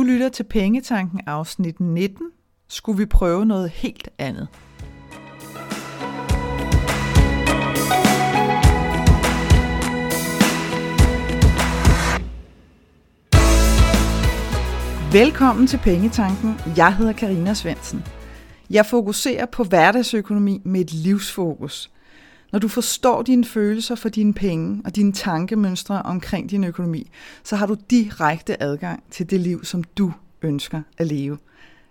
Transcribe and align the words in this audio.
Du 0.00 0.04
lytter 0.04 0.28
til 0.28 0.44
Pengetanken 0.44 1.20
afsnit 1.26 1.80
19. 1.80 2.26
Skulle 2.68 2.98
vi 2.98 3.06
prøve 3.06 3.46
noget 3.46 3.70
helt 3.70 4.08
andet? 4.18 4.48
Velkommen 15.12 15.66
til 15.66 15.78
Pengetanken. 15.78 16.54
Jeg 16.76 16.96
hedder 16.96 17.12
Karina 17.12 17.54
Svensen. 17.54 18.04
Jeg 18.70 18.86
fokuserer 18.86 19.46
på 19.46 19.64
hverdagsøkonomi 19.64 20.62
med 20.64 20.80
et 20.80 20.92
livsfokus. 20.92 21.90
Når 22.52 22.58
du 22.58 22.68
forstår 22.68 23.22
dine 23.22 23.44
følelser 23.44 23.94
for 23.94 24.08
dine 24.08 24.34
penge 24.34 24.82
og 24.84 24.96
dine 24.96 25.12
tankemønstre 25.12 26.02
omkring 26.02 26.50
din 26.50 26.64
økonomi, 26.64 27.10
så 27.44 27.56
har 27.56 27.66
du 27.66 27.76
direkte 27.90 28.62
adgang 28.62 29.02
til 29.10 29.30
det 29.30 29.40
liv, 29.40 29.64
som 29.64 29.84
du 29.84 30.12
ønsker 30.42 30.82
at 30.98 31.06
leve. 31.06 31.38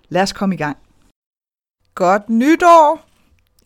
Lad 0.10 0.22
os 0.22 0.34
komme 0.34 0.56
i 0.56 0.58
gang. 0.58 0.78
Godt 1.96 2.30
nytår! 2.30 3.06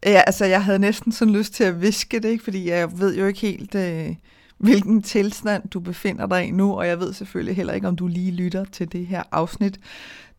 Ja, 0.05 0.21
altså, 0.27 0.45
jeg 0.45 0.63
havde 0.63 0.79
næsten 0.79 1.11
sådan 1.11 1.34
lyst 1.34 1.53
til 1.53 1.63
at 1.63 1.81
viske 1.81 2.20
det, 2.20 2.29
ikke? 2.29 2.43
fordi 2.43 2.70
jeg 2.70 2.99
ved 2.99 3.17
jo 3.17 3.25
ikke 3.25 3.39
helt, 3.39 3.75
øh, 3.75 4.15
hvilken 4.57 5.01
tilstand 5.01 5.70
du 5.70 5.79
befinder 5.79 6.25
dig 6.27 6.45
i 6.48 6.51
nu, 6.51 6.73
og 6.73 6.87
jeg 6.87 6.99
ved 6.99 7.13
selvfølgelig 7.13 7.55
heller 7.55 7.73
ikke, 7.73 7.87
om 7.87 7.95
du 7.95 8.07
lige 8.07 8.31
lytter 8.31 8.65
til 8.65 8.91
det 8.91 9.07
her 9.07 9.23
afsnit 9.31 9.79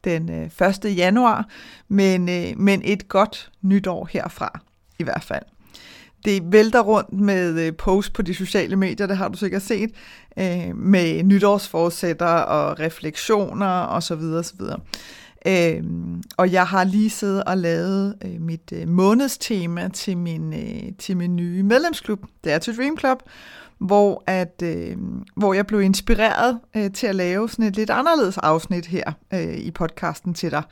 den 0.05 0.31
øh, 0.31 0.69
1. 0.85 0.97
januar, 0.97 1.49
men, 1.89 2.29
øh, 2.29 2.59
men 2.59 2.83
et 2.85 3.09
godt 3.09 3.51
nytår 3.63 4.09
herfra 4.13 4.61
i 4.99 5.03
hvert 5.03 5.25
fald. 5.25 5.54
Det 6.25 6.43
vælter 6.53 6.81
rundt 6.81 7.13
med 7.13 7.67
øh, 7.67 7.77
post 7.77 8.13
på 8.13 8.23
de 8.23 8.35
sociale 8.35 8.77
medier, 8.77 9.07
det 9.07 9.17
har 9.17 9.29
du 9.29 9.39
sikkert 9.39 9.63
set, 9.63 9.91
øh, 10.39 10.77
med 10.77 11.23
nytårsforsætter 11.23 12.27
og 12.27 12.81
refleksioner 12.81 13.87
osv. 13.87 14.13
osv. 14.13 14.61
Øh, 15.47 15.83
og 16.37 16.53
jeg 16.53 16.67
har 16.67 16.85
lige 16.85 17.11
siddet 17.11 17.45
og 17.45 17.59
lavet 17.59 18.17
øh, 18.25 18.41
mit 18.41 18.73
øh, 18.73 18.89
månedstema 18.89 19.89
til 19.89 20.19
min, 20.19 20.53
øh, 20.53 20.93
til 20.99 21.17
min 21.17 21.37
nye 21.37 21.63
medlemsklub, 21.63 22.23
det 22.45 22.53
er 22.53 22.59
til 22.59 22.77
Dream 22.77 22.99
Club, 22.99 23.23
hvor, 23.79 24.23
at, 24.27 24.63
øh, 24.63 24.97
hvor 25.37 25.55
jeg 25.55 25.67
blev 25.67 25.83
inspireret 25.83 26.61
øh, 26.77 26.93
til 26.93 27.07
at 27.07 27.15
lave 27.15 27.49
sådan 27.49 27.65
et 27.65 27.77
lidt 27.77 27.91
anderledes 27.91 28.39
afsnit 28.39 28.87
her 28.87 29.13
øh, 29.35 29.57
i 29.59 29.71
podcasten 29.71 30.35
til 30.35 30.51
dig, 30.51 30.63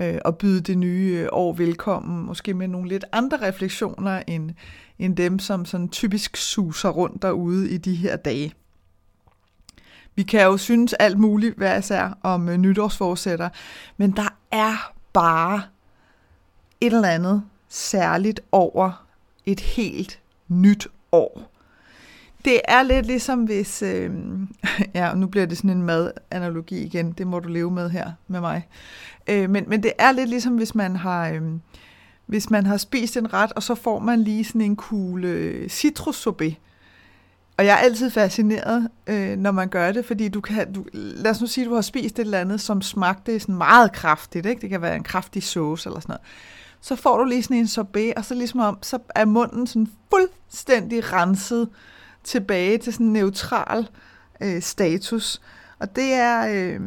øh, 0.00 0.18
og 0.24 0.38
byde 0.38 0.60
det 0.60 0.78
nye 0.78 1.28
år 1.32 1.52
velkommen, 1.52 2.26
måske 2.26 2.54
med 2.54 2.68
nogle 2.68 2.88
lidt 2.88 3.04
andre 3.12 3.48
refleksioner 3.48 4.22
end, 4.26 4.50
end 4.98 5.16
dem, 5.16 5.38
som 5.38 5.64
sådan 5.64 5.88
typisk 5.88 6.36
suser 6.36 6.88
rundt 6.88 7.22
derude 7.22 7.70
i 7.70 7.76
de 7.76 7.94
her 7.94 8.16
dage. 8.16 8.52
Vi 10.14 10.22
kan 10.22 10.42
jo 10.42 10.56
synes 10.56 10.92
alt 10.92 11.18
muligt 11.18 11.56
hvad 11.56 11.78
især 11.78 12.18
om 12.22 12.48
øh, 12.48 12.56
nytårsforsætter, 12.56 13.48
men 13.96 14.10
der 14.10 14.36
er 14.50 14.92
bare 15.12 15.62
et 16.80 16.92
eller 16.92 17.08
andet 17.08 17.42
særligt 17.68 18.40
over 18.52 19.06
et 19.46 19.60
helt 19.60 20.20
nyt 20.48 20.88
år. 21.12 21.52
Det 22.44 22.60
er 22.64 22.82
lidt 22.82 23.06
ligesom 23.06 23.44
hvis, 23.44 23.82
øh, 23.82 24.10
ja, 24.94 25.14
nu 25.14 25.26
bliver 25.26 25.46
det 25.46 25.56
sådan 25.56 25.70
en 25.70 25.82
madanalogi 25.82 26.82
igen, 26.82 27.12
det 27.12 27.26
må 27.26 27.40
du 27.40 27.48
leve 27.48 27.70
med 27.70 27.90
her 27.90 28.12
med 28.28 28.40
mig. 28.40 28.68
Øh, 29.26 29.50
men, 29.50 29.64
men 29.68 29.82
det 29.82 29.92
er 29.98 30.12
lidt 30.12 30.30
ligesom 30.30 30.56
hvis 30.56 30.74
man 30.74 30.96
har, 30.96 31.28
øh, 31.28 31.42
hvis 32.26 32.50
man 32.50 32.66
har 32.66 32.76
spist 32.76 33.16
en 33.16 33.32
ret, 33.32 33.52
og 33.52 33.62
så 33.62 33.74
får 33.74 33.98
man 33.98 34.22
lige 34.22 34.44
sådan 34.44 34.60
en 34.60 34.76
kugle 34.76 35.28
øh, 35.28 35.68
citrussorbet. 35.68 36.56
Og 37.56 37.66
jeg 37.66 37.72
er 37.72 37.78
altid 37.78 38.10
fascineret, 38.10 38.88
øh, 39.06 39.38
når 39.38 39.50
man 39.50 39.68
gør 39.68 39.92
det, 39.92 40.04
fordi 40.04 40.28
du 40.28 40.40
kan, 40.40 40.72
du, 40.72 40.84
lad 40.92 41.30
os 41.30 41.40
nu 41.40 41.46
sige, 41.46 41.64
at 41.64 41.68
du 41.68 41.74
har 41.74 41.82
spist 41.82 42.18
et 42.18 42.24
eller 42.24 42.38
andet, 42.38 42.60
som 42.60 42.82
smagte 42.82 43.40
sådan 43.40 43.54
meget 43.54 43.92
kraftigt, 43.92 44.46
ikke? 44.46 44.60
det 44.60 44.70
kan 44.70 44.82
være 44.82 44.96
en 44.96 45.02
kraftig 45.02 45.42
sauce 45.42 45.88
eller 45.88 46.00
sådan 46.00 46.12
noget. 46.12 46.26
Så 46.80 46.96
får 46.96 47.18
du 47.18 47.24
lige 47.24 47.42
sådan 47.42 47.56
en 47.56 47.68
sorbet, 47.68 48.14
og 48.16 48.24
så 48.24 48.34
ligesom 48.34 48.60
om, 48.60 48.78
så 48.82 48.98
er 49.14 49.24
munden 49.24 49.66
sådan 49.66 49.88
fuldstændig 50.10 51.12
renset, 51.12 51.68
tilbage 52.24 52.78
til 52.78 52.92
sådan 52.92 53.06
en 53.06 53.12
neutral 53.12 53.88
øh, 54.40 54.62
status. 54.62 55.40
Og 55.78 55.96
det 55.96 56.12
er, 56.12 56.46
øh, 56.50 56.80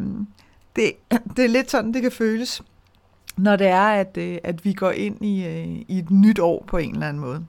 det, 0.76 0.92
det 1.36 1.46
er 1.46 1.50
lidt 1.50 1.72
sådan, 1.72 1.94
det 1.94 2.02
kan 2.02 2.12
føles, 2.12 2.62
når 3.38 3.56
det 3.56 3.68
er, 3.68 3.88
at, 3.88 4.18
øh, 4.18 4.38
at 4.44 4.66
vi 4.66 4.74
går 4.74 4.92
ind 4.92 5.26
i, 5.26 5.46
øh, 5.46 5.68
i 5.88 6.00
et 6.00 6.12
nyt 6.12 6.40
år 6.40 6.64
på 6.68 6.78
en 6.78 6.94
eller 6.94 7.08
anden 7.08 7.22
måde. 7.22 7.46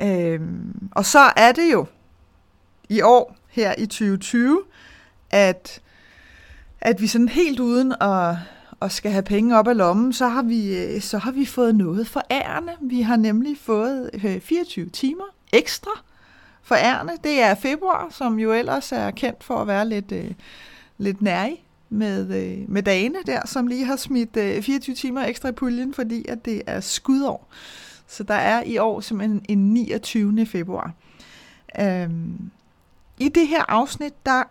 Øhm, 0.00 0.88
og 0.92 1.04
så 1.04 1.32
er 1.36 1.52
det 1.52 1.72
jo 1.72 1.86
i 2.88 3.00
år, 3.00 3.36
her 3.48 3.74
i 3.78 3.86
2020, 3.86 4.62
at, 5.30 5.80
at 6.80 7.00
vi 7.00 7.06
sådan 7.06 7.28
helt 7.28 7.60
uden 7.60 7.94
at, 8.00 8.34
at 8.82 8.92
skal 8.92 9.10
have 9.10 9.22
penge 9.22 9.58
op 9.58 9.68
af 9.68 9.76
lommen, 9.76 10.12
så 10.12 10.28
har 10.28 10.42
vi, 10.42 10.76
øh, 10.76 11.00
så 11.00 11.18
har 11.18 11.30
vi 11.30 11.46
fået 11.46 11.74
noget 11.74 12.08
for 12.08 12.22
ærende. 12.30 12.72
Vi 12.80 13.00
har 13.00 13.16
nemlig 13.16 13.56
fået 13.58 14.10
øh, 14.24 14.40
24 14.40 14.88
timer 14.88 15.24
ekstra 15.52 15.90
for 16.62 16.74
ærende. 16.74 17.12
Det 17.24 17.40
er 17.42 17.54
februar, 17.54 18.08
som 18.10 18.38
jo 18.38 18.52
ellers 18.52 18.92
er 18.92 19.10
kendt 19.10 19.44
for 19.44 19.58
at 19.58 19.66
være 19.66 19.88
lidt, 19.88 20.12
øh, 20.12 20.30
lidt 20.98 21.22
nærig 21.22 21.64
med, 21.88 22.34
øh, 22.36 22.70
med 22.70 22.82
dagene 22.82 23.18
der, 23.26 23.46
som 23.46 23.66
lige 23.66 23.84
har 23.84 23.96
smidt 23.96 24.36
øh, 24.36 24.62
24 24.62 24.96
timer 24.96 25.24
ekstra 25.24 25.48
i 25.48 25.52
puljen, 25.52 25.94
fordi 25.94 26.24
at 26.28 26.44
det 26.44 26.62
er 26.66 26.80
skudår. 26.80 27.48
Så 28.06 28.22
der 28.22 28.34
er 28.34 28.62
i 28.62 28.78
år 28.78 29.00
simpelthen 29.00 29.44
en 29.48 29.74
29. 29.74 30.46
februar. 30.46 30.92
Øhm, 31.80 32.50
I 33.18 33.28
det 33.28 33.48
her 33.48 33.64
afsnit, 33.68 34.26
der 34.26 34.42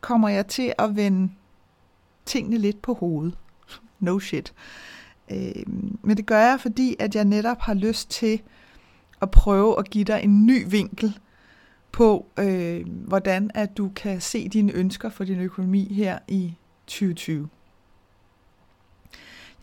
kommer 0.00 0.28
jeg 0.28 0.46
til 0.46 0.72
at 0.78 0.96
vende 0.96 1.32
tingene 2.24 2.58
lidt 2.58 2.82
på 2.82 2.94
hovedet. 2.94 3.38
No 4.00 4.18
shit. 4.18 4.52
Øhm, 5.30 5.98
men 6.02 6.16
det 6.16 6.26
gør 6.26 6.40
jeg, 6.40 6.60
fordi 6.60 6.96
at 6.98 7.14
jeg 7.14 7.24
netop 7.24 7.60
har 7.60 7.74
lyst 7.74 8.10
til 8.10 8.42
at 9.20 9.30
prøve 9.30 9.78
at 9.78 9.90
give 9.90 10.04
dig 10.04 10.20
en 10.24 10.46
ny 10.46 10.64
vinkel 10.70 11.18
på, 11.92 12.26
øh, 12.38 12.86
hvordan 12.88 13.50
at 13.54 13.76
du 13.76 13.90
kan 13.96 14.20
se 14.20 14.48
dine 14.48 14.72
ønsker 14.72 15.10
for 15.10 15.24
din 15.24 15.40
økonomi 15.40 15.94
her 15.94 16.18
i 16.28 16.54
2020. 16.86 17.48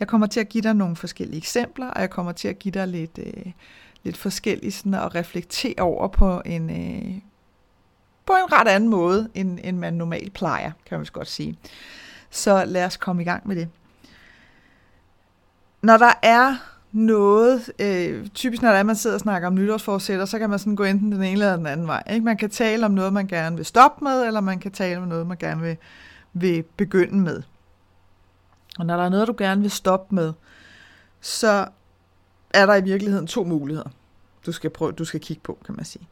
Jeg 0.01 0.07
kommer 0.07 0.27
til 0.27 0.39
at 0.39 0.49
give 0.49 0.61
dig 0.61 0.73
nogle 0.73 0.95
forskellige 0.95 1.37
eksempler, 1.37 1.87
og 1.87 2.01
jeg 2.01 2.09
kommer 2.09 2.31
til 2.31 2.47
at 2.47 2.59
give 2.59 2.71
dig 2.71 2.87
lidt, 2.87 3.19
øh, 3.25 3.51
lidt 4.03 4.17
forskelligt 4.17 4.75
sådan 4.75 4.93
at 4.93 5.15
reflektere 5.15 5.79
over 5.79 6.07
på 6.07 6.41
en, 6.45 6.69
øh, 6.69 7.15
på 8.25 8.33
en 8.33 8.53
ret 8.53 8.67
anden 8.67 8.89
måde, 8.89 9.29
end, 9.33 9.59
end 9.63 9.77
man 9.77 9.93
normalt 9.93 10.33
plejer, 10.33 10.71
kan 10.85 10.99
man 10.99 11.07
godt 11.13 11.27
sige. 11.27 11.57
Så 12.29 12.65
lad 12.65 12.85
os 12.85 12.97
komme 12.97 13.21
i 13.21 13.25
gang 13.25 13.47
med 13.47 13.55
det. 13.55 13.69
Når 15.81 15.97
der 15.97 16.13
er 16.21 16.55
noget, 16.91 17.71
øh, 17.79 18.27
typisk 18.27 18.61
når 18.61 18.69
er, 18.69 18.83
man 18.83 18.95
sidder 18.95 19.15
og 19.15 19.19
snakker 19.19 19.47
om 19.47 19.55
nytårsforsætter, 19.55 20.25
så 20.25 20.39
kan 20.39 20.49
man 20.49 20.59
sådan 20.59 20.75
gå 20.75 20.83
enten 20.83 21.11
den 21.11 21.23
ene 21.23 21.31
eller 21.31 21.55
den 21.55 21.65
anden 21.65 21.87
vej. 21.87 22.03
Ikke? 22.11 22.25
Man 22.25 22.37
kan 22.37 22.49
tale 22.49 22.85
om 22.85 22.91
noget, 22.91 23.13
man 23.13 23.27
gerne 23.27 23.55
vil 23.55 23.65
stoppe 23.65 24.03
med, 24.03 24.25
eller 24.25 24.41
man 24.41 24.59
kan 24.59 24.71
tale 24.71 24.97
om 24.97 25.07
noget, 25.07 25.27
man 25.27 25.37
gerne 25.37 25.61
vil, 25.61 25.77
vil 26.33 26.63
begynde 26.63 27.19
med. 27.19 27.41
Og 28.79 28.85
når 28.85 28.97
der 28.97 29.03
er 29.03 29.09
noget, 29.09 29.27
du 29.27 29.35
gerne 29.37 29.61
vil 29.61 29.71
stoppe 29.71 30.15
med, 30.15 30.33
så 31.21 31.67
er 32.53 32.65
der 32.65 32.75
i 32.75 32.83
virkeligheden 32.83 33.27
to 33.27 33.43
muligheder, 33.43 33.89
du 34.45 34.51
skal, 34.51 34.69
prøve, 34.69 34.91
du 34.91 35.05
skal 35.05 35.19
kigge 35.19 35.41
på, 35.43 35.57
kan 35.65 35.75
man 35.75 35.85
sige. 35.85 36.07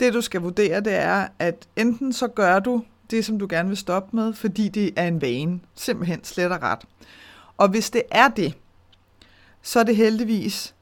Det, 0.00 0.14
du 0.14 0.20
skal 0.20 0.40
vurdere, 0.40 0.80
det 0.80 0.94
er, 0.94 1.28
at 1.38 1.68
enten 1.76 2.12
så 2.12 2.28
gør 2.28 2.58
du 2.58 2.84
det, 3.10 3.24
som 3.24 3.38
du 3.38 3.46
gerne 3.50 3.68
vil 3.68 3.78
stoppe 3.78 4.16
med, 4.16 4.32
fordi 4.32 4.68
det 4.68 4.92
er 4.96 5.08
en 5.08 5.20
vane, 5.20 5.60
simpelthen 5.74 6.24
slet 6.24 6.52
og 6.52 6.62
ret. 6.62 6.84
Og 7.56 7.68
hvis 7.68 7.90
det 7.90 8.02
er 8.10 8.28
det, 8.28 8.54
så 9.62 9.80
er 9.80 9.84
det 9.84 9.96
heldigvis 9.96 10.74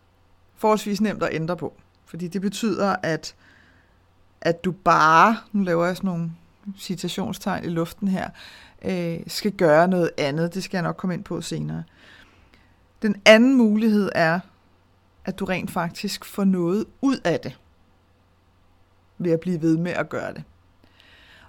forholdsvis 0.57 1.01
nemt 1.01 1.23
at 1.23 1.35
ændre 1.35 1.57
på. 1.57 1.77
Fordi 2.05 2.29
det 2.29 2.41
betyder, 2.41 2.97
at, 3.03 3.35
at 4.41 4.65
du 4.65 4.73
bare, 4.73 5.37
nu 5.53 5.63
laver 5.63 5.87
jeg 5.87 5.97
sådan 5.97 6.09
nogle 6.09 6.33
citationstegn 6.79 7.65
i 7.65 7.69
luften 7.69 8.09
her, 8.09 8.31
øh, 8.85 9.21
skal 9.27 9.53
gøre 9.53 9.89
noget 9.89 10.11
andet. 10.19 10.55
Det 10.55 10.65
skal 10.65 10.79
jeg 10.79 10.83
nok 10.83 10.97
komme 10.97 11.15
ind 11.15 11.25
på 11.25 11.41
senere. 11.41 11.83
Den 13.03 13.17
anden 13.25 13.55
mulighed 13.55 14.11
er, 14.15 14.41
at 15.25 15.39
du 15.39 15.45
rent 15.45 15.71
faktisk 15.71 16.25
får 16.25 16.45
noget 16.45 16.85
ud 17.01 17.17
af 17.25 17.41
det, 17.41 17.59
ved 19.19 19.33
at 19.33 19.41
blive 19.41 19.63
ved 19.63 19.77
med 19.77 19.93
at 19.93 20.09
gøre 20.09 20.35
det. 20.35 20.43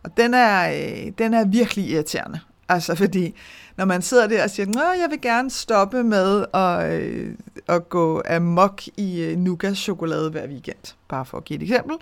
Og 0.03 0.17
den 0.17 0.33
er, 0.33 0.69
øh, 0.71 1.11
den 1.17 1.33
er 1.33 1.45
virkelig 1.45 1.89
irriterende. 1.89 2.39
Altså 2.69 2.95
fordi, 2.95 3.35
når 3.77 3.85
man 3.85 4.01
sidder 4.01 4.27
der 4.27 4.43
og 4.43 4.49
siger, 4.49 4.67
at 4.67 4.99
jeg 4.99 5.07
vil 5.09 5.21
gerne 5.21 5.49
stoppe 5.49 6.03
med 6.03 6.45
at, 6.53 6.93
øh, 6.93 7.35
at 7.67 7.89
gå 7.89 8.23
amok 8.29 8.81
i 8.97 9.21
øh, 9.21 9.37
nougat-chokolade 9.37 10.29
hver 10.29 10.47
weekend, 10.47 10.95
bare 11.07 11.25
for 11.25 11.37
at 11.37 11.45
give 11.45 11.57
et 11.57 11.63
eksempel, 11.63 11.97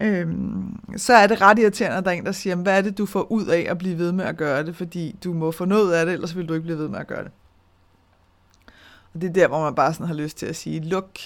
øhm, 0.00 0.80
så 0.96 1.12
er 1.12 1.26
det 1.26 1.40
ret 1.40 1.58
irriterende, 1.58 1.96
at 1.96 2.04
der 2.04 2.10
er 2.10 2.14
en, 2.14 2.26
der 2.26 2.32
siger, 2.32 2.56
hvad 2.56 2.78
er 2.78 2.82
det, 2.82 2.98
du 2.98 3.06
får 3.06 3.32
ud 3.32 3.46
af 3.46 3.66
at 3.70 3.78
blive 3.78 3.98
ved 3.98 4.12
med 4.12 4.24
at 4.24 4.36
gøre 4.36 4.66
det, 4.66 4.76
fordi 4.76 5.16
du 5.24 5.32
må 5.32 5.50
få 5.50 5.64
noget 5.64 5.92
af 5.92 6.06
det, 6.06 6.12
ellers 6.12 6.36
vil 6.36 6.48
du 6.48 6.54
ikke 6.54 6.64
blive 6.64 6.78
ved 6.78 6.88
med 6.88 6.98
at 6.98 7.06
gøre 7.06 7.24
det. 7.24 7.30
Og 9.14 9.20
det 9.20 9.28
er 9.28 9.32
der, 9.32 9.48
hvor 9.48 9.62
man 9.62 9.74
bare 9.74 9.94
sådan 9.94 10.06
har 10.06 10.14
lyst 10.14 10.36
til 10.36 10.46
at 10.46 10.56
sige, 10.56 10.80
luk 10.80 11.18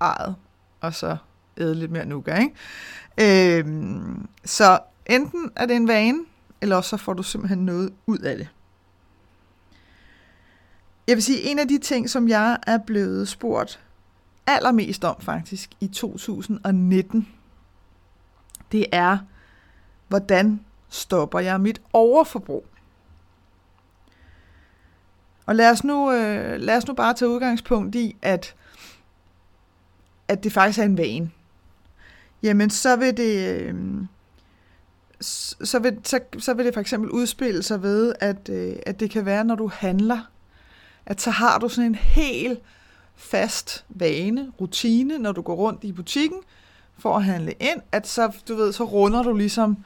ejet, 0.00 0.34
og 0.80 0.94
så 0.94 1.16
æde 1.58 1.74
lidt 1.74 1.90
mere 1.90 2.06
nuka, 2.06 2.36
ikke? 2.36 3.58
Øhm, 3.58 4.28
så 4.44 4.78
enten 5.06 5.50
er 5.56 5.66
det 5.66 5.76
en 5.76 5.88
vane, 5.88 6.18
eller 6.60 6.76
også 6.76 6.90
så 6.90 6.96
får 6.96 7.12
du 7.12 7.22
simpelthen 7.22 7.58
noget 7.58 7.92
ud 8.06 8.18
af 8.18 8.36
det. 8.36 8.48
Jeg 11.06 11.16
vil 11.16 11.22
sige, 11.22 11.42
en 11.42 11.58
af 11.58 11.68
de 11.68 11.78
ting, 11.78 12.10
som 12.10 12.28
jeg 12.28 12.58
er 12.66 12.78
blevet 12.78 13.28
spurgt 13.28 13.80
allermest 14.46 15.04
om 15.04 15.16
faktisk 15.20 15.70
i 15.80 15.86
2019, 15.86 17.28
det 18.72 18.86
er, 18.92 19.18
hvordan 20.08 20.60
stopper 20.88 21.38
jeg 21.38 21.60
mit 21.60 21.80
overforbrug? 21.92 22.66
Og 25.46 25.56
lad 25.56 25.70
os 25.70 25.84
nu, 25.84 26.12
øh, 26.12 26.60
lad 26.60 26.76
os 26.76 26.86
nu 26.86 26.94
bare 26.94 27.14
tage 27.14 27.28
udgangspunkt 27.28 27.94
i, 27.94 28.16
at, 28.22 28.54
at 30.28 30.44
det 30.44 30.52
faktisk 30.52 30.78
er 30.78 30.84
en 30.84 30.98
vane. 30.98 31.30
Jamen, 32.42 32.70
så 32.70 32.96
vil 32.96 33.16
det... 33.16 33.60
Øh, 33.60 33.74
så 35.20 35.78
vil, 35.78 35.98
så, 36.04 36.20
så 36.38 36.54
vil 36.54 36.66
det 36.66 36.74
for 36.74 36.80
eksempel 36.80 37.10
udspille 37.10 37.62
sig 37.62 37.82
ved, 37.82 38.14
at, 38.20 38.48
øh, 38.48 38.76
at 38.86 39.00
det 39.00 39.10
kan 39.10 39.26
være, 39.26 39.44
når 39.44 39.54
du 39.54 39.70
handler, 39.74 40.20
at 41.06 41.20
så 41.20 41.30
har 41.30 41.58
du 41.58 41.68
sådan 41.68 41.90
en 41.90 41.94
helt 41.94 42.60
fast 43.14 43.84
vane, 43.88 44.52
rutine, 44.60 45.18
når 45.18 45.32
du 45.32 45.42
går 45.42 45.54
rundt 45.54 45.84
i 45.84 45.92
butikken 45.92 46.38
for 46.98 47.16
at 47.16 47.24
handle 47.24 47.52
ind, 47.52 47.80
at 47.92 48.06
så, 48.06 48.36
du 48.48 48.54
ved, 48.54 48.72
så 48.72 48.84
runder 48.84 49.22
du 49.22 49.36
ligesom 49.36 49.84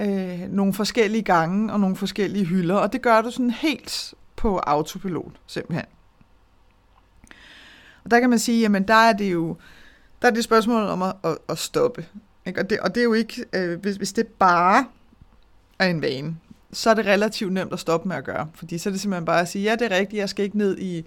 øh, 0.00 0.40
nogle 0.48 0.72
forskellige 0.72 1.22
gange 1.22 1.72
og 1.72 1.80
nogle 1.80 1.96
forskellige 1.96 2.44
hylder, 2.44 2.74
og 2.74 2.92
det 2.92 3.02
gør 3.02 3.20
du 3.20 3.30
sådan 3.30 3.50
helt 3.50 4.14
på 4.36 4.58
autopilot, 4.58 5.32
simpelthen. 5.46 5.86
Og 8.04 8.10
der 8.10 8.20
kan 8.20 8.30
man 8.30 8.38
sige, 8.38 8.60
jamen 8.60 8.88
der 8.88 8.94
er 8.94 9.12
det 9.12 9.32
jo, 9.32 9.56
der 10.22 10.28
er 10.28 10.32
det 10.32 10.44
spørgsmål 10.44 10.82
om 10.82 11.02
at, 11.02 11.14
at, 11.24 11.38
at 11.48 11.58
stoppe. 11.58 12.06
Ikke? 12.46 12.60
Og, 12.60 12.70
det, 12.70 12.80
og 12.80 12.94
det 12.94 13.00
er 13.00 13.04
jo 13.04 13.12
ikke, 13.12 13.44
øh, 13.52 13.80
hvis, 13.80 13.96
hvis 13.96 14.12
det 14.12 14.26
bare 14.26 14.86
er 15.78 15.86
en 15.86 16.02
vane, 16.02 16.36
så 16.72 16.90
er 16.90 16.94
det 16.94 17.06
relativt 17.06 17.52
nemt 17.52 17.72
at 17.72 17.80
stoppe 17.80 18.08
med 18.08 18.16
at 18.16 18.24
gøre. 18.24 18.48
Fordi 18.54 18.78
så 18.78 18.88
er 18.88 18.90
det 18.90 19.00
simpelthen 19.00 19.24
bare 19.24 19.40
at 19.40 19.48
sige, 19.48 19.62
ja, 19.62 19.76
det 19.76 19.92
er 19.92 19.96
rigtigt, 19.98 20.20
jeg 20.20 20.28
skal 20.28 20.44
ikke 20.44 20.58
ned 20.58 20.78
i, 20.78 21.04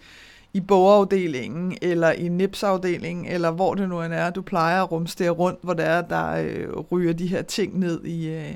i 0.53 0.59
bogafdelingen, 0.59 1.77
eller 1.81 2.11
i 2.11 2.27
nipsafdelingen, 2.27 3.25
eller 3.25 3.51
hvor 3.51 3.75
det 3.75 3.89
nu 3.89 4.01
end 4.01 4.13
er, 4.13 4.29
du 4.29 4.41
plejer 4.41 4.83
at 4.83 4.91
rumstere 4.91 5.29
rundt, 5.29 5.59
hvor 5.61 5.73
det 5.73 5.85
er, 5.85 6.01
der 6.01 6.31
øh, 6.31 6.69
ryger 6.91 7.13
de 7.13 7.27
her 7.27 7.41
ting 7.41 7.79
ned 7.79 8.03
i, 8.03 8.27
øh, 8.27 8.55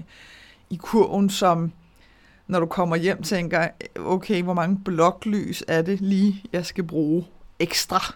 i 0.70 0.76
kurven, 0.76 1.30
som 1.30 1.72
når 2.48 2.60
du 2.60 2.66
kommer 2.66 2.96
hjem 2.96 3.24
tænker, 3.24 3.68
okay, 4.00 4.44
hvor 4.44 4.54
mange 4.54 4.80
bloklys 4.86 5.64
er 5.68 5.82
det 5.82 6.02
lige, 6.02 6.44
jeg 6.54 6.66
skal 6.66 6.84
bruge 6.84 7.26
ekstra? 7.60 8.16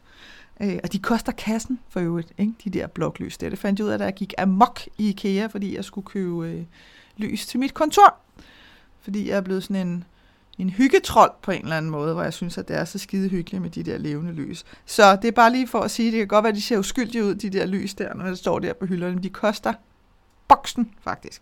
Øh, 0.61 0.79
og 0.83 0.93
de 0.93 0.99
koster 0.99 1.31
kassen 1.31 1.79
for 1.89 1.99
øvrigt, 1.99 2.33
ikke? 2.37 2.53
de 2.63 2.69
der 2.69 2.87
bloklys. 2.87 3.37
Det, 3.37 3.51
det 3.51 3.59
fandt 3.59 3.79
jeg 3.79 3.85
ud 3.85 3.91
af, 3.91 3.99
da 3.99 4.05
jeg 4.05 4.13
gik 4.13 4.33
amok 4.37 4.79
i 4.97 5.09
IKEA, 5.09 5.47
fordi 5.47 5.75
jeg 5.75 5.85
skulle 5.85 6.05
købe 6.05 6.47
øh, 6.47 6.63
lys 7.17 7.47
til 7.47 7.59
mit 7.59 7.73
kontor. 7.73 8.15
Fordi 9.01 9.29
jeg 9.29 9.37
er 9.37 9.41
blevet 9.41 9.63
sådan 9.63 9.87
en, 9.87 10.03
en 10.57 10.69
hyggetrold 10.69 11.31
på 11.41 11.51
en 11.51 11.61
eller 11.61 11.77
anden 11.77 11.91
måde, 11.91 12.13
hvor 12.13 12.23
jeg 12.23 12.33
synes, 12.33 12.57
at 12.57 12.67
det 12.67 12.75
er 12.75 12.85
så 12.85 12.99
skide 12.99 13.29
hyggeligt 13.29 13.61
med 13.61 13.69
de 13.69 13.83
der 13.83 13.97
levende 13.97 14.31
lys. 14.31 14.65
Så 14.85 15.15
det 15.15 15.27
er 15.27 15.31
bare 15.31 15.51
lige 15.51 15.67
for 15.67 15.79
at 15.79 15.91
sige, 15.91 16.11
det 16.11 16.17
kan 16.17 16.27
godt 16.27 16.43
være, 16.43 16.51
at 16.51 16.55
de 16.55 16.61
ser 16.61 16.77
uskyldige 16.77 17.25
ud, 17.25 17.35
de 17.35 17.49
der 17.49 17.65
lys 17.65 17.93
der, 17.93 18.13
når 18.13 18.25
det 18.25 18.37
står 18.37 18.59
der 18.59 18.73
på 18.73 18.85
hylderne. 18.85 19.23
De 19.23 19.29
koster 19.29 19.73
boksen, 20.47 20.91
faktisk. 21.01 21.41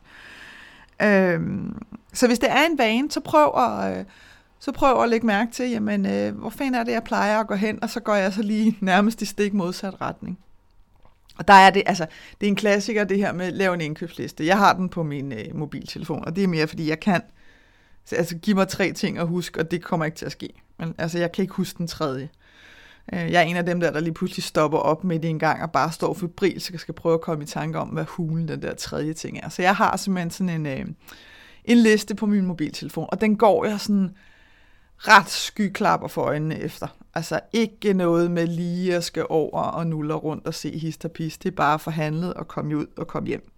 Øhm, 1.02 1.82
så 2.14 2.28
hvis 2.28 2.40
det 2.40 2.52
er 2.52 2.66
en 2.66 2.78
vane, 2.78 3.12
så 3.12 3.20
prøv 3.20 3.54
at, 3.58 3.98
øh, 3.98 4.06
så 4.60 4.72
prøv 4.72 5.04
at 5.04 5.10
lægge 5.10 5.28
mærke 5.28 5.52
til, 5.52 5.70
jamen, 5.70 6.06
øh, 6.06 6.36
hvor 6.38 6.50
fanden 6.50 6.76
er 6.76 6.84
det, 6.84 6.92
jeg 6.92 7.04
plejer 7.04 7.40
at 7.40 7.48
gå 7.48 7.56
hen, 7.56 7.84
og 7.84 7.90
så 7.90 8.00
går 8.00 8.16
jeg 8.16 8.34
så 8.34 8.42
lige 8.42 8.78
nærmest 8.82 9.22
i 9.22 9.26
stik 9.26 9.54
modsat 9.54 10.02
retning. 10.02 10.40
Og 11.38 11.48
der 11.48 11.54
er 11.54 11.70
det, 11.70 11.84
altså, 11.86 12.06
det 12.42 12.48
er 12.48 12.50
en 12.50 12.56
klassiker, 12.56 13.04
det 13.04 13.18
her 13.18 13.34
med 13.34 13.46
at 13.46 13.54
lave 13.54 13.74
en 13.74 13.82
indkøbsliste. 13.82 14.46
Jeg 14.46 14.58
har 14.58 14.74
den 14.74 14.90
på 14.90 15.04
min 15.04 15.32
øh, 15.32 15.56
mobiltelefon, 15.56 16.26
og 16.26 16.36
det 16.36 16.44
er 16.44 16.48
mere, 16.48 16.68
fordi 16.68 16.90
jeg 16.90 17.00
kan, 17.00 17.22
så, 18.06 18.16
altså, 18.16 18.38
giv 18.38 18.56
mig 18.56 18.68
tre 18.68 18.92
ting 18.92 19.18
at 19.18 19.28
huske, 19.28 19.60
og 19.60 19.72
det 19.72 19.84
kommer 19.84 20.06
ikke 20.06 20.18
til 20.18 20.26
at 20.26 20.32
ske. 20.32 20.50
Men 20.80 20.96
altså, 20.98 21.20
jeg 21.20 21.32
kan 21.32 21.42
ikke 21.42 21.54
huske 21.54 21.78
den 21.78 21.88
tredje. 21.88 22.30
Øh, 23.14 23.32
jeg 23.32 23.40
er 23.42 23.46
en 23.46 23.56
af 23.56 23.66
dem 23.66 23.80
der, 23.80 23.92
der 23.92 24.00
lige 24.00 24.14
pludselig 24.14 24.44
stopper 24.44 24.78
op 24.78 25.04
midt 25.04 25.26
i 25.26 25.28
en 25.28 25.40
gang 25.40 25.62
og 25.64 25.72
bare 25.72 25.92
står 25.92 26.14
febril, 26.14 26.62
så 26.62 26.70
jeg 26.74 26.80
skal 26.80 26.94
prøve 26.94 27.14
at 27.14 27.22
komme 27.22 27.44
i 27.44 27.48
tanke 27.48 27.80
om, 27.80 27.88
hvad 27.88 28.06
hulen 28.06 28.48
den 28.48 28.62
der 28.62 28.76
tredje 28.76 29.14
ting 29.14 29.40
er. 29.44 29.50
Så 29.50 29.62
jeg 29.62 29.76
har 29.76 29.98
simpelthen 29.98 30.32
sådan 30.32 30.50
en, 30.50 30.66
øh, 30.66 30.86
en 31.66 31.78
liste 31.78 32.16
på 32.16 32.26
min 32.26 32.46
mobiltelefon, 32.46 33.08
og 33.12 33.22
den 33.22 33.38
går 33.38 33.66
jeg 33.66 33.80
sådan 33.80 34.16
ret 34.98 35.30
skyklapper 35.30 36.08
for 36.08 36.22
øjnene 36.22 36.60
efter. 36.60 36.88
Altså 37.16 37.40
ikke 37.54 37.94
noget 37.94 38.32
med 38.32 38.48
lige 38.48 38.96
at 38.96 39.04
skal 39.04 39.26
over 39.30 39.62
og 39.62 39.88
nuller 39.88 40.16
rundt 40.16 40.48
og 40.48 40.54
se 40.54 40.78
hist 40.78 41.06
og 41.06 41.12
pis. 41.12 41.38
Det 41.38 41.52
er 41.52 41.56
bare 41.56 41.80
forhandlet 41.80 42.34
og 42.34 42.48
komme 42.48 42.78
ud 42.78 42.86
og 42.98 43.08
komme 43.08 43.28
hjem. 43.28 43.52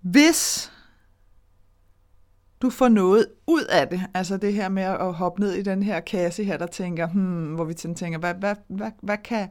Hvis 0.00 0.72
du 2.62 2.70
får 2.70 2.88
noget 2.88 3.26
ud 3.46 3.62
af 3.62 3.88
det. 3.88 4.00
Altså 4.14 4.36
det 4.36 4.52
her 4.52 4.68
med 4.68 4.82
at 4.82 5.14
hoppe 5.14 5.40
ned 5.40 5.52
i 5.52 5.62
den 5.62 5.82
her 5.82 6.00
kasse 6.00 6.44
her, 6.44 6.56
der 6.56 6.66
tænker, 6.66 7.08
hmm, 7.08 7.54
hvor 7.54 7.64
vi 7.64 7.74
tænker, 7.74 8.18
hvad, 8.18 8.34
hvad, 8.34 8.54
hvad, 8.68 8.90
hvad, 9.02 9.18
kan, 9.24 9.48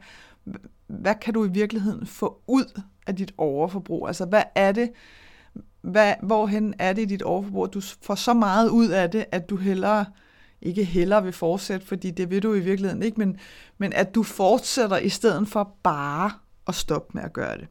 hvad 0.88 1.16
kan 1.22 1.34
du 1.34 1.46
i 1.46 1.50
virkeligheden 1.50 2.06
få 2.06 2.42
ud 2.48 2.82
af 3.08 3.16
dit 3.16 3.34
overforbrug? 3.38 4.08
Altså 4.08 4.26
hvad 4.26 4.44
er 4.56 4.72
det, 4.72 4.92
hvad, 5.82 6.14
hvorhen 6.24 6.74
er 6.80 6.94
det 6.94 7.02
i 7.02 7.06
dit 7.06 7.22
overforbrug, 7.22 7.74
du 7.74 7.82
får 8.02 8.16
så 8.16 8.34
meget 8.34 8.70
ud 8.70 8.90
af 8.90 9.12
det, 9.12 9.26
at 9.32 9.50
du 9.50 9.56
hellere, 9.56 10.06
ikke 10.62 10.84
hellere 10.84 11.24
vil 11.24 11.34
fortsætte, 11.34 11.88
fordi 11.88 12.12
det 12.12 12.30
vil 12.30 12.44
du 12.44 12.54
i 12.54 12.60
virkeligheden 12.60 13.04
ikke, 13.04 13.20
men, 13.20 13.38
men 13.78 13.94
at 13.94 14.16
du 14.16 14.24
fortsætter 14.24 14.98
i 14.98 15.10
stedet 15.10 15.48
for 15.48 15.76
bare 15.84 16.32
at 16.68 16.76
stoppe 16.76 17.12
med 17.14 17.24
at 17.24 17.34
gøre 17.34 17.58
det. 17.58 17.68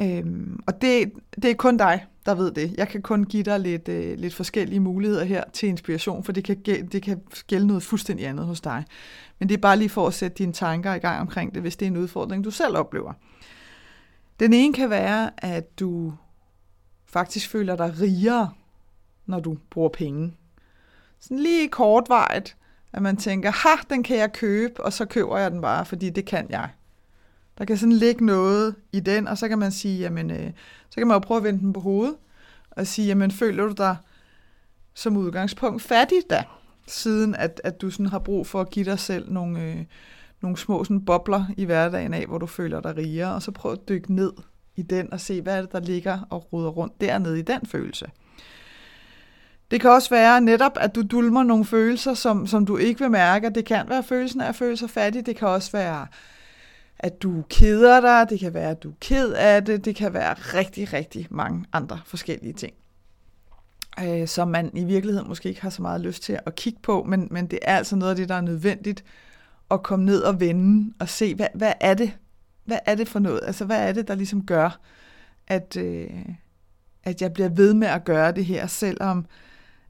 Øhm, 0.00 0.60
og 0.66 0.82
det, 0.82 1.12
det 1.42 1.50
er 1.50 1.54
kun 1.54 1.76
dig, 1.76 2.06
der 2.26 2.34
ved 2.34 2.50
det. 2.52 2.74
Jeg 2.78 2.88
kan 2.88 3.02
kun 3.02 3.24
give 3.24 3.42
dig 3.42 3.60
lidt, 3.60 3.88
øh, 3.88 4.18
lidt 4.18 4.34
forskellige 4.34 4.80
muligheder 4.80 5.24
her 5.24 5.44
til 5.52 5.68
inspiration, 5.68 6.24
for 6.24 6.32
det 6.32 6.44
kan, 6.44 6.56
det 6.92 7.02
kan 7.02 7.22
gælde 7.46 7.66
noget 7.66 7.82
fuldstændig 7.82 8.26
andet 8.26 8.46
hos 8.46 8.60
dig. 8.60 8.84
Men 9.38 9.48
det 9.48 9.54
er 9.54 9.60
bare 9.60 9.76
lige 9.76 9.88
for 9.88 10.06
at 10.06 10.14
sætte 10.14 10.38
dine 10.38 10.52
tanker 10.52 10.94
i 10.94 10.98
gang 10.98 11.20
omkring 11.20 11.54
det, 11.54 11.62
hvis 11.62 11.76
det 11.76 11.86
er 11.86 11.90
en 11.90 11.96
udfordring, 11.96 12.44
du 12.44 12.50
selv 12.50 12.76
oplever. 12.76 13.12
Den 14.40 14.52
ene 14.52 14.74
kan 14.74 14.90
være, 14.90 15.30
at 15.36 15.80
du 15.80 16.12
faktisk 17.06 17.48
føler 17.48 17.76
dig 17.76 18.00
rigere, 18.00 18.50
når 19.26 19.40
du 19.40 19.56
bruger 19.70 19.88
penge. 19.88 20.36
Sådan 21.20 21.38
lige 21.38 21.68
kortvarigt, 21.68 22.56
at 22.92 23.02
man 23.02 23.16
tænker, 23.16 23.50
ha, 23.50 23.82
den 23.90 24.02
kan 24.02 24.16
jeg 24.16 24.32
købe, 24.32 24.84
og 24.84 24.92
så 24.92 25.04
køber 25.04 25.38
jeg 25.38 25.50
den 25.50 25.60
bare, 25.60 25.84
fordi 25.84 26.10
det 26.10 26.24
kan 26.24 26.46
jeg. 26.50 26.68
Der 27.58 27.64
kan 27.64 27.76
sådan 27.76 27.92
ligge 27.92 28.26
noget 28.26 28.74
i 28.92 29.00
den, 29.00 29.28
og 29.28 29.38
så 29.38 29.48
kan 29.48 29.58
man 29.58 29.72
sige, 29.72 29.98
jamen, 29.98 30.30
øh, 30.30 30.50
så 30.90 30.96
kan 30.96 31.06
man 31.06 31.14
jo 31.14 31.18
prøve 31.18 31.38
at 31.38 31.44
vende 31.44 31.60
den 31.60 31.72
på 31.72 31.80
hovedet, 31.80 32.16
og 32.70 32.86
sige, 32.86 33.06
jamen, 33.06 33.30
føler 33.30 33.66
du 33.66 33.72
dig 33.72 33.96
som 34.94 35.16
udgangspunkt 35.16 35.82
fattig 35.82 36.18
da, 36.30 36.44
siden 36.86 37.34
at, 37.34 37.60
at 37.64 37.80
du 37.80 37.90
sådan 37.90 38.06
har 38.06 38.18
brug 38.18 38.46
for 38.46 38.60
at 38.60 38.70
give 38.70 38.84
dig 38.84 38.98
selv 38.98 39.32
nogle, 39.32 39.62
øh, 39.62 39.84
nogle 40.40 40.56
små 40.56 40.84
sådan 40.84 41.04
bobler 41.04 41.44
i 41.56 41.64
hverdagen 41.64 42.14
af, 42.14 42.26
hvor 42.26 42.38
du 42.38 42.46
føler 42.46 42.80
dig 42.80 42.96
rigere, 42.96 43.34
og 43.34 43.42
så 43.42 43.50
prøv 43.50 43.72
at 43.72 43.88
dykke 43.88 44.14
ned 44.14 44.32
i 44.76 44.82
den 44.82 45.12
og 45.12 45.20
se, 45.20 45.42
hvad 45.42 45.56
er 45.56 45.60
det, 45.60 45.72
der 45.72 45.80
ligger 45.80 46.18
og 46.30 46.52
ruder 46.52 46.70
rundt 46.70 47.00
dernede 47.00 47.38
i 47.38 47.42
den 47.42 47.66
følelse. 47.66 48.06
Det 49.70 49.80
kan 49.80 49.90
også 49.90 50.10
være 50.10 50.40
netop, 50.40 50.72
at 50.80 50.94
du 50.94 51.02
dulmer 51.02 51.42
nogle 51.42 51.64
følelser, 51.64 52.14
som, 52.14 52.46
som 52.46 52.66
du 52.66 52.76
ikke 52.76 53.00
vil 53.00 53.10
mærke. 53.10 53.50
Det 53.50 53.64
kan 53.64 53.88
være 53.88 54.02
følelsen 54.02 54.40
af 54.40 54.48
at 54.48 54.54
føle 54.54 54.76
sig 54.76 54.90
fattig. 54.90 55.26
Det 55.26 55.36
kan 55.36 55.48
også 55.48 55.72
være 55.72 56.06
at 57.04 57.22
du 57.22 57.44
keder 57.48 58.00
dig, 58.00 58.30
det 58.30 58.40
kan 58.40 58.54
være, 58.54 58.70
at 58.70 58.82
du 58.82 58.90
er 58.90 58.94
ked 59.00 59.32
af 59.32 59.64
det, 59.64 59.84
det 59.84 59.96
kan 59.96 60.12
være 60.12 60.34
rigtig, 60.34 60.92
rigtig 60.92 61.26
mange 61.30 61.64
andre 61.72 62.00
forskellige 62.06 62.52
ting, 62.52 62.74
øh, 64.02 64.28
som 64.28 64.48
man 64.48 64.70
i 64.76 64.84
virkeligheden 64.84 65.28
måske 65.28 65.48
ikke 65.48 65.62
har 65.62 65.70
så 65.70 65.82
meget 65.82 66.00
lyst 66.00 66.22
til 66.22 66.38
at 66.46 66.54
kigge 66.54 66.78
på, 66.82 67.02
men, 67.02 67.28
men 67.30 67.46
det 67.46 67.58
er 67.62 67.76
altså 67.76 67.96
noget 67.96 68.10
af 68.10 68.16
det, 68.16 68.28
der 68.28 68.34
er 68.34 68.40
nødvendigt 68.40 69.04
at 69.70 69.82
komme 69.82 70.04
ned 70.04 70.22
og 70.22 70.40
vende 70.40 70.94
og 70.98 71.08
se, 71.08 71.34
hvad, 71.34 71.46
hvad 71.54 71.72
er 71.80 71.94
det, 71.94 72.18
hvad 72.64 72.78
er 72.86 72.94
det 72.94 73.08
for 73.08 73.18
noget? 73.18 73.40
Altså, 73.42 73.64
hvad 73.64 73.88
er 73.88 73.92
det, 73.92 74.08
der 74.08 74.14
ligesom 74.14 74.46
gør, 74.46 74.80
at, 75.46 75.76
øh, 75.76 76.10
at 77.02 77.22
jeg 77.22 77.32
bliver 77.32 77.48
ved 77.48 77.74
med 77.74 77.88
at 77.88 78.04
gøre 78.04 78.32
det 78.32 78.44
her, 78.44 78.66
selvom 78.66 79.26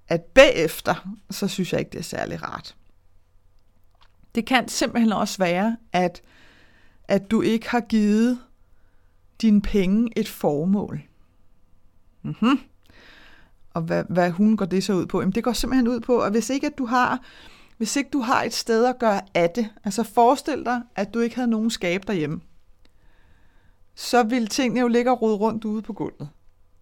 at 0.08 0.22
bagefter, 0.22 1.16
så 1.30 1.48
synes 1.48 1.72
jeg 1.72 1.80
ikke, 1.80 1.90
det 1.90 1.98
er 1.98 2.02
særlig 2.02 2.42
rart. 2.42 2.76
Det 4.34 4.46
kan 4.46 4.68
simpelthen 4.68 5.12
også 5.12 5.38
være, 5.38 5.76
at 5.92 6.22
at 7.08 7.30
du 7.30 7.42
ikke 7.42 7.70
har 7.70 7.80
givet 7.80 8.38
dine 9.42 9.62
penge 9.62 10.10
et 10.16 10.28
formål. 10.28 11.02
Mm-hmm. 12.22 12.58
Og 13.74 13.82
hvad, 13.82 14.04
hvad 14.08 14.30
hun 14.30 14.56
går 14.56 14.64
det 14.64 14.84
så 14.84 14.92
ud 14.92 15.06
på? 15.06 15.20
Jamen, 15.20 15.32
det 15.32 15.44
går 15.44 15.52
simpelthen 15.52 15.88
ud 15.88 16.00
på, 16.00 16.20
at 16.20 16.32
hvis 16.32 16.50
ikke 16.50 16.66
at 16.66 16.78
du 16.78 16.86
har 16.86 17.20
hvis 17.76 17.96
ikke 17.96 18.10
du 18.10 18.20
har 18.20 18.42
et 18.42 18.54
sted 18.54 18.84
at 18.84 18.98
gøre 18.98 19.20
af 19.34 19.50
det, 19.50 19.68
altså 19.84 20.02
forestil 20.02 20.64
dig, 20.64 20.82
at 20.96 21.14
du 21.14 21.20
ikke 21.20 21.34
havde 21.34 21.50
nogen 21.50 21.70
skab 21.70 22.06
derhjemme, 22.06 22.40
så 23.94 24.22
vil 24.22 24.46
tingene 24.46 24.80
jo 24.80 24.88
ligge 24.88 25.10
og 25.10 25.22
rode 25.22 25.36
rundt 25.36 25.64
ude 25.64 25.82
på 25.82 25.92
gulvet. 25.92 26.28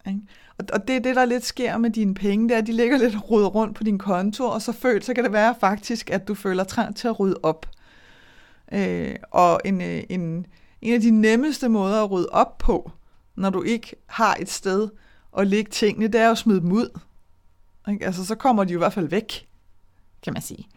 Ikke? 0.06 0.20
Og, 0.58 0.64
og 0.72 0.88
det 0.88 0.96
er 0.96 1.00
det, 1.00 1.16
der 1.16 1.24
lidt 1.24 1.44
sker 1.44 1.78
med 1.78 1.90
dine 1.90 2.14
penge, 2.14 2.48
det 2.48 2.54
er, 2.54 2.58
at 2.58 2.66
de 2.66 2.72
ligger 2.72 2.98
lidt 2.98 3.14
og 3.14 3.54
rundt 3.54 3.76
på 3.76 3.84
din 3.84 3.98
konto, 3.98 4.44
og 4.44 4.62
så, 4.62 4.72
føl, 4.72 5.02
så 5.02 5.14
kan 5.14 5.24
det 5.24 5.32
være 5.32 5.54
faktisk, 5.60 6.10
at 6.10 6.28
du 6.28 6.34
føler 6.34 6.64
trang 6.64 6.96
til 6.96 7.08
at 7.08 7.20
rydde 7.20 7.40
op. 7.42 7.66
Øh, 8.72 9.14
og 9.30 9.60
en, 9.64 9.80
øh, 9.80 10.02
en, 10.08 10.46
en 10.82 10.94
af 10.94 11.00
de 11.00 11.10
nemmeste 11.10 11.68
måder 11.68 12.04
at 12.04 12.10
rydde 12.10 12.28
op 12.32 12.58
på, 12.58 12.90
når 13.36 13.50
du 13.50 13.62
ikke 13.62 13.96
har 14.06 14.36
et 14.40 14.50
sted 14.50 14.88
at 15.38 15.46
lægge 15.46 15.70
tingene, 15.70 16.08
det 16.08 16.20
er 16.20 16.30
at 16.30 16.38
smide 16.38 16.60
dem 16.60 16.72
ud. 16.72 16.98
Ikke? 17.88 18.06
Altså, 18.06 18.26
så 18.26 18.34
kommer 18.34 18.64
de 18.64 18.72
jo 18.72 18.78
i 18.78 18.80
hvert 18.80 18.92
fald 18.92 19.08
væk, 19.08 19.48
kan 20.22 20.32
man 20.32 20.42
sige. 20.42 20.68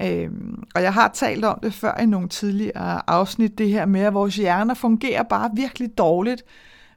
Øhm, 0.00 0.62
og 0.74 0.82
jeg 0.82 0.94
har 0.94 1.08
talt 1.14 1.44
om 1.44 1.58
det 1.62 1.74
før 1.74 2.00
i 2.00 2.06
nogle 2.06 2.28
tidligere 2.28 3.10
afsnit, 3.10 3.58
det 3.58 3.68
her 3.68 3.86
med, 3.86 4.00
at 4.00 4.14
vores 4.14 4.36
hjerner 4.36 4.74
fungerer 4.74 5.22
bare 5.22 5.50
virkelig 5.54 5.98
dårligt 5.98 6.42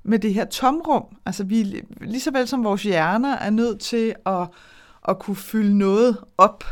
med 0.03 0.19
det 0.19 0.33
her 0.33 0.45
tomrum. 0.45 1.03
Altså 1.25 1.43
vi, 1.43 1.83
lige 2.01 2.21
så 2.21 2.31
vel 2.31 2.47
som 2.47 2.63
vores 2.63 2.83
hjerner 2.83 3.37
er 3.37 3.49
nødt 3.49 3.79
til 3.79 4.15
at, 4.25 4.47
at 5.07 5.19
kunne 5.19 5.35
fylde 5.35 5.77
noget 5.77 6.17
op, 6.37 6.63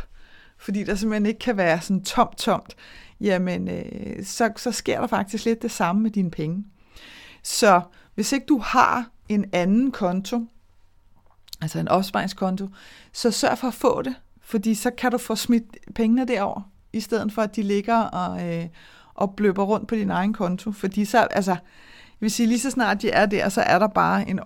fordi 0.58 0.84
der 0.84 0.94
simpelthen 0.94 1.26
ikke 1.26 1.38
kan 1.38 1.56
være 1.56 1.80
sådan 1.80 2.04
tomt, 2.04 2.36
tomt, 2.36 2.76
jamen 3.20 3.68
øh, 3.68 4.24
så, 4.24 4.52
så 4.56 4.72
sker 4.72 5.00
der 5.00 5.06
faktisk 5.06 5.44
lidt 5.44 5.62
det 5.62 5.70
samme 5.70 6.02
med 6.02 6.10
dine 6.10 6.30
penge. 6.30 6.64
Så 7.42 7.80
hvis 8.14 8.32
ikke 8.32 8.46
du 8.46 8.58
har 8.58 9.10
en 9.28 9.44
anden 9.52 9.92
konto, 9.92 10.46
altså 11.60 11.78
en 11.78 11.88
opsparingskonto, 11.88 12.68
så 13.12 13.30
sørg 13.30 13.58
for 13.58 13.68
at 13.68 13.74
få 13.74 14.02
det, 14.02 14.14
fordi 14.40 14.74
så 14.74 14.90
kan 14.90 15.12
du 15.12 15.18
få 15.18 15.34
smidt 15.34 15.64
pengene 15.94 16.24
derover 16.24 16.70
i 16.92 17.00
stedet 17.00 17.32
for 17.32 17.42
at 17.42 17.56
de 17.56 17.62
ligger 17.62 17.96
og, 17.96 18.54
øh, 18.54 18.66
og 19.14 19.36
bløber 19.36 19.64
rundt 19.64 19.88
på 19.88 19.94
din 19.94 20.10
egen 20.10 20.32
konto. 20.32 20.72
Fordi 20.72 21.04
så, 21.04 21.18
altså, 21.18 21.50
jeg 21.50 21.60
vil 22.20 22.30
sige, 22.30 22.46
lige 22.46 22.60
så 22.60 22.70
snart 22.70 23.02
de 23.02 23.10
er 23.10 23.26
der, 23.26 23.48
så 23.48 23.60
er 23.60 23.78
der 23.78 23.88
bare 23.88 24.28
en 24.28 24.40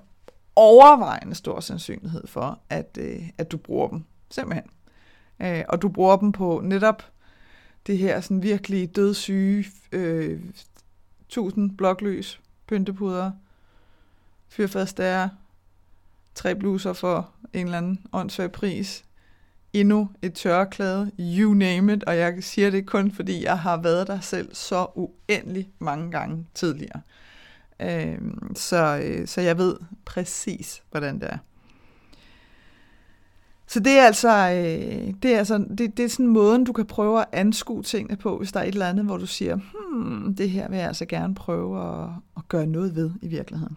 overvejende 0.57 1.35
stor 1.35 1.61
sandsynlighed 1.61 2.27
for, 2.27 2.59
at, 2.71 2.99
øh, 3.00 3.29
at 3.39 3.53
du 3.53 3.57
bruger 3.57 3.89
dem. 3.89 4.05
Simpelthen. 4.31 4.65
Øh, 5.41 5.65
og 5.69 5.83
du 5.83 5.89
bruger 5.89 6.17
dem 6.17 6.33
på 6.33 6.61
netop 6.65 7.03
det 7.87 7.99
her 7.99 8.21
sådan 8.21 8.43
virkelig 8.43 8.97
dødssyge 8.97 9.67
øh, 9.93 10.41
tusind 11.29 11.77
blokløs 11.77 12.41
pyntepuder, 12.67 13.31
fyrfadstager, 14.49 15.29
tre 16.35 16.55
bluser 16.55 16.93
for 16.93 17.31
en 17.53 17.67
eller 17.67 17.79
anden 17.79 18.07
åndssvag 18.13 18.53
pris, 18.53 19.05
endnu 19.73 20.09
et 20.23 20.35
tørklæde, 20.35 21.11
you 21.19 21.55
name 21.55 21.93
it, 21.93 22.05
og 22.05 22.17
jeg 22.17 22.45
siger 22.45 22.71
det 22.71 22.87
kun, 22.87 23.13
fordi 23.13 23.45
jeg 23.45 23.59
har 23.59 23.77
været 23.77 24.07
der 24.07 24.21
selv 24.21 24.55
så 24.55 24.87
uendelig 24.95 25.71
mange 25.79 26.11
gange 26.11 26.47
tidligere. 26.55 27.01
Øh, 27.81 28.19
så, 28.55 29.01
øh, 29.05 29.27
så 29.27 29.41
jeg 29.41 29.59
ved 29.59 29.77
præcis, 30.05 30.83
hvordan 30.91 31.21
det 31.21 31.29
er. 31.31 31.39
Så 33.71 33.81
det 33.81 33.93
er 33.93 34.05
altså, 34.05 34.29
øh, 34.29 35.15
det 35.23 35.35
er 35.35 35.39
altså 35.39 35.65
det, 35.79 35.97
det 35.97 36.05
er 36.05 36.09
sådan 36.09 36.27
måden, 36.27 36.65
du 36.65 36.73
kan 36.73 36.87
prøve 36.87 37.21
at 37.21 37.27
anskue 37.33 37.83
tingene 37.83 38.17
på, 38.17 38.39
hvis 38.39 38.53
der 38.53 38.61
er 38.61 38.65
et 38.65 38.73
eller 38.73 38.89
andet, 38.89 39.05
hvor 39.05 39.17
du 39.17 39.27
siger, 39.27 39.57
hmm, 39.57 40.35
det 40.35 40.50
her 40.50 40.69
vil 40.69 40.79
jeg 40.79 40.87
altså 40.87 41.07
gerne 41.07 41.35
prøve 41.35 41.81
at, 41.83 42.09
at 42.37 42.49
gøre 42.49 42.67
noget 42.67 42.97
ved 42.97 43.11
i 43.23 43.29
virkeligheden. 43.29 43.77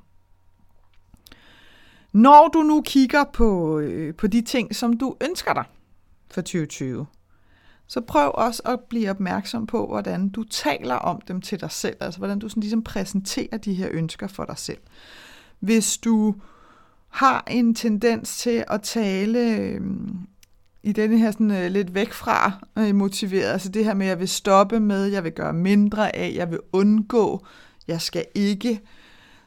Når 2.13 2.47
du 2.53 2.61
nu 2.61 2.81
kigger 2.81 3.23
på, 3.33 3.79
øh, 3.79 4.15
på 4.15 4.27
de 4.27 4.41
ting, 4.41 4.75
som 4.75 4.93
du 4.93 5.15
ønsker 5.29 5.53
dig 5.53 5.63
for 6.31 6.41
2020, 6.41 7.05
så 7.87 8.01
prøv 8.01 8.31
også 8.35 8.61
at 8.65 8.79
blive 8.89 9.09
opmærksom 9.09 9.67
på, 9.67 9.87
hvordan 9.87 10.29
du 10.29 10.43
taler 10.43 10.95
om 10.95 11.21
dem 11.21 11.41
til 11.41 11.61
dig 11.61 11.71
selv, 11.71 11.97
altså 11.99 12.19
hvordan 12.19 12.39
du 12.39 12.49
sådan 12.49 12.61
ligesom 12.61 12.83
præsenterer 12.83 13.57
de 13.57 13.73
her 13.73 13.89
ønsker 13.91 14.27
for 14.27 14.45
dig 14.45 14.57
selv. 14.57 14.79
Hvis 15.59 15.97
du 15.97 16.35
har 17.13 17.43
en 17.47 17.75
tendens 17.75 18.37
til 18.37 18.63
at 18.67 18.81
tale 18.81 19.39
øh, 19.39 19.81
i 20.83 20.91
denne 20.91 21.17
her 21.17 21.31
sådan 21.31 21.51
øh, 21.51 21.71
lidt 21.71 21.93
væk 21.93 22.13
fra 22.13 22.51
øh, 22.77 22.95
motiveret, 22.95 23.51
altså 23.51 23.69
det 23.69 23.85
her 23.85 23.93
med, 23.93 24.05
at 24.05 24.09
jeg 24.09 24.19
vil 24.19 24.29
stoppe 24.29 24.79
med, 24.79 25.05
jeg 25.05 25.23
vil 25.23 25.31
gøre 25.31 25.53
mindre 25.53 26.15
af, 26.15 26.33
jeg 26.35 26.51
vil 26.51 26.59
undgå, 26.71 27.45
jeg 27.87 28.01
skal 28.01 28.25
ikke, 28.35 28.81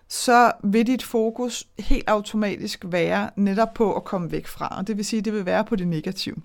så 0.08 0.52
vil 0.64 0.86
dit 0.86 1.02
fokus 1.02 1.66
helt 1.78 2.08
automatisk 2.08 2.84
være 2.88 3.30
netop 3.36 3.74
på 3.74 3.94
at 3.94 4.04
komme 4.04 4.32
væk 4.32 4.46
fra, 4.46 4.74
og 4.78 4.86
det 4.86 4.96
vil 4.96 5.04
sige, 5.04 5.18
at 5.18 5.24
det 5.24 5.32
vil 5.32 5.46
være 5.46 5.64
på 5.64 5.76
det 5.76 5.88
negative. 5.88 6.36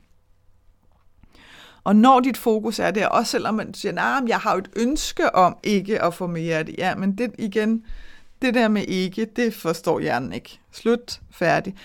Og 1.84 1.96
når 1.96 2.20
dit 2.20 2.38
fokus 2.38 2.80
er 2.80 2.92
der, 2.92 3.08
også 3.08 3.32
selvom 3.32 3.56
man 3.56 3.74
siger, 3.74 3.92
nej, 3.92 4.20
nah, 4.20 4.30
jeg 4.30 4.38
har 4.38 4.52
jo 4.52 4.58
et 4.60 4.70
ønske 4.76 5.36
om 5.36 5.58
ikke 5.64 6.02
at 6.02 6.14
få 6.14 6.28
mere 6.28 6.56
af 6.56 6.66
det, 6.66 6.76
ja, 6.78 6.96
men 6.96 7.18
det 7.18 7.32
igen, 7.38 7.84
det 8.42 8.54
der 8.54 8.68
med 8.68 8.84
ikke, 8.88 9.26
det 9.26 9.54
forstår 9.54 10.00
hjernen 10.00 10.34
ikke. 10.34 10.60
Slut, 10.72 11.22
færdig. 11.32 11.76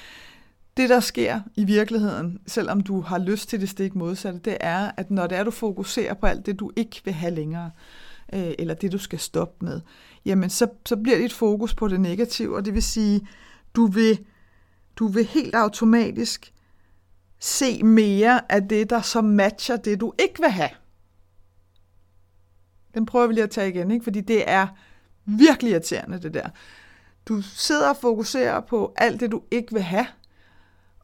Det, 0.76 0.88
der 0.88 1.00
sker 1.00 1.40
i 1.54 1.64
virkeligheden, 1.64 2.38
selvom 2.46 2.80
du 2.80 3.00
har 3.00 3.18
lyst 3.18 3.48
til 3.48 3.60
det 3.60 3.68
stik 3.68 3.94
modsatte, 3.94 4.38
det 4.38 4.56
er, 4.60 4.90
at 4.96 5.10
når 5.10 5.26
det 5.26 5.38
er, 5.38 5.44
du 5.44 5.50
fokuserer 5.50 6.14
på 6.14 6.26
alt 6.26 6.46
det, 6.46 6.60
du 6.60 6.70
ikke 6.76 7.00
vil 7.04 7.14
have 7.14 7.34
længere, 7.34 7.70
øh, 8.32 8.52
eller 8.58 8.74
det, 8.74 8.92
du 8.92 8.98
skal 8.98 9.18
stoppe 9.18 9.64
med, 9.64 9.80
jamen 10.24 10.50
så, 10.50 10.68
så 10.86 10.96
bliver 10.96 11.18
dit 11.18 11.32
fokus 11.32 11.74
på 11.74 11.88
det 11.88 12.00
negative, 12.00 12.56
og 12.56 12.64
det 12.64 12.74
vil 12.74 12.82
sige, 12.82 13.28
du 13.74 13.86
vil, 13.86 14.18
du 14.96 15.08
vil 15.08 15.24
helt 15.24 15.54
automatisk 15.54 16.52
se 17.40 17.82
mere 17.82 18.52
af 18.52 18.68
det, 18.68 18.90
der 18.90 19.00
så 19.00 19.20
matcher 19.20 19.76
det, 19.76 20.00
du 20.00 20.12
ikke 20.18 20.40
vil 20.40 20.50
have. 20.50 20.70
Den 22.94 23.06
prøver 23.06 23.26
vi 23.26 23.34
lige 23.34 23.44
at 23.44 23.50
tage 23.50 23.68
igen, 23.68 23.90
ikke? 23.90 24.04
fordi 24.04 24.20
det 24.20 24.50
er 24.50 24.66
virkelig 25.26 25.72
irriterende, 25.72 26.18
det 26.18 26.34
der. 26.34 26.48
Du 27.26 27.42
sidder 27.42 27.88
og 27.88 27.96
fokuserer 27.96 28.60
på 28.60 28.94
alt 28.96 29.20
det, 29.20 29.30
du 29.30 29.42
ikke 29.50 29.72
vil 29.72 29.82
have, 29.82 30.06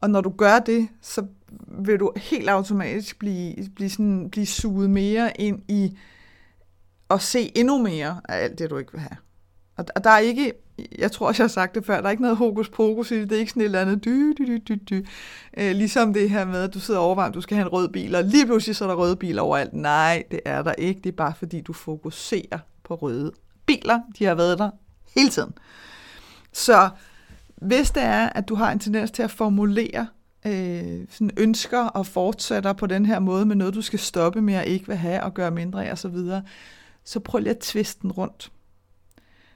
og 0.00 0.10
når 0.10 0.20
du 0.20 0.30
gør 0.30 0.58
det, 0.58 0.88
så 1.00 1.26
vil 1.68 2.00
du 2.00 2.12
helt 2.16 2.48
automatisk 2.48 3.18
blive, 3.18 3.68
blive, 3.76 3.90
sådan, 3.90 4.30
blive 4.30 4.46
suget 4.46 4.90
mere 4.90 5.40
ind 5.40 5.62
i 5.68 5.98
at 7.10 7.22
se 7.22 7.52
endnu 7.54 7.82
mere 7.82 8.20
af 8.28 8.44
alt 8.44 8.58
det, 8.58 8.70
du 8.70 8.76
ikke 8.76 8.92
vil 8.92 9.00
have. 9.00 9.16
Og, 9.76 9.84
og 9.96 10.04
der 10.04 10.10
er 10.10 10.18
ikke, 10.18 10.52
jeg 10.98 11.12
tror 11.12 11.26
også, 11.26 11.42
jeg 11.42 11.44
har 11.44 11.52
sagt 11.52 11.74
det 11.74 11.86
før, 11.86 12.00
der 12.00 12.06
er 12.06 12.10
ikke 12.10 12.22
noget 12.22 12.36
hokus 12.36 12.68
pokus 12.68 13.10
i 13.10 13.20
det, 13.20 13.30
det 13.30 13.36
er 13.36 13.40
ikke 13.40 13.50
sådan 13.50 13.60
et 13.60 13.64
eller 13.64 13.80
andet 13.80 14.04
dy, 14.04 14.34
dy, 14.38 14.42
dy, 14.46 14.62
dy, 14.68 14.82
dy. 14.90 15.06
Øh, 15.56 15.72
ligesom 15.76 16.14
det 16.14 16.30
her 16.30 16.44
med, 16.44 16.62
at 16.62 16.74
du 16.74 16.80
sidder 16.80 17.00
og 17.00 17.06
overvejer, 17.06 17.28
at 17.28 17.34
du 17.34 17.40
skal 17.40 17.56
have 17.56 17.66
en 17.66 17.72
rød 17.72 17.88
bil, 17.88 18.14
og 18.14 18.24
lige 18.24 18.46
pludselig 18.46 18.76
så 18.76 18.84
er 18.84 18.88
der 18.88 18.94
røde 18.94 19.16
biler 19.16 19.42
overalt. 19.42 19.72
Nej, 19.72 20.22
det 20.30 20.40
er 20.44 20.62
der 20.62 20.72
ikke, 20.72 21.00
det 21.00 21.12
er 21.12 21.16
bare 21.16 21.34
fordi, 21.38 21.60
du 21.60 21.72
fokuserer 21.72 22.58
på 22.84 22.94
røde 22.94 23.32
biler, 23.66 24.00
de 24.18 24.24
har 24.24 24.34
været 24.34 24.58
der 24.58 24.70
hele 25.14 25.30
tiden. 25.30 25.52
Så 26.52 26.90
hvis 27.56 27.90
det 27.90 28.02
er, 28.02 28.28
at 28.28 28.48
du 28.48 28.54
har 28.54 28.72
en 28.72 28.78
tendens 28.78 29.10
til 29.10 29.22
at 29.22 29.30
formulere 29.30 30.06
øh, 30.46 31.06
sådan 31.10 31.30
ønsker 31.36 31.78
og 31.78 32.06
fortsætter 32.06 32.72
på 32.72 32.86
den 32.86 33.06
her 33.06 33.18
måde 33.18 33.46
med 33.46 33.56
noget, 33.56 33.74
du 33.74 33.82
skal 33.82 33.98
stoppe 33.98 34.42
med 34.42 34.54
at 34.54 34.66
ikke 34.66 34.86
vil 34.86 34.96
have 34.96 35.22
og 35.22 35.34
gøre 35.34 35.50
mindre 35.50 35.86
af 35.86 35.92
osv., 35.92 35.96
så, 35.96 36.08
videre, 36.08 36.42
så 37.04 37.20
prøv 37.20 37.38
lige 37.40 37.50
at 37.50 37.58
tviste 37.58 38.02
den 38.02 38.12
rundt. 38.12 38.52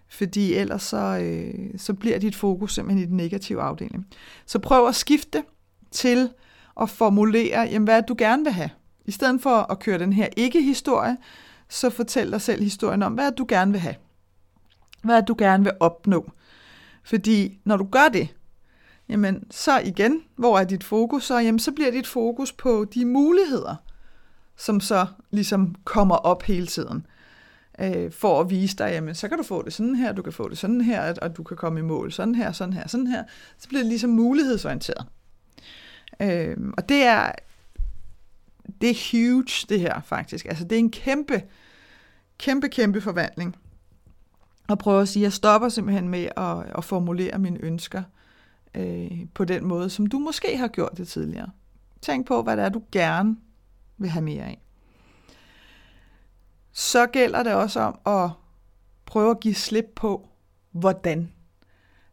Fordi 0.08 0.54
ellers 0.54 0.82
så, 0.82 1.18
øh, 1.22 1.70
så 1.76 1.94
bliver 1.94 2.18
dit 2.18 2.36
fokus 2.36 2.74
simpelthen 2.74 3.02
i 3.02 3.06
den 3.06 3.16
negative 3.16 3.62
afdeling. 3.62 4.06
Så 4.46 4.58
prøv 4.58 4.88
at 4.88 4.94
skifte 4.94 5.44
til 5.90 6.30
at 6.80 6.90
formulere, 6.90 7.60
jamen, 7.60 7.84
hvad 7.84 8.02
du 8.02 8.14
gerne 8.18 8.44
vil 8.44 8.52
have. 8.52 8.70
I 9.04 9.10
stedet 9.10 9.42
for 9.42 9.72
at 9.72 9.78
køre 9.78 9.98
den 9.98 10.12
her 10.12 10.28
ikke-historie, 10.36 11.16
så 11.68 11.90
fortæl 11.90 12.30
dig 12.30 12.40
selv 12.40 12.62
historien 12.62 13.02
om, 13.02 13.12
hvad 13.12 13.32
du 13.32 13.46
gerne 13.48 13.72
vil 13.72 13.80
have. 13.80 13.94
Hvad 15.02 15.22
du 15.22 15.34
gerne 15.38 15.64
vil 15.64 15.72
opnå. 15.80 16.30
Fordi 17.04 17.58
når 17.64 17.76
du 17.76 17.84
gør 17.84 18.08
det, 18.12 18.28
jamen 19.08 19.44
så 19.50 19.78
igen, 19.78 20.22
hvor 20.36 20.58
er 20.58 20.64
dit 20.64 20.84
fokus 20.84 21.24
så? 21.24 21.38
Jamen 21.38 21.58
så 21.58 21.72
bliver 21.72 21.90
dit 21.90 22.06
fokus 22.06 22.52
på 22.52 22.86
de 22.94 23.04
muligheder, 23.04 23.74
som 24.56 24.80
så 24.80 25.06
ligesom 25.30 25.74
kommer 25.84 26.16
op 26.16 26.42
hele 26.42 26.66
tiden. 26.66 27.06
Øh, 27.80 28.12
for 28.12 28.40
at 28.40 28.50
vise 28.50 28.76
dig, 28.76 28.90
jamen 28.92 29.14
så 29.14 29.28
kan 29.28 29.38
du 29.38 29.44
få 29.44 29.62
det 29.62 29.72
sådan 29.72 29.96
her, 29.96 30.12
du 30.12 30.22
kan 30.22 30.32
få 30.32 30.48
det 30.48 30.58
sådan 30.58 30.80
her, 30.80 31.14
og 31.22 31.36
du 31.36 31.42
kan 31.42 31.56
komme 31.56 31.80
i 31.80 31.82
mål 31.82 32.12
sådan 32.12 32.34
her, 32.34 32.52
sådan 32.52 32.72
her, 32.72 32.88
sådan 32.88 33.06
her. 33.06 33.24
Så 33.58 33.68
bliver 33.68 33.82
det 33.82 33.88
ligesom 33.88 34.10
mulighedsorienteret. 34.10 35.06
Øh, 36.22 36.56
og 36.76 36.88
det 36.88 37.02
er, 37.02 37.32
det 38.80 38.90
er 38.90 39.10
huge, 39.12 39.66
det 39.68 39.80
her 39.80 40.00
faktisk. 40.00 40.46
Altså 40.46 40.64
det 40.64 40.72
er 40.72 40.78
en 40.78 40.90
kæmpe, 40.90 41.42
kæmpe, 42.38 42.68
kæmpe 42.68 43.00
forvandling. 43.00 43.56
Og 44.68 44.78
prøve 44.78 45.02
at 45.02 45.08
sige, 45.08 45.22
at 45.22 45.24
jeg 45.24 45.32
stopper 45.32 45.68
simpelthen 45.68 46.08
med 46.08 46.28
at, 46.36 46.78
at 46.78 46.84
formulere 46.84 47.38
mine 47.38 47.58
ønsker 47.62 48.02
øh, 48.74 49.26
på 49.34 49.44
den 49.44 49.64
måde, 49.64 49.90
som 49.90 50.06
du 50.06 50.18
måske 50.18 50.56
har 50.56 50.68
gjort 50.68 50.92
det 50.96 51.08
tidligere. 51.08 51.50
Tænk 52.02 52.26
på, 52.26 52.42
hvad 52.42 52.56
det 52.56 52.64
er, 52.64 52.68
du 52.68 52.82
gerne 52.92 53.36
vil 53.98 54.10
have 54.10 54.24
mere 54.24 54.44
af. 54.44 54.62
Så 56.72 57.06
gælder 57.06 57.42
det 57.42 57.54
også 57.54 57.80
om 57.80 57.98
at 58.06 58.30
prøve 59.06 59.30
at 59.30 59.40
give 59.40 59.54
slip 59.54 59.86
på, 59.96 60.28
hvordan. 60.70 61.32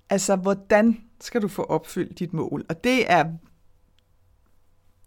Altså, 0.09 0.35
hvordan 0.35 1.03
skal 1.21 1.41
du 1.41 1.47
få 1.47 1.63
opfyldt 1.63 2.19
dit 2.19 2.33
mål? 2.33 2.65
Og 2.69 2.83
det 2.83 3.11
er 3.11 3.25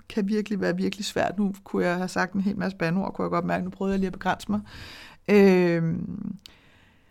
kan 0.08 0.28
virkelig 0.28 0.60
være 0.60 0.76
virkelig 0.76 1.04
svært. 1.04 1.38
Nu 1.38 1.54
kunne 1.64 1.86
jeg 1.86 1.96
have 1.96 2.08
sagt 2.08 2.32
en 2.32 2.40
hel 2.40 2.58
masse 2.58 2.78
bandord, 2.78 3.14
kunne 3.14 3.24
jeg 3.24 3.30
godt 3.30 3.44
mærke, 3.44 3.64
nu 3.64 3.70
prøvede 3.70 3.92
jeg 3.92 3.98
lige 3.98 4.06
at 4.06 4.12
begrænse 4.12 4.50
mig. 4.50 4.60
Øh, 5.28 5.82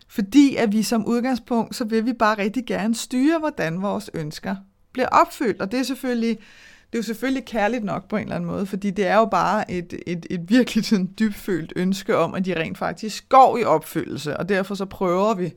fordi 0.08 0.56
at 0.56 0.72
vi 0.72 0.82
som 0.82 1.06
udgangspunkt, 1.06 1.76
så 1.76 1.84
vil 1.84 2.06
vi 2.06 2.12
bare 2.12 2.38
rigtig 2.38 2.66
gerne 2.66 2.94
styre, 2.94 3.38
hvordan 3.38 3.82
vores 3.82 4.10
ønsker 4.14 4.56
bliver 4.92 5.08
opfyldt. 5.08 5.60
Og 5.60 5.72
det 5.72 5.80
er 5.80 5.84
selvfølgelig, 5.84 6.38
det 6.92 6.94
er 6.94 6.98
jo 6.98 7.02
selvfølgelig 7.02 7.44
kærligt 7.44 7.84
nok 7.84 8.08
på 8.08 8.16
en 8.16 8.22
eller 8.22 8.36
anden 8.36 8.50
måde, 8.50 8.66
fordi 8.66 8.90
det 8.90 9.06
er 9.06 9.16
jo 9.16 9.24
bare 9.24 9.70
et, 9.70 9.94
et, 10.06 10.26
et 10.30 10.50
virkelig 10.50 10.84
sådan 10.84 11.10
dybfølt 11.18 11.72
ønske 11.76 12.16
om, 12.16 12.34
at 12.34 12.44
de 12.44 12.60
rent 12.60 12.78
faktisk 12.78 13.28
går 13.28 13.58
i 13.58 13.64
opfyldelse, 13.64 14.36
og 14.36 14.48
derfor 14.48 14.74
så 14.74 14.84
prøver 14.84 15.34
vi 15.34 15.52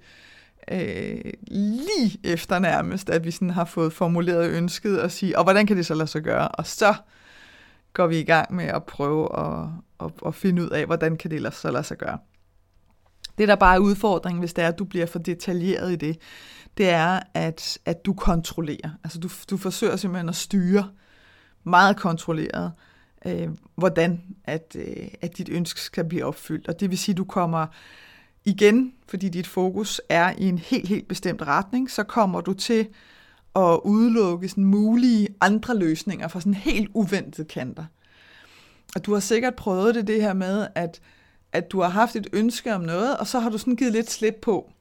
øh, 0.71 1.31
lige 1.47 2.19
efter 2.23 2.59
nærmest, 2.59 3.09
at 3.09 3.25
vi 3.25 3.31
sådan 3.31 3.49
har 3.49 3.65
fået 3.65 3.93
formuleret 3.93 4.49
ønsket 4.49 5.01
og 5.01 5.11
sige, 5.11 5.37
og 5.37 5.43
hvordan 5.43 5.65
kan 5.65 5.77
det 5.77 5.85
så 5.85 5.93
lade 5.93 6.07
sig 6.07 6.21
gøre? 6.21 6.47
Og 6.47 6.67
så 6.67 6.93
går 7.93 8.07
vi 8.07 8.19
i 8.19 8.23
gang 8.23 8.55
med 8.55 8.65
at 8.65 8.83
prøve 8.83 9.39
at, 9.39 9.67
at, 9.99 10.11
at 10.25 10.35
finde 10.35 10.63
ud 10.63 10.69
af, 10.69 10.85
hvordan 10.85 11.17
kan 11.17 11.31
det 11.31 11.53
så 11.53 11.71
lade 11.71 11.83
sig 11.83 11.97
gøre. 11.97 12.17
Det, 13.37 13.47
der 13.47 13.55
bare 13.55 13.75
er 13.75 13.79
udfordringen, 13.79 14.39
hvis 14.39 14.53
det 14.53 14.63
er, 14.63 14.67
at 14.67 14.79
du 14.79 14.85
bliver 14.85 15.05
for 15.05 15.19
detaljeret 15.19 15.91
i 15.91 15.95
det, 15.95 16.17
det 16.77 16.89
er, 16.89 17.19
at, 17.33 17.77
at 17.85 18.05
du 18.05 18.13
kontrollerer. 18.13 18.89
Altså 19.03 19.19
du, 19.19 19.29
du 19.49 19.57
forsøger 19.57 19.95
simpelthen 19.95 20.29
at 20.29 20.35
styre 20.35 20.89
meget 21.63 21.97
kontrolleret, 21.97 22.71
øh, 23.25 23.49
hvordan 23.75 24.21
at, 24.43 24.75
øh, 24.79 25.07
at 25.21 25.37
dit 25.37 25.49
ønske 25.49 25.81
skal 25.81 26.05
blive 26.05 26.25
opfyldt. 26.25 26.67
Og 26.67 26.79
det 26.79 26.89
vil 26.89 26.97
sige, 26.97 27.13
at 27.13 27.17
du 27.17 27.23
kommer 27.23 27.67
igen, 28.45 28.93
fordi 29.07 29.29
dit 29.29 29.47
fokus 29.47 30.01
er 30.09 30.33
i 30.37 30.43
en 30.43 30.57
helt, 30.57 30.87
helt 30.87 31.07
bestemt 31.07 31.41
retning, 31.41 31.91
så 31.91 32.03
kommer 32.03 32.41
du 32.41 32.53
til 32.53 32.87
at 33.55 33.79
udelukke 33.83 34.49
sådan 34.49 34.65
mulige 34.65 35.27
andre 35.41 35.77
løsninger 35.77 36.27
fra 36.27 36.39
sådan 36.39 36.53
helt 36.53 36.91
uventede 36.93 37.47
kanter. 37.47 37.85
Og 38.95 39.05
du 39.05 39.13
har 39.13 39.19
sikkert 39.19 39.55
prøvet 39.55 39.95
det, 39.95 40.07
det 40.07 40.21
her 40.21 40.33
med, 40.33 40.67
at, 40.75 41.01
at 41.51 41.71
du 41.71 41.81
har 41.81 41.89
haft 41.89 42.15
et 42.15 42.27
ønske 42.33 42.75
om 42.75 42.81
noget, 42.81 43.17
og 43.17 43.27
så 43.27 43.39
har 43.39 43.49
du 43.49 43.57
sådan 43.57 43.75
givet 43.75 43.93
lidt 43.93 44.11
slip 44.11 44.35
på, 44.41 44.71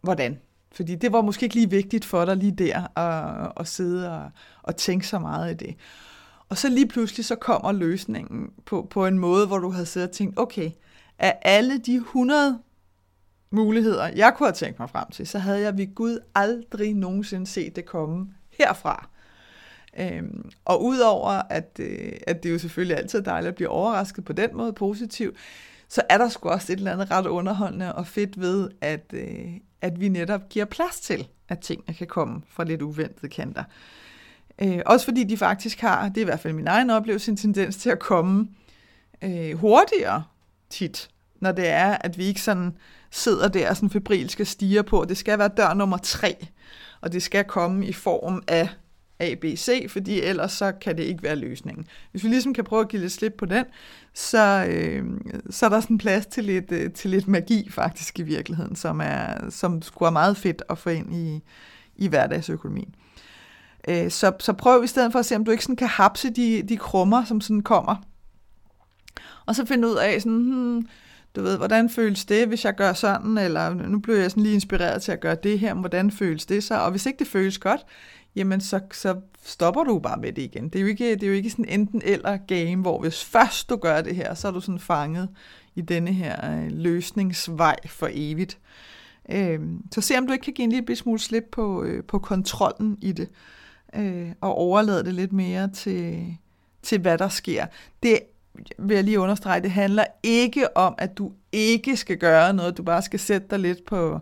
hvordan. 0.00 0.38
Fordi 0.72 0.94
det 0.94 1.12
var 1.12 1.22
måske 1.22 1.44
ikke 1.44 1.54
lige 1.54 1.70
vigtigt 1.70 2.04
for 2.04 2.24
dig 2.24 2.36
lige 2.36 2.52
der 2.52 2.98
at, 2.98 3.52
at 3.56 3.68
sidde 3.68 4.12
og, 4.12 4.30
og 4.62 4.76
tænke 4.76 5.06
så 5.06 5.18
meget 5.18 5.50
i 5.50 5.66
det. 5.66 5.76
Og 6.48 6.58
så 6.58 6.68
lige 6.68 6.88
pludselig 6.88 7.24
så 7.24 7.36
kommer 7.36 7.72
løsningen 7.72 8.50
på, 8.66 8.86
på 8.90 9.06
en 9.06 9.18
måde, 9.18 9.46
hvor 9.46 9.58
du 9.58 9.70
havde 9.70 9.86
siddet 9.86 10.08
og 10.08 10.16
tænkt, 10.16 10.38
okay, 10.38 10.70
af 11.18 11.38
alle 11.42 11.78
de 11.78 11.94
100 11.94 12.58
muligheder, 13.54 14.10
jeg 14.16 14.34
kunne 14.36 14.46
have 14.46 14.54
tænkt 14.54 14.78
mig 14.78 14.90
frem 14.90 15.10
til, 15.10 15.26
så 15.26 15.38
havde 15.38 15.60
jeg 15.60 15.78
ved 15.78 15.94
Gud 15.94 16.18
aldrig 16.34 16.94
nogensinde 16.94 17.46
set 17.46 17.76
det 17.76 17.84
komme 17.84 18.26
herfra. 18.50 19.08
Øhm, 19.98 20.50
og 20.64 20.84
udover 20.84 21.42
at, 21.50 21.70
øh, 21.78 22.12
at 22.26 22.42
det 22.42 22.50
jo 22.50 22.58
selvfølgelig 22.58 22.96
altid 22.96 23.18
er 23.18 23.22
dejligt 23.22 23.48
at 23.48 23.54
blive 23.54 23.68
overrasket 23.68 24.24
på 24.24 24.32
den 24.32 24.50
måde 24.52 24.72
positivt, 24.72 25.36
så 25.88 26.02
er 26.08 26.18
der 26.18 26.28
sgu 26.28 26.48
også 26.48 26.72
et 26.72 26.76
eller 26.76 26.92
andet 26.92 27.10
ret 27.10 27.26
underholdende 27.26 27.94
og 27.94 28.06
fedt 28.06 28.40
ved, 28.40 28.70
at, 28.80 29.04
øh, 29.12 29.46
at 29.80 30.00
vi 30.00 30.08
netop 30.08 30.48
giver 30.48 30.64
plads 30.64 31.00
til, 31.00 31.28
at 31.48 31.58
tingene 31.58 31.94
kan 31.94 32.06
komme 32.06 32.42
fra 32.48 32.64
lidt 32.64 32.82
uventede 32.82 33.28
kanter. 33.28 33.64
Øh, 34.58 34.80
også 34.86 35.06
fordi 35.06 35.24
de 35.24 35.36
faktisk 35.36 35.80
har, 35.80 36.08
det 36.08 36.16
er 36.16 36.20
i 36.20 36.24
hvert 36.24 36.40
fald 36.40 36.52
min 36.52 36.66
egen 36.66 36.90
oplevelse, 36.90 37.30
en 37.30 37.36
tendens 37.36 37.76
til 37.76 37.90
at 37.90 37.98
komme 37.98 38.48
øh, 39.22 39.58
hurtigere 39.58 40.24
tit, 40.70 41.10
når 41.40 41.52
det 41.52 41.68
er, 41.68 41.96
at 42.00 42.18
vi 42.18 42.24
ikke 42.24 42.42
sådan 42.42 42.76
sidder 43.14 43.48
der 43.48 43.70
og 43.70 43.76
sådan 43.76 43.90
febrilsk 43.90 44.40
stiger 44.44 44.82
på. 44.82 45.04
Det 45.08 45.16
skal 45.16 45.38
være 45.38 45.50
dør 45.56 45.74
nummer 45.74 45.96
tre, 45.96 46.46
og 47.00 47.12
det 47.12 47.22
skal 47.22 47.44
komme 47.44 47.86
i 47.86 47.92
form 47.92 48.42
af 48.48 48.68
ABC, 49.20 49.86
fordi 49.90 50.20
ellers 50.20 50.52
så 50.52 50.72
kan 50.72 50.96
det 50.96 51.02
ikke 51.02 51.22
være 51.22 51.36
løsningen. 51.36 51.86
Hvis 52.10 52.24
vi 52.24 52.28
ligesom 52.28 52.54
kan 52.54 52.64
prøve 52.64 52.80
at 52.80 52.88
give 52.88 53.02
lidt 53.02 53.12
slip 53.12 53.34
på 53.38 53.46
den, 53.46 53.64
så, 54.14 54.66
øh, 54.68 55.04
så 55.50 55.66
er 55.66 55.70
der 55.70 55.80
sådan 55.80 55.98
plads 55.98 56.26
til 56.26 56.44
lidt, 56.44 56.72
øh, 56.72 56.92
til 56.92 57.10
lidt 57.10 57.28
magi 57.28 57.70
faktisk 57.70 58.18
i 58.18 58.22
virkeligheden, 58.22 58.76
som, 58.76 59.00
er, 59.00 59.50
som 59.50 59.82
skulle 59.82 60.06
være 60.06 60.12
meget 60.12 60.36
fedt 60.36 60.62
at 60.70 60.78
få 60.78 60.90
ind 60.90 61.14
i, 61.14 61.42
i 61.96 62.08
hverdagsøkonomien. 62.08 62.94
Øh, 63.88 64.10
så, 64.10 64.32
så 64.40 64.52
prøv 64.52 64.84
i 64.84 64.86
stedet 64.86 65.12
for 65.12 65.18
at 65.18 65.26
se, 65.26 65.36
om 65.36 65.44
du 65.44 65.50
ikke 65.50 65.64
sådan 65.64 65.76
kan 65.76 65.88
hapse 65.88 66.30
de, 66.30 66.62
de 66.62 66.76
krummer, 66.76 67.24
som 67.24 67.40
sådan 67.40 67.62
kommer. 67.62 67.96
Og 69.46 69.54
så 69.54 69.66
finde 69.66 69.88
ud 69.88 69.96
af, 69.96 70.22
sådan, 70.22 70.38
hmm, 70.38 70.88
du 71.36 71.42
ved, 71.42 71.56
hvordan 71.56 71.90
føles 71.90 72.24
det, 72.24 72.48
hvis 72.48 72.64
jeg 72.64 72.74
gør 72.74 72.92
sådan, 72.92 73.38
eller 73.38 73.74
nu 73.74 73.98
blev 73.98 74.16
jeg 74.16 74.30
sådan 74.30 74.42
lige 74.42 74.54
inspireret 74.54 75.02
til 75.02 75.12
at 75.12 75.20
gøre 75.20 75.36
det 75.42 75.58
her, 75.58 75.74
hvordan 75.74 76.10
føles 76.10 76.46
det 76.46 76.64
så? 76.64 76.78
Og 76.80 76.90
hvis 76.90 77.06
ikke 77.06 77.18
det 77.18 77.26
føles 77.26 77.58
godt, 77.58 77.86
jamen 78.36 78.60
så, 78.60 78.80
så 78.92 79.20
stopper 79.42 79.84
du 79.84 79.98
bare 79.98 80.20
med 80.20 80.32
det 80.32 80.42
igen. 80.42 80.68
Det 80.68 80.76
er 80.76 80.80
jo 80.80 80.86
ikke, 80.86 81.10
det 81.10 81.22
er 81.22 81.26
jo 81.26 81.32
ikke 81.32 81.50
sådan 81.50 81.68
enten 81.68 82.02
eller 82.04 82.36
game, 82.36 82.76
hvor 82.76 83.00
hvis 83.00 83.24
først 83.24 83.70
du 83.70 83.76
gør 83.76 84.00
det 84.00 84.16
her, 84.16 84.34
så 84.34 84.48
er 84.48 84.52
du 84.52 84.60
sådan 84.60 84.78
fanget 84.78 85.28
i 85.74 85.80
denne 85.80 86.12
her 86.12 86.50
øh, 86.50 86.70
løsningsvej 86.70 87.76
for 87.86 88.08
evigt. 88.12 88.58
Øh, 89.30 89.60
så 89.92 90.00
se 90.00 90.18
om 90.18 90.26
du 90.26 90.32
ikke 90.32 90.44
kan 90.44 90.54
give 90.54 90.64
en 90.64 90.72
lille 90.72 90.96
smule 90.96 91.18
slip 91.18 91.44
på, 91.52 91.82
øh, 91.84 92.04
på 92.04 92.18
kontrollen 92.18 92.98
i 93.02 93.12
det, 93.12 93.28
øh, 93.94 94.28
og 94.40 94.54
overlade 94.54 95.04
det 95.04 95.14
lidt 95.14 95.32
mere 95.32 95.68
til, 95.68 96.36
til, 96.82 97.00
hvad 97.00 97.18
der 97.18 97.28
sker. 97.28 97.66
Det 98.02 98.18
vil 98.78 98.94
jeg 98.94 99.04
lige 99.04 99.20
understrege, 99.20 99.62
det 99.62 99.70
handler 99.70 100.04
ikke 100.22 100.76
om, 100.76 100.94
at 100.98 101.18
du 101.18 101.32
ikke 101.52 101.96
skal 101.96 102.18
gøre 102.18 102.54
noget, 102.54 102.76
du 102.76 102.82
bare 102.82 103.02
skal 103.02 103.20
sætte 103.20 103.46
dig 103.50 103.58
lidt 103.58 103.86
på, 103.86 104.20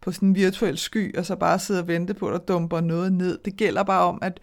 på 0.00 0.12
sådan 0.12 0.28
en 0.28 0.34
virtuel 0.34 0.78
sky, 0.78 1.16
og 1.18 1.26
så 1.26 1.36
bare 1.36 1.58
sidde 1.58 1.80
og 1.80 1.88
vente 1.88 2.14
på, 2.14 2.28
at 2.28 2.32
der 2.32 2.54
dumper 2.54 2.80
noget 2.80 3.12
ned. 3.12 3.38
Det 3.44 3.56
gælder 3.56 3.82
bare 3.82 4.02
om, 4.02 4.18
at, 4.22 4.40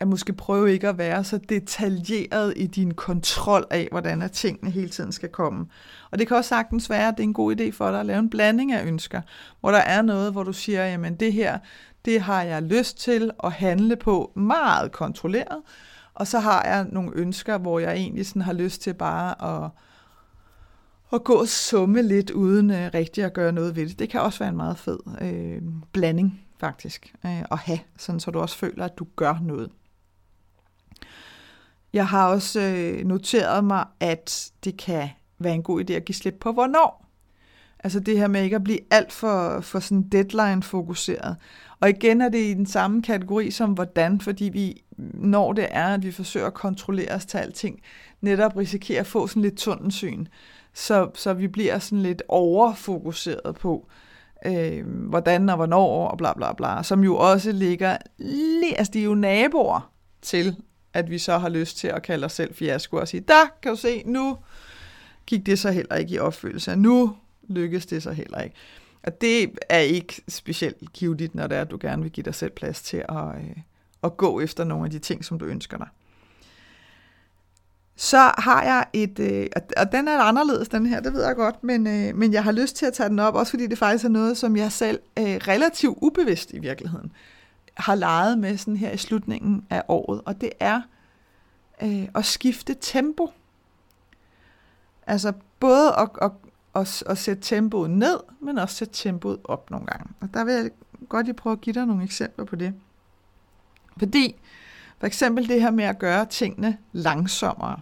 at 0.00 0.08
måske 0.08 0.32
prøve 0.32 0.72
ikke 0.72 0.88
at 0.88 0.98
være 0.98 1.24
så 1.24 1.38
detaljeret 1.48 2.52
i 2.56 2.66
din 2.66 2.94
kontrol 2.94 3.66
af, 3.70 3.88
hvordan 3.90 4.22
at 4.22 4.32
tingene 4.32 4.70
hele 4.70 4.88
tiden 4.88 5.12
skal 5.12 5.28
komme. 5.28 5.66
Og 6.10 6.18
det 6.18 6.28
kan 6.28 6.36
også 6.36 6.48
sagtens 6.48 6.90
være, 6.90 7.08
at 7.08 7.14
det 7.16 7.22
er 7.22 7.28
en 7.28 7.34
god 7.34 7.60
idé 7.60 7.70
for 7.70 7.90
dig 7.90 8.00
at 8.00 8.06
lave 8.06 8.18
en 8.18 8.30
blanding 8.30 8.72
af 8.72 8.86
ønsker, 8.86 9.20
hvor 9.60 9.70
der 9.70 9.78
er 9.78 10.02
noget, 10.02 10.32
hvor 10.32 10.42
du 10.42 10.52
siger, 10.52 10.86
jamen 10.86 11.14
det 11.14 11.32
her, 11.32 11.58
det 12.04 12.20
har 12.20 12.42
jeg 12.42 12.62
lyst 12.62 12.98
til 12.98 13.30
at 13.44 13.52
handle 13.52 13.96
på 13.96 14.32
meget 14.36 14.92
kontrolleret, 14.92 15.58
og 16.20 16.26
så 16.26 16.38
har 16.38 16.64
jeg 16.64 16.86
nogle 16.92 17.10
ønsker, 17.14 17.58
hvor 17.58 17.78
jeg 17.78 17.92
egentlig 17.92 18.26
sådan 18.26 18.42
har 18.42 18.52
lyst 18.52 18.82
til 18.82 18.94
bare 18.94 19.64
at, 19.64 19.70
at 21.12 21.24
gå 21.24 21.32
og 21.34 21.48
summe 21.48 22.02
lidt, 22.02 22.30
uden 22.30 22.70
øh, 22.70 22.90
rigtig 22.94 23.24
at 23.24 23.32
gøre 23.32 23.52
noget 23.52 23.76
ved 23.76 23.88
det. 23.88 23.98
Det 23.98 24.10
kan 24.10 24.20
også 24.20 24.38
være 24.38 24.48
en 24.48 24.56
meget 24.56 24.78
fed 24.78 24.98
øh, 25.20 25.62
blanding, 25.92 26.40
faktisk, 26.58 27.14
øh, 27.24 27.40
at 27.40 27.58
have, 27.58 27.78
sådan 27.98 28.20
så 28.20 28.30
du 28.30 28.38
også 28.38 28.56
føler, 28.56 28.84
at 28.84 28.98
du 28.98 29.06
gør 29.16 29.38
noget. 29.42 29.70
Jeg 31.92 32.06
har 32.06 32.28
også 32.28 32.60
øh, 32.60 33.06
noteret 33.06 33.64
mig, 33.64 33.84
at 34.00 34.52
det 34.64 34.76
kan 34.76 35.08
være 35.38 35.54
en 35.54 35.62
god 35.62 35.90
idé 35.90 35.92
at 35.92 36.04
give 36.04 36.16
slip 36.16 36.36
på, 36.40 36.52
hvornår. 36.52 37.06
Altså 37.84 38.00
det 38.00 38.18
her 38.18 38.28
med 38.28 38.42
ikke 38.42 38.56
at 38.56 38.64
blive 38.64 38.80
alt 38.90 39.12
for, 39.12 39.60
for 39.60 39.80
sådan 39.80 40.02
deadline-fokuseret. 40.02 41.36
Og 41.80 41.88
igen 41.88 42.20
er 42.20 42.28
det 42.28 42.38
i 42.38 42.54
den 42.54 42.66
samme 42.66 43.02
kategori 43.02 43.50
som 43.50 43.72
hvordan, 43.72 44.20
fordi 44.20 44.44
vi, 44.44 44.82
når 45.14 45.52
det 45.52 45.66
er, 45.70 45.86
at 45.86 46.02
vi 46.02 46.12
forsøger 46.12 46.46
at 46.46 46.54
kontrollere 46.54 47.14
os 47.14 47.26
til 47.26 47.38
alting, 47.38 47.80
netop 48.20 48.56
risikerer 48.56 49.00
at 49.00 49.06
få 49.06 49.26
sådan 49.26 49.42
lidt 49.42 49.56
tunnelsyn. 49.56 50.26
Så, 50.74 51.10
så 51.14 51.32
vi 51.32 51.48
bliver 51.48 51.78
sådan 51.78 52.02
lidt 52.02 52.22
overfokuseret 52.28 53.56
på, 53.56 53.88
øh, 54.46 54.86
hvordan 54.86 55.48
og 55.48 55.56
hvornår 55.56 56.08
og 56.08 56.18
bla 56.18 56.32
bla 56.32 56.52
bla, 56.52 56.82
som 56.82 57.04
jo 57.04 57.16
også 57.16 57.52
ligger 57.52 57.96
lige, 58.18 58.78
altså 58.78 58.92
de 58.92 59.00
er 59.00 59.04
jo 59.04 59.14
naboer 59.14 59.92
til, 60.22 60.56
at 60.94 61.10
vi 61.10 61.18
så 61.18 61.38
har 61.38 61.48
lyst 61.48 61.76
til 61.76 61.88
at 61.88 62.02
kalde 62.02 62.24
os 62.24 62.32
selv 62.32 62.54
fiasko 62.54 62.96
og 62.96 63.08
sige, 63.08 63.20
der 63.28 63.50
kan 63.62 63.70
du 63.70 63.76
se, 63.76 64.02
nu 64.06 64.38
gik 65.26 65.46
det 65.46 65.58
så 65.58 65.70
heller 65.70 65.96
ikke 65.96 66.14
i 66.14 66.18
opfyldelse, 66.18 66.76
nu 66.76 67.16
lykkes 67.48 67.86
det 67.86 68.02
så 68.02 68.12
heller 68.12 68.40
ikke. 68.40 68.56
Og 69.02 69.20
det 69.20 69.50
er 69.68 69.78
ikke 69.78 70.22
specielt 70.28 70.92
givetigt, 70.92 71.34
når 71.34 71.46
det 71.46 71.56
er, 71.56 71.60
at 71.60 71.70
du 71.70 71.78
gerne 71.80 72.02
vil 72.02 72.12
give 72.12 72.24
dig 72.24 72.34
selv 72.34 72.50
plads 72.50 72.82
til 72.82 73.04
at, 73.08 73.34
øh, 73.36 73.56
at 74.02 74.16
gå 74.16 74.40
efter 74.40 74.64
nogle 74.64 74.84
af 74.84 74.90
de 74.90 74.98
ting, 74.98 75.24
som 75.24 75.38
du 75.38 75.44
ønsker 75.44 75.76
dig. 75.78 75.88
Så 77.96 78.32
har 78.38 78.62
jeg 78.62 78.86
et, 78.92 79.18
øh, 79.18 79.46
og 79.76 79.92
den 79.92 80.08
er 80.08 80.20
anderledes, 80.20 80.68
den 80.68 80.86
her, 80.86 81.00
det 81.00 81.12
ved 81.12 81.24
jeg 81.24 81.36
godt, 81.36 81.64
men, 81.64 81.86
øh, 81.86 82.16
men 82.16 82.32
jeg 82.32 82.44
har 82.44 82.52
lyst 82.52 82.76
til 82.76 82.86
at 82.86 82.92
tage 82.92 83.08
den 83.08 83.18
op, 83.18 83.34
også 83.34 83.50
fordi 83.50 83.66
det 83.66 83.78
faktisk 83.78 84.04
er 84.04 84.08
noget, 84.08 84.36
som 84.36 84.56
jeg 84.56 84.72
selv 84.72 85.00
øh, 85.18 85.24
relativt 85.24 85.98
ubevidst 86.02 86.52
i 86.52 86.58
virkeligheden 86.58 87.12
har 87.74 87.94
leget 87.94 88.38
med 88.38 88.56
sådan 88.56 88.76
her 88.76 88.90
i 88.90 88.96
slutningen 88.96 89.64
af 89.70 89.82
året, 89.88 90.20
og 90.24 90.40
det 90.40 90.50
er 90.60 90.80
øh, 91.82 92.08
at 92.14 92.24
skifte 92.24 92.76
tempo. 92.80 93.30
Altså 95.06 95.32
både 95.60 95.94
at, 95.98 96.08
at, 96.22 96.30
at, 96.74 97.02
at 97.06 97.18
sætte 97.18 97.42
tempoet 97.42 97.90
ned, 97.90 98.16
men 98.40 98.58
også 98.58 98.76
sætte 98.76 98.94
tempoet 98.94 99.38
op 99.44 99.70
nogle 99.70 99.86
gange. 99.86 100.06
Og 100.20 100.34
der 100.34 100.44
vil 100.44 100.54
jeg 100.54 100.70
godt 101.08 101.26
lige 101.26 101.34
prøve 101.34 101.52
at 101.52 101.60
give 101.60 101.74
dig 101.74 101.86
nogle 101.86 102.04
eksempler 102.04 102.44
på 102.44 102.56
det. 102.56 102.74
Fordi 104.00 104.36
for 104.98 105.06
eksempel 105.06 105.48
det 105.48 105.60
her 105.60 105.70
med 105.70 105.84
at 105.84 105.98
gøre 105.98 106.26
tingene 106.26 106.78
langsommere. 106.92 107.80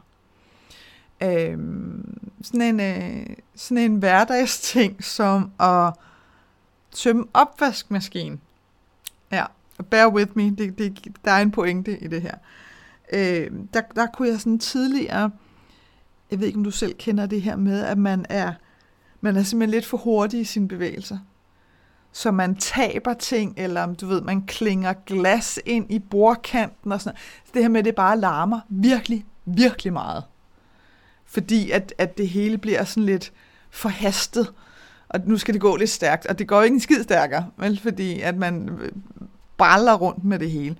Øhm, 1.23 2.19
sådan, 2.43 2.63
en, 2.63 2.81
øh, 2.81 3.27
sådan 3.55 3.85
en 3.85 3.97
hverdagsting 3.97 5.05
som 5.05 5.53
at 5.61 5.93
tømme 6.93 7.25
opvaskemaskinen. 7.35 8.41
Ja, 9.33 9.45
bear 9.91 10.09
with 10.09 10.31
me, 10.35 10.51
det, 10.51 10.79
det, 10.79 11.09
der 11.25 11.31
er 11.31 11.43
en 11.43 11.51
pointe 11.51 11.99
i 11.99 12.07
det 12.07 12.23
her. 12.23 12.35
Øh, 13.13 13.51
der, 13.75 13.81
der 13.81 14.07
kunne 14.07 14.29
jeg 14.29 14.41
sådan 14.41 14.59
tidligere, 14.59 15.31
jeg 16.31 16.41
ved 16.41 16.47
ikke 16.47 16.57
om 16.57 16.65
du 16.65 16.71
selv 16.71 16.95
kender 16.95 17.27
det 17.27 17.43
her 17.43 17.57
med, 17.57 17.85
at 17.85 17.99
man 17.99 18.27
er 18.29 18.53
man 19.21 19.37
er 19.37 19.43
simpelthen 19.43 19.71
lidt 19.71 19.87
for 19.87 19.97
hurtig 19.97 20.41
i 20.41 20.45
sine 20.45 20.69
bevægelser. 20.69 21.19
Så 22.13 22.31
man 22.31 22.57
taber 22.57 23.15
ting, 23.15 23.55
eller 23.57 23.95
du 23.95 24.07
ved, 24.07 24.21
man 24.21 24.43
klinger 24.43 24.93
glas 25.07 25.61
ind 25.67 25.93
i 25.93 25.99
bordkanten 25.99 26.93
og 26.93 27.01
sådan 27.01 27.11
noget. 27.15 27.45
Så 27.45 27.51
det 27.55 27.63
her 27.63 27.69
med, 27.69 27.79
at 27.79 27.85
det 27.85 27.95
bare 27.95 28.19
larmer 28.19 28.61
virkelig, 28.69 29.27
virkelig 29.45 29.93
meget. 29.93 30.25
Fordi 31.25 31.71
at, 31.71 31.95
at 31.99 32.19
det 32.19 32.29
hele 32.29 32.59
bliver 32.59 32.85
sådan 32.85 33.05
lidt 33.05 33.33
forhastet, 33.71 34.53
og 35.09 35.21
nu 35.25 35.39
skal 35.39 35.55
det 35.55 35.61
gå 35.61 35.77
lidt 35.77 35.91
stærkt, 35.91 36.27
og 36.27 36.39
det 36.39 36.49
går 36.49 36.63
ikke 36.63 36.75
en 36.75 36.81
skid 36.81 37.03
stærkere, 37.03 37.47
vel, 37.57 37.81
fordi 37.81 38.21
at 38.21 38.37
man 38.37 38.69
øh, 38.69 38.93
braller 39.57 39.95
rundt 39.95 40.25
med 40.25 40.39
det 40.39 40.51
hele. 40.51 40.77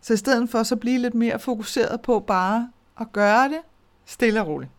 Så 0.00 0.14
i 0.14 0.16
stedet 0.16 0.50
for 0.50 0.62
så 0.62 0.76
blive 0.76 0.98
lidt 0.98 1.14
mere 1.14 1.38
fokuseret 1.38 2.00
på 2.00 2.20
bare 2.20 2.70
at 3.00 3.12
gøre 3.12 3.48
det 3.48 3.58
stille 4.06 4.40
og 4.40 4.46
roligt. 4.46 4.70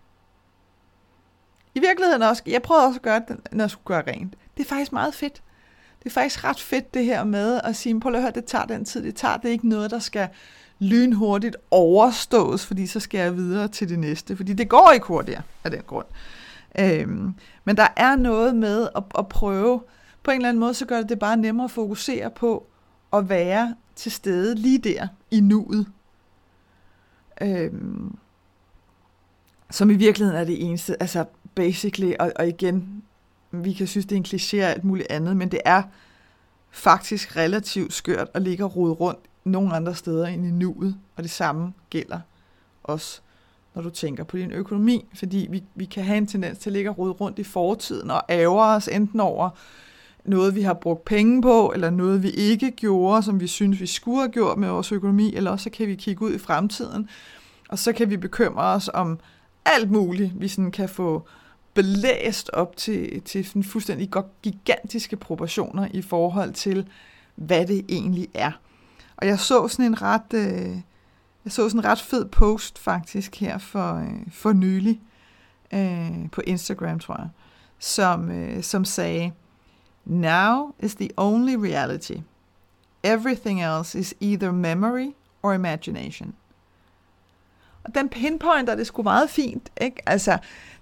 I 1.76 1.80
virkeligheden 1.80 2.22
også, 2.22 2.44
jeg 2.46 2.62
prøvede 2.62 2.86
også 2.86 2.98
at 2.98 3.02
gøre 3.02 3.22
det, 3.28 3.38
når 3.52 3.64
jeg 3.64 3.72
skulle 3.72 3.86
gøre 3.86 4.14
rent. 4.14 4.36
Det 4.58 4.64
er 4.64 4.70
faktisk 4.70 4.92
meget 4.92 5.14
fedt. 5.14 5.42
Det 6.00 6.06
er 6.06 6.10
faktisk 6.10 6.44
ret 6.44 6.60
fedt 6.60 6.94
det 6.94 7.06
her 7.06 7.24
med 7.24 7.62
at 7.64 7.76
sige, 7.76 8.00
prøv 8.00 8.16
at 8.16 8.22
høre, 8.22 8.32
det 8.32 8.46
tager 8.46 8.66
den 8.66 8.86
tid, 8.86 9.04
det 9.04 9.16
tager. 9.16 9.38
Det 9.38 9.48
er 9.48 9.52
ikke 9.52 9.70
noget, 9.70 9.92
der 9.92 10.00
skal 10.00 10.28
lynhurtigt 10.80 11.56
overstås, 11.72 12.66
fordi 12.66 12.88
så 12.88 13.00
skal 13.00 13.18
jeg 13.18 13.36
videre 13.36 13.68
til 13.68 13.90
det 13.90 14.00
næste. 14.00 14.38
Fordi 14.38 14.54
det 14.54 14.70
går 14.70 14.92
ikke 14.94 15.06
hurtigere 15.06 15.42
af 15.64 15.72
den 15.72 15.82
grund. 15.88 16.06
Øhm, 16.80 17.34
men 17.66 17.78
der 17.78 17.88
er 17.98 18.16
noget 18.16 18.56
med 18.56 18.90
at, 18.96 19.04
at 19.18 19.28
prøve, 19.28 19.82
på 20.24 20.32
en 20.32 20.38
eller 20.38 20.50
anden 20.50 20.60
måde, 20.60 20.74
så 20.74 20.86
gør 20.86 20.98
det 20.98 21.10
det 21.10 21.20
bare 21.20 21.38
nemmere 21.38 21.66
at 21.66 21.72
fokusere 21.72 22.30
på 22.30 22.68
at 23.14 23.30
være 23.30 23.76
til 23.96 24.12
stede 24.12 24.56
lige 24.56 24.78
der 24.78 25.08
i 25.32 25.40
nuet. 25.40 25.88
Øhm, 27.42 28.18
som 29.72 29.90
i 29.90 29.94
virkeligheden 29.94 30.40
er 30.42 30.44
det 30.46 30.66
eneste, 30.66 31.02
altså 31.02 31.26
basically, 31.56 32.14
og, 32.20 32.32
og 32.36 32.48
igen, 32.48 33.04
vi 33.52 33.74
kan 33.74 33.88
synes, 33.88 34.06
det 34.06 34.16
er 34.16 34.18
en 34.18 34.26
kliché 34.28 34.64
og 34.64 34.70
alt 34.70 34.84
muligt 34.84 35.12
andet, 35.12 35.38
men 35.38 35.52
det 35.52 35.60
er 35.66 35.84
faktisk 36.72 37.38
relativt 37.38 37.94
skørt 37.94 38.28
at 38.34 38.42
ligge 38.42 38.64
og 38.64 38.76
rode 38.76 38.94
rundt 38.94 39.20
nogle 39.44 39.76
andre 39.76 39.96
steder 39.96 40.28
end 40.28 40.46
i 40.46 40.52
nuet, 40.52 40.98
og 41.16 41.24
det 41.24 41.32
samme 41.32 41.74
gælder 41.90 42.20
også, 42.84 43.22
når 43.76 43.82
du 43.82 43.90
tænker 43.90 44.24
på 44.24 44.38
din 44.38 44.52
økonomi, 44.52 45.06
fordi 45.14 45.48
vi, 45.52 45.64
vi 45.76 45.86
kan 45.86 46.04
have 46.04 46.18
en 46.18 46.28
tendens 46.28 46.58
til 46.58 46.70
at 46.70 46.74
ligge 46.74 46.90
og 46.90 46.98
rode 46.98 47.12
rundt 47.12 47.40
i 47.40 47.44
fortiden 47.44 48.12
og 48.12 48.22
ære 48.30 48.76
os 48.76 48.88
enten 48.88 49.20
over 49.20 49.50
noget, 50.26 50.56
vi 50.56 50.62
har 50.62 50.74
brugt 50.74 51.06
penge 51.06 51.42
på, 51.42 51.72
eller 51.76 51.90
noget, 51.90 52.24
vi 52.24 52.30
ikke 52.30 52.72
gjorde, 52.72 53.24
som 53.24 53.40
vi 53.40 53.48
synes, 53.48 53.82
vi 53.82 53.88
skulle 53.88 54.20
have 54.20 54.32
gjort 54.32 54.58
med 54.58 54.70
vores 54.70 54.92
økonomi, 54.92 55.36
eller 55.36 55.52
også 55.52 55.64
så 55.64 55.70
kan 55.70 55.88
vi 55.88 55.96
kigge 55.96 56.26
ud 56.26 56.34
i 56.34 56.38
fremtiden, 56.38 57.10
og 57.70 57.80
så 57.80 57.94
kan 57.94 58.10
vi 58.10 58.18
bekymre 58.18 58.64
os 58.64 58.90
om 58.94 59.20
alt 59.66 59.92
muligt, 59.92 60.32
vi 60.36 60.48
sådan 60.48 60.72
kan 60.72 60.90
få 60.90 61.28
belæst 61.82 62.50
op 62.50 62.78
til, 62.78 63.22
til 63.22 63.46
sådan 63.46 63.64
fuldstændig 63.64 64.12
gigantiske 64.42 65.16
proportioner 65.16 65.88
i 65.92 66.02
forhold 66.02 66.54
til, 66.54 66.88
hvad 67.36 67.68
det 67.68 67.86
egentlig 67.90 68.28
er. 68.34 68.52
Og 69.18 69.28
jeg 69.28 69.40
så 69.40 69.68
sådan 69.68 69.86
en 69.86 70.02
ret, 70.02 70.34
øh, 70.34 70.70
jeg 71.46 71.52
så 71.52 71.70
sådan 71.70 71.80
en 71.80 71.86
ret 71.86 72.02
fed 72.02 72.26
post 72.26 72.80
faktisk 72.80 73.36
her 73.36 73.58
for, 73.58 73.96
øh, 73.96 74.32
for 74.32 74.54
nylig 74.54 75.02
øh, 75.74 76.30
på 76.32 76.42
Instagram, 76.48 77.00
tror 77.00 77.18
jeg, 77.18 77.30
som, 77.80 78.32
øh, 78.32 78.64
som 78.64 78.86
sagde, 78.86 79.32
Now 80.06 80.74
is 80.80 80.96
the 80.96 81.10
only 81.18 81.56
reality. 81.56 82.18
Everything 83.04 83.62
else 83.62 84.00
is 84.00 84.14
either 84.20 84.52
memory 84.52 85.14
or 85.44 85.54
imagination. 85.54 86.34
Og 87.84 87.96
den 87.96 88.10
pinpointer 88.10 88.76
det 88.76 88.88
skulle 88.88 89.04
meget 89.04 89.30
fint, 89.30 89.70
ikke? 89.82 90.02
Altså, 90.06 90.38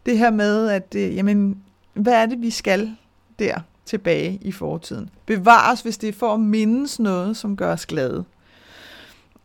det 0.05 0.17
her 0.17 0.31
med, 0.31 0.69
at, 0.69 0.95
øh, 0.95 1.15
jamen, 1.15 1.63
hvad 1.93 2.13
er 2.13 2.25
det, 2.25 2.41
vi 2.41 2.49
skal 2.49 2.95
der 3.39 3.59
tilbage 3.85 4.39
i 4.41 4.51
fortiden? 4.51 5.09
Bevares, 5.25 5.81
hvis 5.81 5.97
det 5.97 6.09
er 6.09 6.13
for 6.13 6.33
at 6.33 6.39
mindes 6.39 6.99
noget, 6.99 7.37
som 7.37 7.57
gør 7.57 7.73
os 7.73 7.85
glade. 7.85 8.25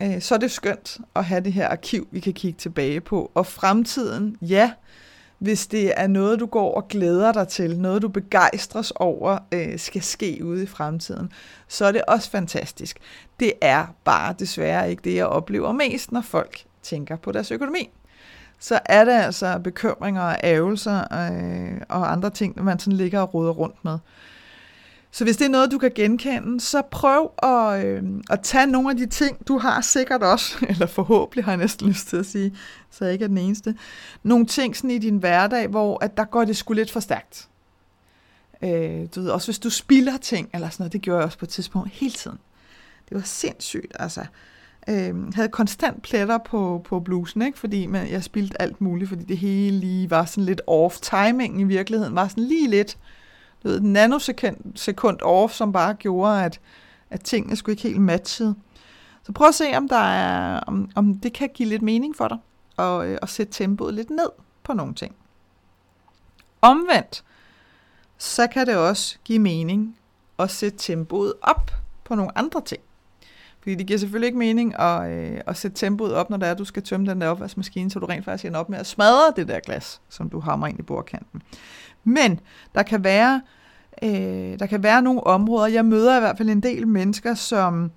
Øh, 0.02 0.20
så 0.20 0.34
er 0.34 0.38
det 0.38 0.50
skønt 0.50 0.98
at 1.16 1.24
have 1.24 1.40
det 1.40 1.52
her 1.52 1.68
arkiv, 1.68 2.08
vi 2.10 2.20
kan 2.20 2.32
kigge 2.32 2.58
tilbage 2.58 3.00
på. 3.00 3.30
Og 3.34 3.46
fremtiden, 3.46 4.36
ja, 4.42 4.72
hvis 5.38 5.66
det 5.66 5.92
er 5.96 6.06
noget, 6.06 6.40
du 6.40 6.46
går 6.46 6.74
og 6.74 6.88
glæder 6.88 7.32
dig 7.32 7.48
til, 7.48 7.78
noget 7.78 8.02
du 8.02 8.08
begejstres 8.08 8.90
over, 8.90 9.38
øh, 9.52 9.78
skal 9.78 10.02
ske 10.02 10.40
ude 10.44 10.62
i 10.62 10.66
fremtiden, 10.66 11.32
så 11.68 11.84
er 11.84 11.92
det 11.92 12.02
også 12.08 12.30
fantastisk. 12.30 12.98
Det 13.40 13.52
er 13.60 13.86
bare 14.04 14.34
desværre 14.38 14.90
ikke 14.90 15.02
det, 15.04 15.14
jeg 15.14 15.26
oplever 15.26 15.72
mest, 15.72 16.12
når 16.12 16.20
folk 16.20 16.64
tænker 16.82 17.16
på 17.16 17.32
deres 17.32 17.50
økonomi. 17.50 17.90
Så 18.58 18.80
er 18.84 19.04
det 19.04 19.12
altså 19.12 19.58
bekymringer 19.58 20.22
og 20.22 20.36
ævelser 20.44 21.00
øh, 21.00 21.80
og 21.88 22.12
andre 22.12 22.30
ting, 22.30 22.64
man 22.64 22.78
sådan 22.78 22.96
ligger 22.96 23.20
og 23.20 23.34
roder 23.34 23.52
rundt 23.52 23.84
med. 23.84 23.98
Så 25.14 25.24
hvis 25.24 25.36
det 25.36 25.44
er 25.44 25.48
noget, 25.48 25.70
du 25.70 25.78
kan 25.78 25.92
genkende, 25.94 26.60
så 26.60 26.82
prøv 26.82 27.32
at, 27.42 27.84
øh, 27.84 28.02
at 28.30 28.40
tage 28.42 28.66
nogle 28.66 28.90
af 28.90 28.96
de 28.96 29.06
ting, 29.06 29.48
du 29.48 29.58
har 29.58 29.80
sikkert 29.80 30.22
også, 30.22 30.56
eller 30.70 30.86
forhåbentlig 30.86 31.44
har 31.44 31.52
jeg 31.52 31.58
næsten 31.58 31.88
lyst 31.88 32.08
til 32.08 32.16
at 32.16 32.26
sige, 32.26 32.56
så 32.90 33.04
jeg 33.04 33.12
ikke 33.12 33.24
er 33.24 33.28
den 33.28 33.38
eneste, 33.38 33.76
nogle 34.22 34.46
ting 34.46 34.76
sådan 34.76 34.90
i 34.90 34.98
din 34.98 35.16
hverdag, 35.16 35.68
hvor 35.68 36.04
at 36.04 36.16
der 36.16 36.24
går 36.24 36.44
det 36.44 36.56
sgu 36.56 36.72
lidt 36.72 36.90
for 36.90 37.00
stærkt. 37.00 37.48
Øh, 38.62 39.08
du 39.14 39.20
ved, 39.20 39.30
også 39.30 39.46
hvis 39.46 39.58
du 39.58 39.70
spilder 39.70 40.16
ting, 40.16 40.50
eller 40.54 40.68
sådan 40.68 40.82
noget, 40.82 40.92
det 40.92 41.02
gjorde 41.02 41.18
jeg 41.18 41.26
også 41.26 41.38
på 41.38 41.44
et 41.44 41.48
tidspunkt 41.48 41.90
hele 41.90 42.12
tiden. 42.12 42.38
Det 43.08 43.14
var 43.16 43.22
sindssygt, 43.22 43.92
altså 44.00 44.26
øh, 44.88 45.34
havde 45.34 45.48
konstant 45.48 46.02
pletter 46.02 46.38
på, 46.38 46.82
på 46.84 47.00
blusen, 47.00 47.42
ikke? 47.42 47.58
fordi 47.58 47.86
man, 47.86 48.10
jeg 48.10 48.24
spildte 48.24 48.62
alt 48.62 48.80
muligt, 48.80 49.08
fordi 49.08 49.24
det 49.24 49.38
hele 49.38 49.78
lige 49.78 50.10
var 50.10 50.24
sådan 50.24 50.44
lidt 50.44 50.60
off. 50.66 50.98
Timing 51.00 51.60
i 51.60 51.64
virkeligheden 51.64 52.14
var 52.14 52.28
sådan 52.28 52.44
lige 52.44 52.68
lidt, 52.68 52.98
du 53.62 53.68
ved, 53.68 53.80
nanosekund 53.80 54.56
sekund 54.74 55.22
off, 55.22 55.52
som 55.52 55.72
bare 55.72 55.94
gjorde, 55.94 56.44
at, 56.44 56.60
at 57.10 57.20
tingene 57.20 57.56
skulle 57.56 57.72
ikke 57.72 57.82
helt 57.82 58.00
matchede. 58.00 58.54
Så 59.22 59.32
prøv 59.32 59.48
at 59.48 59.54
se, 59.54 59.76
om, 59.76 59.88
der 59.88 59.96
er, 59.96 60.60
om, 60.60 60.90
om 60.94 61.14
det 61.14 61.32
kan 61.32 61.50
give 61.54 61.68
lidt 61.68 61.82
mening 61.82 62.16
for 62.16 62.28
dig, 62.28 62.38
og, 62.76 63.08
øh, 63.08 63.18
og 63.22 63.28
sætte 63.28 63.52
tempoet 63.52 63.94
lidt 63.94 64.10
ned 64.10 64.28
på 64.62 64.72
nogle 64.72 64.94
ting. 64.94 65.14
Omvendt, 66.60 67.24
så 68.18 68.46
kan 68.46 68.66
det 68.66 68.76
også 68.76 69.18
give 69.24 69.38
mening 69.38 69.96
at 70.38 70.50
sætte 70.50 70.78
tempoet 70.78 71.34
op 71.42 71.70
på 72.04 72.14
nogle 72.14 72.38
andre 72.38 72.60
ting. 72.60 72.82
Fordi 73.62 73.74
det 73.74 73.86
giver 73.86 73.98
selvfølgelig 73.98 74.26
ikke 74.26 74.38
mening 74.38 74.80
at, 74.80 75.10
øh, 75.10 75.40
at 75.46 75.56
sætte 75.56 75.76
tempoet 75.76 76.14
op, 76.14 76.30
når 76.30 76.36
det 76.36 76.46
er, 76.46 76.52
at 76.52 76.58
du 76.58 76.64
skal 76.64 76.82
tømme 76.82 77.06
den 77.06 77.20
der 77.20 77.28
opvaskemaskine, 77.28 77.90
så 77.90 77.98
du 77.98 78.06
rent 78.06 78.24
faktisk 78.24 78.44
ender 78.44 78.60
op 78.60 78.68
med 78.68 78.78
at 78.78 78.86
smadre 78.86 79.32
det 79.36 79.48
der 79.48 79.60
glas, 79.60 80.00
som 80.08 80.30
du 80.30 80.40
hammer 80.40 80.66
ind 80.66 80.78
i 80.78 80.82
bordkanten. 80.82 81.42
Men 82.04 82.40
der 82.74 82.82
kan 82.82 83.04
være, 83.04 83.42
øh, 84.02 84.58
der 84.58 84.66
kan 84.66 84.82
være 84.82 85.02
nogle 85.02 85.26
områder, 85.26 85.66
jeg 85.66 85.84
møder 85.84 86.16
i 86.16 86.20
hvert 86.20 86.38
fald 86.38 86.50
en 86.50 86.62
del 86.62 86.88
mennesker, 86.88 87.34
som, 87.34 87.90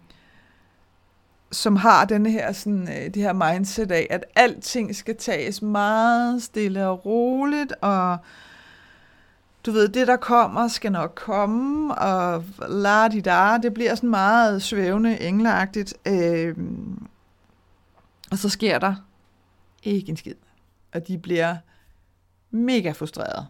som 1.51 1.75
har 1.75 2.05
den 2.05 2.25
her, 2.25 2.51
sådan, 2.51 2.87
øh, 2.87 3.13
det 3.13 3.15
her 3.15 3.33
mindset 3.33 3.91
af, 3.91 4.07
at 4.09 4.25
alting 4.35 4.95
skal 4.95 5.15
tages 5.15 5.61
meget 5.61 6.43
stille 6.43 6.87
og 6.87 7.05
roligt, 7.05 7.73
og 7.81 8.17
du 9.65 9.71
ved, 9.71 9.87
det 9.87 10.07
der 10.07 10.15
kommer, 10.15 10.67
skal 10.67 10.91
nok 10.91 11.15
komme, 11.15 11.95
og 11.95 12.43
la 12.69 13.07
di 13.07 13.21
da, 13.21 13.57
det 13.63 13.73
bliver 13.73 13.95
sådan 13.95 14.09
meget 14.09 14.61
svævende, 14.61 15.21
engleagtigt. 15.21 15.93
Øh, 16.07 16.55
og 18.31 18.37
så 18.37 18.49
sker 18.49 18.79
der 18.79 18.95
ikke 19.83 20.09
en 20.09 20.17
skid. 20.17 20.35
Og 20.93 21.07
de 21.07 21.17
bliver 21.17 21.55
mega 22.51 22.91
frustreret 22.91 23.47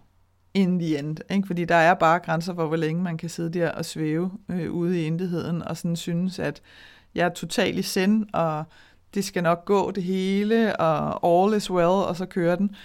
in 0.54 0.80
the 0.80 0.99
end. 0.99 1.17
Ikke? 1.30 1.47
Fordi 1.47 1.65
der 1.65 1.75
er 1.75 1.93
bare 1.93 2.19
grænser 2.19 2.56
for, 2.56 2.67
hvor 2.67 2.75
længe 2.75 3.04
man 3.04 3.17
kan 3.17 3.30
sidde 3.30 3.60
der 3.60 3.71
og 3.71 3.86
svæve 3.86 4.32
øh, 4.49 4.71
ude 4.71 5.01
i 5.01 5.06
intetheden, 5.06 5.63
og 5.63 5.78
sådan 5.78 5.95
synes, 5.95 6.39
at 6.39 6.62
jeg 7.15 7.25
er 7.25 7.30
totalt 7.30 7.80
i 7.80 7.82
send, 7.82 8.25
og 8.34 8.63
det 9.13 9.25
skal 9.25 9.43
nok 9.43 9.65
gå 9.65 9.91
det 9.91 10.04
hele, 10.04 10.75
og 10.75 11.28
all 11.28 11.58
is 11.58 11.71
well, 11.71 11.86
og 11.88 12.15
så 12.15 12.25
kører 12.25 12.56
den. 12.56 12.75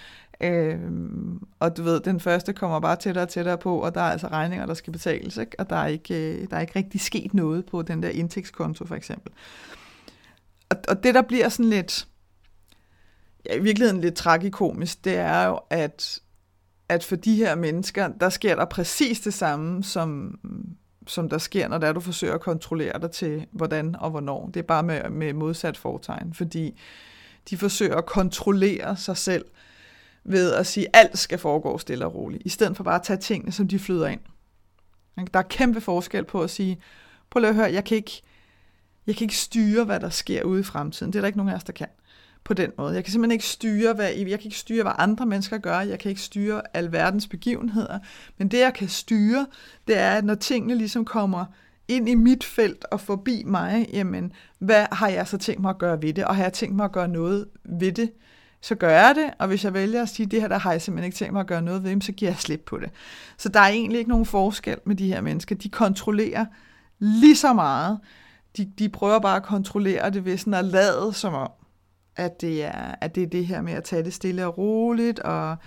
Øh, 0.43 0.79
og 1.59 1.77
du 1.77 1.83
ved, 1.83 1.99
den 1.99 2.19
første 2.19 2.53
kommer 2.53 2.79
bare 2.79 2.95
tættere 2.95 3.25
og 3.25 3.29
tættere 3.29 3.57
på, 3.57 3.79
og 3.79 3.95
der 3.95 4.01
er 4.01 4.11
altså 4.11 4.27
regninger, 4.27 4.65
der 4.65 4.73
skal 4.73 4.93
betales, 4.93 5.37
ikke? 5.37 5.59
og 5.59 5.69
der 5.69 5.75
er, 5.75 5.87
ikke, 5.87 6.33
øh, 6.33 6.49
der 6.49 6.57
er 6.57 6.61
ikke 6.61 6.75
rigtig 6.75 7.01
sket 7.01 7.33
noget 7.33 7.65
på 7.65 7.81
den 7.81 8.03
der 8.03 8.09
indtægtskonto 8.09 8.85
for 8.85 8.95
eksempel. 8.95 9.31
Og, 10.69 10.77
og 10.87 11.03
det, 11.03 11.15
der 11.15 11.21
bliver 11.21 11.49
sådan 11.49 11.69
lidt, 11.69 12.07
ja, 13.45 13.55
i 13.55 13.59
virkeligheden 13.59 14.01
lidt 14.01 14.15
tragikomisk, 14.15 15.05
det 15.05 15.15
er 15.15 15.45
jo, 15.45 15.59
at, 15.69 16.19
at 16.89 17.03
for 17.03 17.15
de 17.15 17.35
her 17.35 17.55
mennesker, 17.55 18.07
der 18.07 18.29
sker 18.29 18.55
der 18.55 18.65
præcis 18.65 19.19
det 19.19 19.33
samme, 19.33 19.83
som, 19.83 20.39
som 21.07 21.29
der 21.29 21.37
sker, 21.37 21.67
når 21.67 21.77
der 21.77 21.93
du 21.93 21.99
forsøger 21.99 22.33
at 22.33 22.41
kontrollere 22.41 22.99
dig 22.99 23.11
til, 23.11 23.45
hvordan 23.51 23.95
og 23.95 24.09
hvornår. 24.09 24.47
Det 24.53 24.59
er 24.59 24.63
bare 24.63 24.83
med, 24.83 25.09
med 25.09 25.33
modsat 25.33 25.77
fortegn, 25.77 26.33
fordi 26.33 26.79
de 27.49 27.57
forsøger 27.57 27.95
at 27.95 28.05
kontrollere 28.05 28.97
sig 28.97 29.17
selv, 29.17 29.45
ved 30.23 30.53
at 30.53 30.67
sige, 30.67 30.87
at 30.87 30.91
alt 30.93 31.17
skal 31.17 31.37
foregå 31.37 31.77
stille 31.77 32.05
og 32.05 32.15
roligt, 32.15 32.43
i 32.45 32.49
stedet 32.49 32.77
for 32.77 32.83
bare 32.83 32.95
at 32.95 33.03
tage 33.03 33.17
tingene, 33.17 33.51
som 33.51 33.67
de 33.67 33.79
flyder 33.79 34.07
ind. 34.07 34.19
Der 35.33 35.39
er 35.39 35.43
kæmpe 35.43 35.81
forskel 35.81 36.23
på 36.23 36.41
at 36.41 36.49
sige, 36.49 36.81
prøv 37.29 37.43
at 37.43 37.55
høre, 37.55 37.73
jeg 37.73 37.83
kan 37.83 37.97
ikke, 37.97 38.21
jeg 39.07 39.15
kan 39.15 39.25
ikke 39.25 39.37
styre, 39.37 39.83
hvad 39.83 39.99
der 39.99 40.09
sker 40.09 40.43
ude 40.43 40.59
i 40.59 40.63
fremtiden. 40.63 41.13
Det 41.13 41.19
er 41.19 41.21
der 41.21 41.27
ikke 41.27 41.37
nogen 41.37 41.51
af 41.51 41.55
os, 41.55 41.63
der 41.63 41.73
kan 41.73 41.87
på 42.43 42.53
den 42.53 42.71
måde. 42.77 42.93
Jeg 42.93 43.03
kan 43.03 43.11
simpelthen 43.11 43.31
ikke 43.31 43.45
styre, 43.45 43.93
hvad, 43.93 44.09
jeg 44.09 44.39
kan 44.39 44.45
ikke 44.45 44.57
styre, 44.57 44.83
hvad 44.83 44.93
andre 44.97 45.25
mennesker 45.25 45.57
gør. 45.57 45.79
Jeg 45.79 45.99
kan 45.99 46.09
ikke 46.09 46.21
styre 46.21 46.61
alverdens 46.73 47.27
begivenheder. 47.27 47.99
Men 48.37 48.47
det, 48.47 48.59
jeg 48.59 48.73
kan 48.73 48.89
styre, 48.89 49.47
det 49.87 49.97
er, 49.97 50.11
at 50.11 50.25
når 50.25 50.35
tingene 50.35 50.75
ligesom 50.75 51.05
kommer 51.05 51.45
ind 51.87 52.09
i 52.09 52.15
mit 52.15 52.43
felt 52.43 52.85
og 52.91 53.01
forbi 53.01 53.43
mig, 53.45 53.89
jamen, 53.93 54.31
hvad 54.59 54.85
har 54.91 55.07
jeg 55.07 55.27
så 55.27 55.37
tænkt 55.37 55.61
mig 55.61 55.69
at 55.69 55.77
gøre 55.77 56.01
ved 56.01 56.13
det? 56.13 56.25
Og 56.25 56.35
har 56.35 56.43
jeg 56.43 56.53
tænkt 56.53 56.75
mig 56.75 56.85
at 56.85 56.91
gøre 56.91 57.07
noget 57.07 57.47
ved 57.63 57.91
det? 57.91 58.11
Så 58.61 58.75
gør 58.75 58.89
jeg 58.89 59.15
det, 59.15 59.33
og 59.39 59.47
hvis 59.47 59.63
jeg 59.63 59.73
vælger 59.73 60.01
at 60.01 60.09
sige, 60.09 60.25
det 60.25 60.41
her 60.41 60.47
der 60.47 60.57
har 60.57 60.71
jeg 60.71 60.81
simpelthen 60.81 61.05
ikke 61.05 61.15
tænkt 61.15 61.33
mig 61.33 61.39
at 61.39 61.47
gøre 61.47 61.61
noget 61.61 61.83
ved, 61.83 62.01
så 62.01 62.11
giver 62.11 62.31
jeg 62.31 62.39
slip 62.39 62.63
på 62.65 62.77
det. 62.77 62.89
Så 63.37 63.49
der 63.49 63.59
er 63.59 63.67
egentlig 63.67 63.99
ikke 63.99 64.09
nogen 64.09 64.25
forskel 64.25 64.77
med 64.85 64.95
de 64.95 65.07
her 65.07 65.21
mennesker. 65.21 65.55
De 65.55 65.69
kontrollerer 65.69 66.45
lige 66.99 67.35
så 67.35 67.53
meget. 67.53 67.99
De, 68.57 68.71
de 68.79 68.89
prøver 68.89 69.19
bare 69.19 69.35
at 69.35 69.43
kontrollere 69.43 70.09
det 70.09 70.25
ved 70.25 70.37
sådan 70.37 70.53
at 70.53 70.65
lade 70.65 71.13
som 71.13 71.33
om, 71.33 71.49
at 72.15 72.41
det, 72.41 72.63
er, 72.63 72.95
at 73.01 73.15
det 73.15 73.23
er 73.23 73.27
det 73.27 73.47
her 73.47 73.61
med 73.61 73.73
at 73.73 73.83
tage 73.83 74.03
det 74.03 74.13
stille 74.13 74.45
og 74.45 74.57
roligt, 74.57 75.19
og 75.19 75.57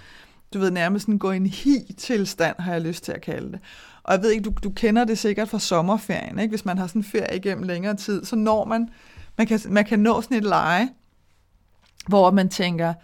du 0.55 0.59
ved, 0.59 0.71
nærmest 0.71 1.05
sådan 1.05 1.19
gå 1.19 1.31
i 1.31 1.37
en 1.37 1.47
hi-tilstand, 1.47 2.57
har 2.59 2.73
jeg 2.73 2.81
lyst 2.81 3.05
til 3.05 3.13
at 3.13 3.21
kalde 3.21 3.53
det. 3.53 3.61
Og 4.03 4.13
jeg 4.13 4.23
ved 4.23 4.31
ikke, 4.31 4.43
du, 4.43 4.53
du 4.65 4.71
kender 4.71 5.05
det 5.05 5.19
sikkert 5.19 5.49
fra 5.49 5.59
sommerferien, 5.59 6.39
ikke? 6.39 6.53
Hvis 6.53 6.65
man 6.65 6.79
har 6.79 6.87
sådan 6.87 7.01
en 7.01 7.05
ferie 7.05 7.37
igennem 7.37 7.65
længere 7.65 7.97
tid, 7.97 8.25
så 8.25 8.37
når 8.37 8.65
man, 8.65 8.89
man 9.39 9.47
kan, 9.47 9.61
man 9.69 9.85
kan 9.85 9.99
nå 9.99 10.21
sådan 10.21 10.37
et 10.37 10.45
leje, 10.45 10.89
hvor 12.09 12.31
man 12.31 12.49
tænker, 12.49 12.95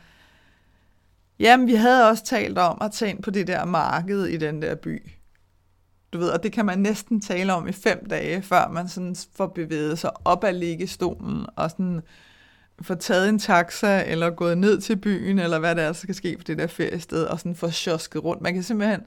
jamen 1.38 1.66
vi 1.66 1.74
havde 1.74 2.08
også 2.08 2.24
talt 2.24 2.58
om 2.58 2.78
at 2.80 2.92
tage 2.92 3.10
ind 3.10 3.22
på 3.22 3.30
det 3.30 3.46
der 3.46 3.64
marked 3.64 4.26
i 4.26 4.36
den 4.36 4.62
der 4.62 4.74
by. 4.74 5.10
Du 6.12 6.18
ved, 6.18 6.28
og 6.28 6.42
det 6.42 6.52
kan 6.52 6.66
man 6.66 6.78
næsten 6.78 7.20
tale 7.20 7.54
om 7.54 7.68
i 7.68 7.72
fem 7.72 8.06
dage, 8.10 8.42
før 8.42 8.68
man 8.68 8.88
sådan 8.88 9.16
får 9.36 9.46
bevæget 9.46 9.98
sig 9.98 10.10
op 10.24 10.44
ad 10.44 10.52
liggestolen 10.52 11.46
og 11.56 11.70
sådan 11.70 12.02
får 12.82 12.94
taget 12.94 13.28
en 13.28 13.38
taxa, 13.38 14.04
eller 14.06 14.30
gået 14.30 14.58
ned 14.58 14.80
til 14.80 14.96
byen, 14.96 15.38
eller 15.38 15.58
hvad 15.58 15.74
der 15.74 15.92
skal 15.92 16.14
ske 16.14 16.36
på 16.36 16.42
det 16.46 16.58
der 16.58 16.66
feriested, 16.66 17.24
og 17.24 17.38
sådan 17.38 17.56
får 17.56 17.68
sjosket 17.68 18.24
rundt. 18.24 18.42
Man 18.42 18.54
kan 18.54 18.62
simpelthen, 18.62 19.00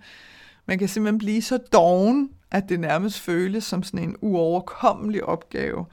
man 0.65 0.79
kan 0.79 0.87
simpelthen 0.87 1.17
blive 1.17 1.41
så 1.41 1.57
doven, 1.57 2.29
at 2.51 2.69
det 2.69 2.79
nærmest 2.79 3.19
føles 3.19 3.63
som 3.63 3.83
sådan 3.83 4.09
en 4.09 4.15
uoverkommelig 4.21 5.23
opgave, 5.23 5.85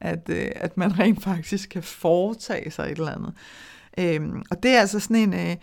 at, 0.00 0.28
øh, 0.28 0.50
at 0.56 0.76
man 0.76 0.98
rent 1.00 1.22
faktisk 1.22 1.68
kan 1.68 1.82
foretage 1.82 2.70
sig 2.70 2.84
et 2.84 2.98
eller 2.98 3.16
andet. 3.16 3.32
Øhm, 3.98 4.42
og 4.50 4.62
det 4.62 4.70
er 4.70 4.80
altså 4.80 5.00
sådan 5.00 5.16
en... 5.16 5.34
Øh, 5.34 5.56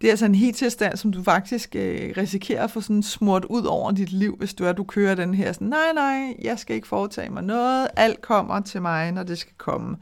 det 0.00 0.06
er 0.06 0.12
altså 0.12 0.26
en 0.26 0.34
helt 0.34 0.56
tilstand, 0.56 0.96
som 0.96 1.12
du 1.12 1.22
faktisk 1.22 1.76
øh, 1.76 2.14
risikerer 2.16 2.64
at 2.64 2.70
få 2.70 2.80
sådan 2.80 3.02
smurt 3.02 3.44
ud 3.44 3.64
over 3.64 3.92
dit 3.92 4.12
liv, 4.12 4.36
hvis 4.38 4.54
du 4.54 4.64
er, 4.64 4.72
du 4.72 4.84
kører 4.84 5.14
den 5.14 5.34
her 5.34 5.52
sådan, 5.52 5.68
nej, 5.68 5.92
nej, 5.94 6.34
jeg 6.42 6.58
skal 6.58 6.76
ikke 6.76 6.88
foretage 6.88 7.30
mig 7.30 7.42
noget, 7.42 7.88
alt 7.96 8.20
kommer 8.20 8.60
til 8.60 8.82
mig, 8.82 9.12
når 9.12 9.22
det 9.22 9.38
skal 9.38 9.52
komme. 9.56 9.96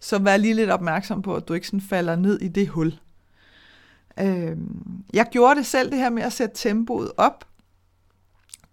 Så 0.00 0.18
vær 0.18 0.36
lige 0.36 0.54
lidt 0.54 0.70
opmærksom 0.70 1.22
på, 1.22 1.34
at 1.34 1.48
du 1.48 1.54
ikke 1.54 1.66
sådan 1.66 1.80
falder 1.80 2.16
ned 2.16 2.40
i 2.40 2.48
det 2.48 2.68
hul. 2.68 2.94
Øh, 4.20 4.56
jeg 5.12 5.26
gjorde 5.30 5.54
det 5.56 5.66
selv, 5.66 5.90
det 5.90 5.98
her 5.98 6.10
med 6.10 6.22
at 6.22 6.32
sætte 6.32 6.54
tempoet 6.56 7.12
op. 7.16 7.44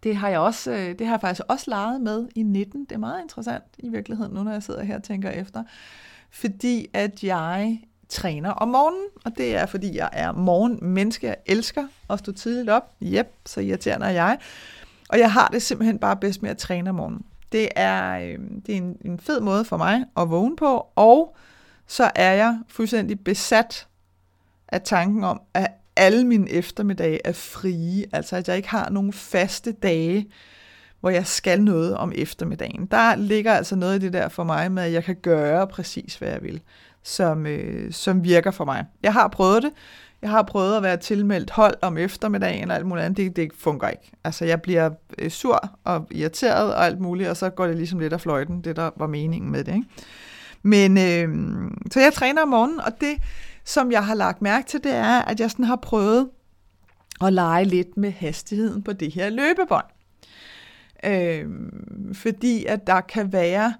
Det 0.03 0.15
har 0.15 0.29
jeg 0.29 0.39
også, 0.39 0.71
øh, 0.71 0.99
det 0.99 1.07
har 1.07 1.13
jeg 1.13 1.21
faktisk 1.21 1.45
også 1.47 1.65
leget 1.67 2.01
med 2.01 2.27
i 2.36 2.43
19. 2.43 2.86
Det 2.86 2.91
er 2.91 2.97
meget 2.99 3.21
interessant 3.21 3.63
i 3.77 3.89
virkeligheden, 3.89 4.33
nu 4.33 4.43
når 4.43 4.51
jeg 4.51 4.63
sidder 4.63 4.83
her 4.83 4.95
og 4.95 5.03
tænker 5.03 5.29
efter. 5.29 5.63
Fordi 6.29 6.88
at 6.93 7.23
jeg 7.23 7.79
træner 8.10 8.49
om 8.49 8.67
morgenen, 8.67 9.07
og 9.25 9.38
det 9.38 9.55
er 9.55 9.65
fordi 9.65 9.97
jeg 9.97 10.10
er 10.13 10.31
morgenmenneske. 10.31 11.27
Jeg 11.27 11.36
elsker 11.45 11.88
at 12.10 12.19
stå 12.19 12.31
tidligt 12.31 12.69
op. 12.69 12.91
Jep, 13.01 13.33
så 13.45 13.62
irriterende 13.62 14.05
er 14.05 14.12
jeg. 14.12 14.38
Og 15.10 15.19
jeg 15.19 15.31
har 15.31 15.47
det 15.47 15.62
simpelthen 15.62 15.99
bare 15.99 16.17
bedst 16.17 16.41
med 16.41 16.49
at 16.49 16.57
træne 16.57 16.89
om 16.89 16.95
morgenen. 16.95 17.25
Det 17.51 17.69
er, 17.75 18.19
øh, 18.19 18.39
det 18.65 18.73
er 18.73 18.77
en, 18.77 18.97
en 19.05 19.19
fed 19.19 19.41
måde 19.41 19.65
for 19.65 19.77
mig 19.77 20.05
at 20.17 20.29
vågne 20.29 20.55
på, 20.55 20.88
og 20.95 21.36
så 21.88 22.12
er 22.15 22.33
jeg 22.33 22.60
fuldstændig 22.67 23.19
besat 23.19 23.88
af 24.67 24.81
tanken 24.81 25.23
om, 25.23 25.41
at 25.53 25.67
alle 25.97 26.23
mine 26.23 26.49
eftermiddage 26.49 27.19
er 27.25 27.31
frie, 27.31 28.05
altså 28.12 28.36
at 28.36 28.47
jeg 28.47 28.57
ikke 28.57 28.69
har 28.69 28.89
nogen 28.89 29.13
faste 29.13 29.71
dage, 29.71 30.27
hvor 30.99 31.10
jeg 31.10 31.27
skal 31.27 31.63
noget 31.63 31.95
om 31.95 32.12
eftermiddagen. 32.15 32.86
Der 32.86 33.15
ligger 33.15 33.53
altså 33.53 33.75
noget 33.75 33.95
i 33.95 34.05
det 34.05 34.13
der 34.13 34.29
for 34.29 34.43
mig 34.43 34.71
med, 34.71 34.83
at 34.83 34.93
jeg 34.93 35.03
kan 35.03 35.15
gøre 35.15 35.67
præcis, 35.67 36.15
hvad 36.15 36.29
jeg 36.29 36.43
vil, 36.43 36.62
som, 37.03 37.45
øh, 37.45 37.93
som 37.93 38.23
virker 38.23 38.51
for 38.51 38.65
mig. 38.65 38.86
Jeg 39.03 39.13
har 39.13 39.27
prøvet 39.27 39.63
det. 39.63 39.71
Jeg 40.21 40.29
har 40.29 40.43
prøvet 40.43 40.77
at 40.77 40.83
være 40.83 40.97
tilmeldt 40.97 41.51
hold 41.51 41.75
om 41.81 41.97
eftermiddagen 41.97 42.71
og 42.71 42.77
alt 42.77 42.86
muligt 42.86 43.05
andet. 43.05 43.17
Det, 43.17 43.36
det 43.36 43.51
fungerer 43.60 43.91
ikke. 43.91 44.12
Altså, 44.23 44.45
jeg 44.45 44.62
bliver 44.62 44.89
øh, 45.17 45.29
sur 45.29 45.69
og 45.83 46.07
irriteret 46.12 46.75
og 46.75 46.86
alt 46.86 46.99
muligt, 46.99 47.29
og 47.29 47.38
så 47.38 47.49
går 47.49 47.67
det 47.67 47.75
ligesom 47.75 47.99
lidt 47.99 48.13
af 48.13 48.21
fløjten, 48.21 48.62
det 48.62 48.75
der 48.75 48.89
var 48.95 49.07
meningen 49.07 49.51
med 49.51 49.63
det. 49.63 49.75
Ikke? 49.75 49.88
Men, 50.63 50.97
øh, 50.97 51.29
så 51.91 51.99
jeg 51.99 52.13
træner 52.13 52.41
om 52.41 52.47
morgenen, 52.47 52.79
og 52.79 52.91
det, 53.01 53.15
som 53.67 53.91
jeg 53.91 54.06
har 54.06 54.15
lagt 54.15 54.41
mærke 54.41 54.67
til, 54.67 54.84
det 54.84 54.91
er, 54.91 55.21
at 55.21 55.39
jeg 55.39 55.51
sådan 55.51 55.65
har 55.65 55.75
prøvet 55.75 56.30
at 57.21 57.34
lege 57.34 57.65
lidt 57.65 57.97
med 57.97 58.12
hastigheden 58.12 58.84
på 58.84 58.93
det 58.93 59.13
her 59.13 59.30
løbebånd. 59.30 59.86
Øh, 61.03 61.45
fordi 62.13 62.65
at 62.65 62.88
der 62.88 63.01
kan 63.01 63.34
være 63.34 63.73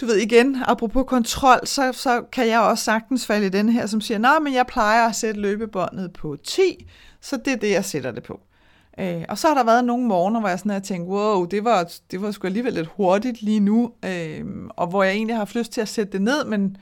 du 0.00 0.06
ved 0.06 0.16
igen, 0.16 0.56
apropos 0.66 1.04
kontrol, 1.06 1.66
så, 1.66 1.92
så 1.92 2.22
kan 2.32 2.48
jeg 2.48 2.60
også 2.60 2.84
sagtens 2.84 3.26
falde 3.26 3.46
i 3.46 3.50
den 3.50 3.68
her, 3.68 3.86
som 3.86 4.00
siger, 4.00 4.18
nej, 4.18 4.38
men 4.38 4.54
jeg 4.54 4.66
plejer 4.66 5.08
at 5.08 5.16
sætte 5.16 5.40
løbebåndet 5.40 6.12
på 6.12 6.36
10, 6.44 6.60
så 7.20 7.36
det 7.36 7.52
er 7.52 7.56
det, 7.56 7.70
jeg 7.70 7.84
sætter 7.84 8.10
det 8.10 8.22
på. 8.22 8.40
Øh, 9.00 9.24
og 9.28 9.38
så 9.38 9.48
har 9.48 9.54
der 9.54 9.64
været 9.64 9.84
nogle 9.84 10.06
morgener, 10.06 10.40
hvor 10.40 10.48
jeg 10.48 10.58
sådan 10.58 10.72
har 10.72 10.80
tænkt, 10.80 11.08
wow, 11.08 11.44
det 11.44 11.64
var, 11.64 11.92
det 12.10 12.22
var 12.22 12.30
sgu 12.30 12.46
alligevel 12.46 12.72
lidt 12.72 12.88
hurtigt 12.96 13.42
lige 13.42 13.60
nu, 13.60 13.92
øh, 14.04 14.44
og 14.68 14.86
hvor 14.86 15.02
jeg 15.02 15.12
egentlig 15.12 15.34
har 15.34 15.40
haft 15.40 15.54
lyst 15.54 15.72
til 15.72 15.80
at 15.80 15.88
sætte 15.88 16.12
det 16.12 16.22
ned, 16.22 16.44
men, 16.44 16.76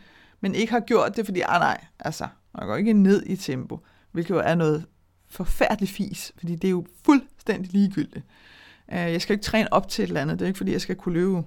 men 0.47 0.55
ikke 0.55 0.73
har 0.73 0.81
gjort 0.81 1.17
det, 1.17 1.25
fordi, 1.25 1.41
ah 1.41 1.61
nej, 1.61 1.85
altså, 1.99 2.27
jeg 2.59 2.67
går 2.67 2.77
ikke 2.77 2.93
ned 2.93 3.23
i 3.27 3.37
tempo, 3.37 3.81
hvilket 4.13 4.31
jo 4.31 4.39
er 4.39 4.55
noget 4.55 4.87
forfærdeligt 5.29 5.93
fis, 5.93 6.33
fordi 6.39 6.55
det 6.55 6.69
er 6.69 6.71
jo 6.71 6.87
fuldstændig 7.05 7.73
ligegyldigt. 7.73 8.25
Øh, 8.93 8.99
jeg 8.99 9.23
skal 9.23 9.35
ikke 9.35 9.45
træne 9.45 9.73
op 9.73 9.89
til 9.89 10.03
et 10.03 10.09
eller 10.09 10.21
andet, 10.21 10.39
det 10.39 10.45
er 10.45 10.47
ikke 10.47 10.57
fordi, 10.57 10.73
jeg 10.73 10.81
skal 10.81 10.97
kunne 10.97 11.15
løbe 11.15 11.43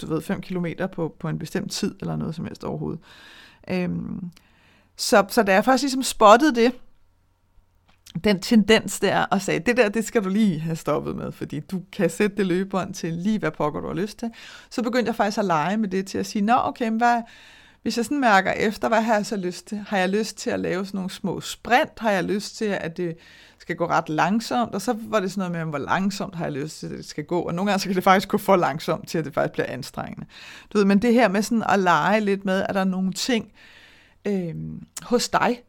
du 0.00 0.06
ved, 0.06 0.22
5 0.22 0.40
km 0.40 0.66
på, 0.92 1.16
på 1.20 1.28
en 1.28 1.38
bestemt 1.38 1.72
tid, 1.72 1.94
eller 2.00 2.16
noget 2.16 2.34
som 2.34 2.44
helst 2.44 2.64
overhovedet. 2.64 3.00
Øhm, 3.70 4.30
så, 4.96 5.24
så 5.28 5.42
da 5.42 5.54
jeg 5.54 5.64
først 5.64 5.82
ligesom 5.82 6.02
spottede 6.02 6.54
det, 6.54 6.72
den 8.24 8.40
tendens 8.40 9.00
der, 9.00 9.24
og 9.24 9.42
sagde, 9.42 9.60
det 9.60 9.76
der, 9.76 9.88
det 9.88 10.04
skal 10.04 10.24
du 10.24 10.28
lige 10.28 10.60
have 10.60 10.76
stoppet 10.76 11.16
med, 11.16 11.32
fordi 11.32 11.60
du 11.60 11.82
kan 11.92 12.10
sætte 12.10 12.36
det 12.36 12.46
løbebånd 12.46 12.94
til 12.94 13.12
lige, 13.12 13.38
hvad 13.38 13.50
pokker 13.50 13.80
du 13.80 13.86
har 13.86 13.94
lyst 13.94 14.18
til. 14.18 14.30
Så 14.70 14.82
begyndte 14.82 15.08
jeg 15.08 15.14
faktisk 15.14 15.38
at 15.38 15.44
lege 15.44 15.76
med 15.76 15.88
det 15.88 16.06
til 16.06 16.18
at 16.18 16.26
sige, 16.26 16.42
nå 16.42 16.54
okay, 16.56 16.90
hvad, 16.90 17.22
hvis 17.82 17.96
jeg 17.96 18.04
sådan 18.04 18.20
mærker 18.20 18.52
efter, 18.52 18.88
hvad 18.88 19.02
har 19.02 19.14
jeg 19.14 19.26
så 19.26 19.36
lyst 19.36 19.66
til? 19.66 19.78
Har 19.78 19.98
jeg 19.98 20.08
lyst 20.08 20.36
til 20.36 20.50
at 20.50 20.60
lave 20.60 20.86
sådan 20.86 20.98
nogle 20.98 21.10
små 21.10 21.40
sprint? 21.40 21.98
Har 21.98 22.10
jeg 22.10 22.24
lyst 22.24 22.56
til, 22.56 22.64
at 22.64 22.96
det 22.96 23.16
skal 23.58 23.76
gå 23.76 23.86
ret 23.86 24.08
langsomt? 24.08 24.74
Og 24.74 24.82
så 24.82 24.96
var 24.98 25.20
det 25.20 25.32
sådan 25.32 25.50
noget 25.50 25.66
med, 25.66 25.70
hvor 25.70 25.86
langsomt 25.86 26.34
har 26.34 26.44
jeg 26.44 26.52
lyst 26.52 26.78
til, 26.78 26.86
at 26.86 26.92
det 26.92 27.04
skal 27.04 27.24
gå? 27.24 27.40
Og 27.40 27.54
nogle 27.54 27.70
gange 27.70 27.80
så 27.80 27.88
kan 27.88 27.96
det 27.96 28.04
faktisk 28.04 28.28
gå 28.28 28.38
for 28.38 28.56
langsomt 28.56 29.08
til, 29.08 29.18
at 29.18 29.24
det 29.24 29.34
faktisk 29.34 29.52
bliver 29.52 29.66
anstrengende. 29.66 30.26
Du 30.72 30.78
ved, 30.78 30.84
men 30.84 31.02
det 31.02 31.14
her 31.14 31.28
med 31.28 31.42
sådan 31.42 31.64
at 31.68 31.78
lege 31.78 32.20
lidt 32.20 32.44
med, 32.44 32.62
at 32.68 32.74
der 32.74 32.80
er 32.80 32.84
nogle 32.84 33.12
ting 33.12 33.52
øh, 34.24 34.54
hos 35.02 35.28
dig, 35.28 35.62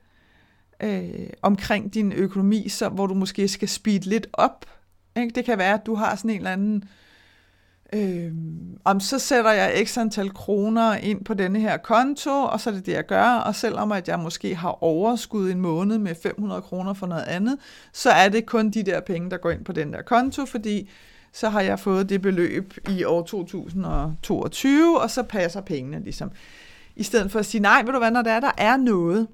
øh, 0.84 1.30
omkring 1.42 1.94
din 1.94 2.12
økonomi, 2.12 2.70
så, 2.70 2.90
hvor 2.90 3.08
du 3.08 3.14
måske 3.14 3.48
skal 3.48 3.70
speed 3.70 4.00
lidt 4.00 4.28
op. 4.34 4.66
Ikke? 5.18 5.32
Det 5.36 5.46
kan 5.46 5.58
være, 5.58 5.74
at 5.74 5.86
du 5.86 5.96
har 5.96 6.16
sådan 6.16 6.32
en 6.32 6.38
eller 6.38 6.52
anden 6.52 6.84
øh, 6.84 6.90
øh, 7.94 8.32
om 8.86 9.00
så 9.00 9.20
sætter 9.20 9.52
jeg 9.52 9.88
x 9.88 9.98
antal 9.98 10.34
kroner 10.34 10.96
ind 10.96 11.26
på 11.26 11.34
denne 11.34 11.60
her 11.60 11.78
konto, 11.78 12.32
og 12.32 12.62
så 12.62 12.70
er 12.70 12.74
det 12.74 12.86
det, 12.86 12.92
jeg 12.92 13.06
gør, 13.06 13.24
og 13.24 13.56
selvom 13.56 13.92
at 13.92 14.08
jeg 14.08 14.20
måske 14.20 14.56
har 14.56 14.84
overskud 14.84 15.52
en 15.52 15.62
måned 15.62 15.98
med 15.98 16.16
500 16.24 16.62
kroner 16.62 16.94
for 16.94 17.08
noget 17.08 17.24
andet, 17.24 17.58
så 17.94 18.10
er 18.10 18.30
det 18.30 18.46
kun 18.46 18.70
de 18.70 18.84
der 18.84 19.00
penge, 19.00 19.30
der 19.30 19.38
går 19.38 19.52
ind 19.52 19.66
på 19.66 19.72
den 19.72 19.94
der 19.94 20.02
konto, 20.02 20.46
fordi 20.46 20.90
så 21.34 21.50
har 21.50 21.62
jeg 21.62 21.80
fået 21.80 22.10
det 22.10 22.22
beløb 22.22 22.74
i 22.90 23.04
år 23.04 23.24
2022, 23.24 25.02
og 25.02 25.12
så 25.12 25.24
passer 25.24 25.62
pengene 25.62 26.04
ligesom. 26.04 26.32
I 26.96 27.04
stedet 27.04 27.32
for 27.32 27.40
at 27.40 27.46
sige, 27.46 27.62
nej, 27.62 27.84
ved 27.86 27.94
du 27.94 28.00
hvad, 28.00 28.12
når 28.12 28.22
der 28.22 28.32
er, 28.32 28.40
der 28.40 28.52
er 28.58 28.78
noget 28.78 29.28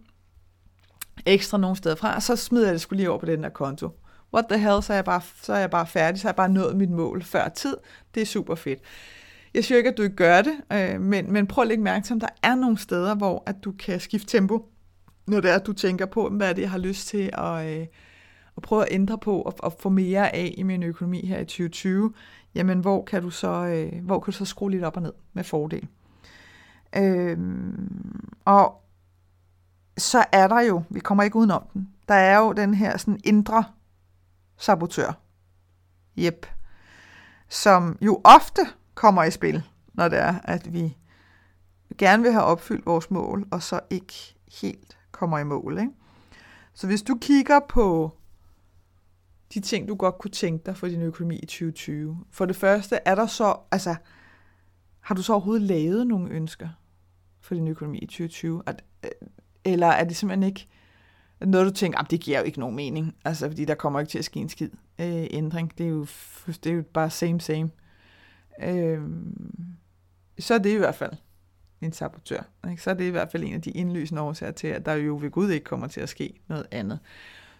ekstra 1.26 1.58
nogle 1.58 1.78
steder 1.78 1.96
fra, 1.96 2.22
så 2.22 2.36
smider 2.36 2.66
jeg 2.66 2.74
det 2.74 2.82
skulle 2.82 2.98
lige 2.98 3.10
over 3.10 3.20
på 3.20 3.26
den 3.26 3.44
der 3.44 3.50
konto 3.50 3.90
what 4.34 4.46
the 4.50 4.60
hell, 4.60 4.84
så 4.84 4.94
er 4.94 4.98
jeg 4.98 5.06
bare, 5.06 5.22
så 5.42 5.54
er 5.54 5.60
jeg 5.60 5.70
bare 5.70 5.88
færdig, 5.88 6.20
så 6.20 6.28
har 6.28 6.30
jeg 6.30 6.36
bare 6.36 6.50
nået 6.50 6.78
mit 6.78 6.90
mål 6.90 7.24
før 7.24 7.50
tid. 7.50 7.78
Det 8.16 8.22
er 8.22 8.26
super 8.26 8.56
fedt. 8.56 8.80
Jeg 9.54 9.64
siger 9.64 9.78
ikke, 9.78 9.90
at 9.90 9.98
du 9.98 10.04
ikke 10.04 10.16
gør 10.16 10.42
det, 10.42 10.56
øh, 10.74 11.02
men, 11.02 11.34
men 11.34 11.48
prøv 11.48 11.62
at 11.62 11.68
lægge 11.68 11.84
mærke 11.84 12.06
til, 12.06 12.14
om 12.14 12.20
der 12.20 12.28
er 12.44 12.56
nogle 12.56 12.78
steder, 12.78 13.16
hvor 13.16 13.44
at 13.46 13.56
du 13.64 13.72
kan 13.72 14.00
skifte 14.00 14.38
tempo, 14.38 14.70
når 15.28 15.42
det 15.42 15.52
er, 15.52 15.56
at 15.56 15.66
du 15.66 15.74
tænker 15.74 16.06
på, 16.06 16.30
hvad 16.30 16.50
er 16.50 16.54
det, 16.54 16.62
jeg 16.62 16.72
har 16.72 16.78
lyst 16.78 17.08
til 17.08 17.30
at, 17.34 17.80
øh, 17.80 17.88
at 18.58 18.64
prøve 18.64 18.82
at 18.82 18.88
ændre 18.92 19.18
på 19.18 19.42
og, 19.42 19.54
og 19.60 19.74
få 19.80 19.90
mere 19.90 20.36
af 20.36 20.54
i 20.58 20.64
min 20.64 20.84
økonomi 20.84 21.26
her 21.26 21.40
i 21.40 21.46
2020. 21.46 22.14
Jamen, 22.56 22.80
hvor 22.80 23.04
kan 23.04 23.22
du 23.22 23.30
så, 23.30 23.48
øh, 23.48 24.06
hvor 24.06 24.20
kan 24.20 24.32
du 24.32 24.38
så 24.38 24.46
skrue 24.46 24.72
lidt 24.72 24.84
op 24.84 24.96
og 24.96 25.02
ned 25.02 25.14
med 25.34 25.44
fordel? 25.44 25.88
Øh, 26.96 27.38
og 28.46 28.82
så 29.98 30.26
er 30.32 30.48
der 30.48 30.60
jo, 30.60 30.84
vi 30.90 31.00
kommer 31.00 31.24
ikke 31.24 31.36
udenom 31.36 31.64
den, 31.74 31.90
der 32.08 32.14
er 32.16 32.38
jo 32.38 32.52
den 32.52 32.74
her 32.74 32.98
sådan 32.98 33.20
indre 33.24 33.64
sabotør. 34.58 35.14
Jep. 36.18 36.46
Som 37.50 37.98
jo 38.02 38.22
ofte 38.24 38.62
kommer 38.94 39.24
i 39.24 39.32
spil, 39.32 39.64
når 39.94 40.08
det 40.08 40.20
er, 40.20 40.36
at 40.44 40.74
vi 40.74 40.98
gerne 41.98 42.24
vil 42.24 42.32
have 42.32 42.44
opfyldt 42.44 42.86
vores 42.86 43.12
mål, 43.12 43.48
og 43.52 43.64
så 43.64 43.80
ikke 43.90 44.36
helt 44.62 44.98
kommer 45.12 45.40
i 45.40 45.44
mål. 45.44 45.80
Ikke? 45.80 45.92
Så 46.74 46.88
hvis 46.88 47.02
du 47.02 47.18
kigger 47.22 47.60
på 47.70 48.18
de 49.54 49.60
ting, 49.60 49.88
du 49.88 49.96
godt 49.96 50.18
kunne 50.18 50.32
tænke 50.32 50.66
dig 50.66 50.78
for 50.78 50.88
din 50.88 51.02
økonomi 51.02 51.36
i 51.36 51.46
2020. 51.46 52.18
For 52.32 52.46
det 52.46 52.56
første, 52.56 53.00
er 53.06 53.16
der 53.16 53.26
så, 53.26 53.56
altså, 53.72 53.96
har 55.00 55.16
du 55.16 55.22
så 55.22 55.34
overhovedet 55.34 55.68
lavet 55.68 56.08
nogle 56.08 56.30
ønsker 56.30 56.70
for 57.42 57.56
din 57.56 57.68
økonomi 57.68 57.98
i 57.98 58.06
2020? 58.06 58.64
At, 58.66 58.84
øh, 59.04 59.12
Eller 59.66 59.88
er 59.88 60.04
det 60.04 60.16
simpelthen 60.16 60.44
ikke 60.44 60.68
noget, 61.42 61.68
du 61.68 61.72
tænker, 61.72 62.00
ah, 62.00 62.06
det 62.10 62.20
giver 62.20 62.40
jo 62.40 62.46
ikke 62.46 62.60
nogen 62.60 62.76
mening, 62.76 63.16
altså 63.26 63.48
fordi 63.48 63.66
der 63.66 63.76
kommer 63.76 64.00
ikke 64.00 64.10
til 64.10 64.20
at 64.20 64.26
ske 64.26 64.40
en 64.40 64.50
skid 64.50 64.70
øh, 65.00 65.28
ændring. 65.32 65.78
Det 65.78 65.86
er, 65.86 65.90
jo, 65.90 66.08
det 66.48 66.66
er 66.66 66.74
jo 66.74 66.84
bare 66.94 67.10
same 67.10 67.42
same. 67.42 67.70
Øh, 68.64 69.02
så 70.40 70.54
er 70.54 70.58
det 70.58 70.70
i 70.70 70.78
hvert 70.78 70.96
fald 70.96 71.12
en 71.82 71.94
sabotør. 71.94 72.42
Ikke? 72.70 72.84
Så 72.84 72.90
er 72.90 72.94
det 72.94 73.04
i 73.04 73.10
hvert 73.10 73.32
fald 73.32 73.44
en 73.44 73.54
af 73.54 73.62
de 73.62 73.72
indlysende 73.72 74.22
årsager 74.22 74.52
til, 74.52 74.68
at 74.68 74.86
der 74.86 74.94
jo 74.94 75.18
ved 75.22 75.32
Gud 75.32 75.50
ikke 75.50 75.64
kommer 75.64 75.88
til 75.88 76.02
at 76.02 76.10
ske 76.10 76.34
noget 76.48 76.66
andet. 76.72 77.00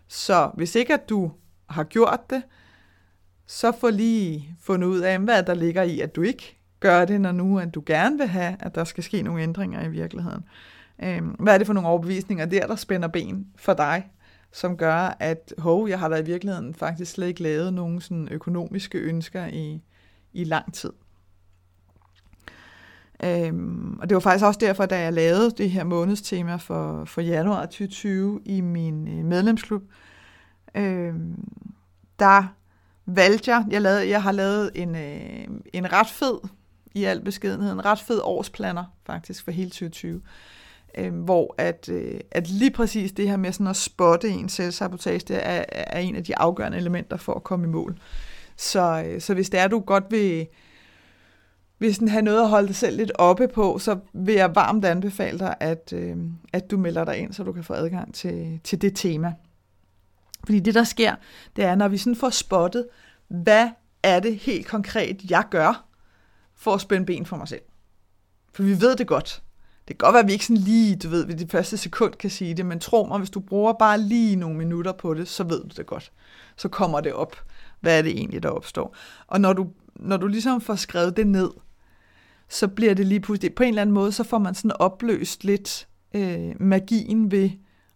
Så 0.08 0.52
hvis 0.54 0.76
ikke 0.76 0.94
at 0.94 1.10
du 1.10 1.32
har 1.70 1.84
gjort 1.84 2.30
det, 2.30 2.44
så 3.46 3.72
få 3.72 3.90
lige 3.90 4.56
fundet 4.62 4.88
ud 4.88 5.00
af, 5.00 5.20
hvad 5.20 5.44
der 5.44 5.54
ligger 5.54 5.84
i, 5.84 6.00
at 6.00 6.16
du 6.16 6.22
ikke 6.22 6.58
gør 6.80 7.06
det, 7.06 7.22
når 7.22 7.32
nu 7.32 7.60
at 7.60 7.76
du 7.76 7.84
gerne 7.86 8.18
vil 8.18 8.28
have, 8.28 8.56
at 8.60 8.76
der 8.76 8.84
skal 8.84 9.04
ske 9.04 9.22
nogle 9.22 9.44
ændringer 9.44 9.86
i 9.86 9.90
virkeligheden. 9.90 10.44
Øhm, 11.04 11.28
hvad 11.28 11.54
er 11.54 11.58
det 11.58 11.68
for 11.68 11.74
nogle 11.74 11.90
overbevisninger 11.90 12.46
der, 12.46 12.68
der 12.68 12.76
spænder 12.76 13.08
ben 13.08 13.48
for 13.56 13.74
dig, 13.74 14.12
som 14.52 14.78
gør, 14.78 15.16
at 15.20 15.54
hov, 15.58 15.90
jeg 15.90 16.00
har 16.00 16.10
da 16.10 16.16
i 16.16 16.26
virkeligheden 16.26 16.74
faktisk 16.74 17.12
slet 17.12 17.28
ikke 17.28 17.44
lavet 17.44 17.74
nogen 17.74 18.02
sådan 18.02 18.28
økonomiske 18.32 18.98
ønsker 18.98 19.46
i, 19.46 19.82
i 20.34 20.44
lang 20.44 20.74
tid. 20.74 20.92
Øhm, 23.24 24.00
og 24.00 24.10
det 24.10 24.16
var 24.16 24.20
faktisk 24.20 24.46
også 24.46 24.60
derfor, 24.60 24.86
da 24.86 25.00
jeg 25.00 25.14
lavede 25.14 25.52
det 25.52 25.72
her 25.72 25.84
månedstema 25.84 26.56
for, 26.56 27.06
for 27.06 27.22
januar 27.22 27.62
2020 27.62 28.42
i 28.46 28.62
min 28.62 29.08
øh, 29.08 29.26
medlemsklub, 29.26 29.84
øhm, 30.76 31.50
der 32.20 32.44
valgte 33.06 33.52
jeg, 33.52 33.66
jeg, 33.70 33.82
lavede, 33.82 34.10
jeg 34.10 34.24
har 34.24 34.32
lavet 34.32 34.72
en, 34.76 34.96
øh, 34.96 35.48
en 35.74 35.94
ret 35.94 36.08
fed, 36.08 36.40
i 36.94 37.04
al 37.04 37.22
beskedenhed, 37.22 37.72
en 37.72 37.86
ret 37.86 38.00
fed 38.00 38.20
årsplaner 38.24 38.84
faktisk 39.06 39.44
for 39.44 39.52
hele 39.52 39.70
2020, 39.70 40.22
øh, 40.98 41.14
hvor 41.24 41.56
at, 41.58 41.90
øh, 41.90 42.20
at 42.32 42.50
lige 42.50 42.72
præcis 42.72 43.12
det 43.12 43.30
her 43.30 43.38
med 43.38 43.52
sådan 43.52 43.68
at 43.68 43.76
spotte 43.76 44.30
en 44.30 44.50
selvsabotage, 44.50 45.20
det 45.20 45.48
er, 45.48 45.64
er 45.70 46.00
en 46.00 46.16
af 46.16 46.24
de 46.24 46.38
afgørende 46.38 46.78
elementer 46.78 47.18
for 47.18 47.34
at 47.34 47.44
komme 47.44 47.68
i 47.68 47.70
mål. 47.70 47.98
Så, 48.58 49.04
øh, 49.06 49.22
så 49.22 49.34
hvis 49.34 49.50
det 49.50 49.60
er, 49.60 49.68
du 49.68 49.80
godt 49.80 50.04
vil, 50.10 50.48
vil 51.80 51.96
sådan 51.96 52.08
have 52.08 52.22
noget 52.22 52.42
at 52.42 52.50
holde 52.50 52.68
dig 52.68 52.76
selv 52.76 52.98
lidt 52.98 53.12
oppe 53.16 53.48
på, 53.48 53.80
så 53.80 54.00
vil 54.14 54.36
jeg 54.36 54.56
varmt 54.56 54.86
anbefale 54.86 55.40
dig, 55.40 55.56
at, 55.60 55.94
øh, 55.94 56.18
at 56.54 56.72
du 56.72 56.78
melder 56.78 57.06
dig 57.06 57.18
ind, 57.18 57.34
så 57.34 57.44
du 57.44 57.52
kan 57.52 57.64
få 57.64 57.74
adgang 57.74 58.14
til, 58.14 58.60
til 58.64 58.82
det 58.82 58.96
tema. 58.96 59.34
Fordi 60.46 60.60
det, 60.60 60.76
der 60.76 60.84
sker, 60.84 61.16
det 61.56 61.64
er, 61.66 61.76
når 61.76 61.88
vi 61.88 61.98
sådan 61.98 62.16
får 62.16 62.30
spottet, 62.30 62.88
hvad 63.28 63.70
er 64.04 64.20
det 64.20 64.36
helt 64.36 64.68
konkret, 64.68 65.32
jeg 65.32 65.44
gør 65.52 65.86
for 66.56 66.74
at 66.74 66.82
spænde 66.82 67.06
ben 67.06 67.26
for 67.26 67.38
mig 67.38 67.48
selv. 67.48 67.62
For 68.54 68.64
vi 68.64 68.82
ved 68.82 68.96
det 68.96 69.08
godt. 69.08 69.44
Det 69.88 69.98
kan 69.98 70.06
godt 70.06 70.14
være, 70.14 70.22
at 70.22 70.28
vi 70.28 70.34
ikke 70.34 70.46
sådan 70.46 70.62
lige, 70.62 70.96
du 70.96 71.10
ved, 71.10 71.26
ved 71.26 71.36
det 71.36 71.52
første 71.52 71.78
sekund 71.78 72.14
kan 72.14 72.30
sige 72.30 72.54
det, 72.54 72.66
men 72.66 72.80
tro 72.80 73.06
mig, 73.06 73.20
hvis 73.20 73.30
du 73.30 73.40
bruger 73.40 73.74
bare 73.74 74.02
lige 74.02 74.36
nogle 74.36 74.58
minutter 74.58 74.92
på 74.92 75.14
det, 75.14 75.28
så 75.28 75.44
ved 75.44 75.62
du 75.64 75.76
det 75.78 75.86
godt. 75.86 76.12
Så 76.58 76.70
kommer 76.70 77.02
det 77.02 77.14
op. 77.14 77.36
Hvad 77.80 77.98
er 77.98 78.02
det 78.02 78.12
egentlig, 78.12 78.44
der 78.44 78.50
opstår? 78.50 78.96
Og 79.28 79.42
når 79.42 79.54
du, 79.54 79.68
når 79.96 80.18
du 80.18 80.28
ligesom 80.28 80.62
får 80.62 80.76
skrevet 80.76 81.18
det 81.18 81.28
ned, 81.28 81.50
så 82.50 82.68
bliver 82.68 82.94
det 82.94 83.06
lige 83.06 83.20
pludselig, 83.20 83.56
på 83.56 83.64
en 83.64 83.70
eller 83.70 83.82
anden 83.82 83.94
måde, 83.94 84.12
så 84.12 84.24
får 84.24 84.38
man 84.38 84.56
sådan 84.56 84.72
opløst 84.80 85.44
lidt 85.44 85.88
øh, 86.14 86.62
magien 86.62 87.32
ved 87.32 87.50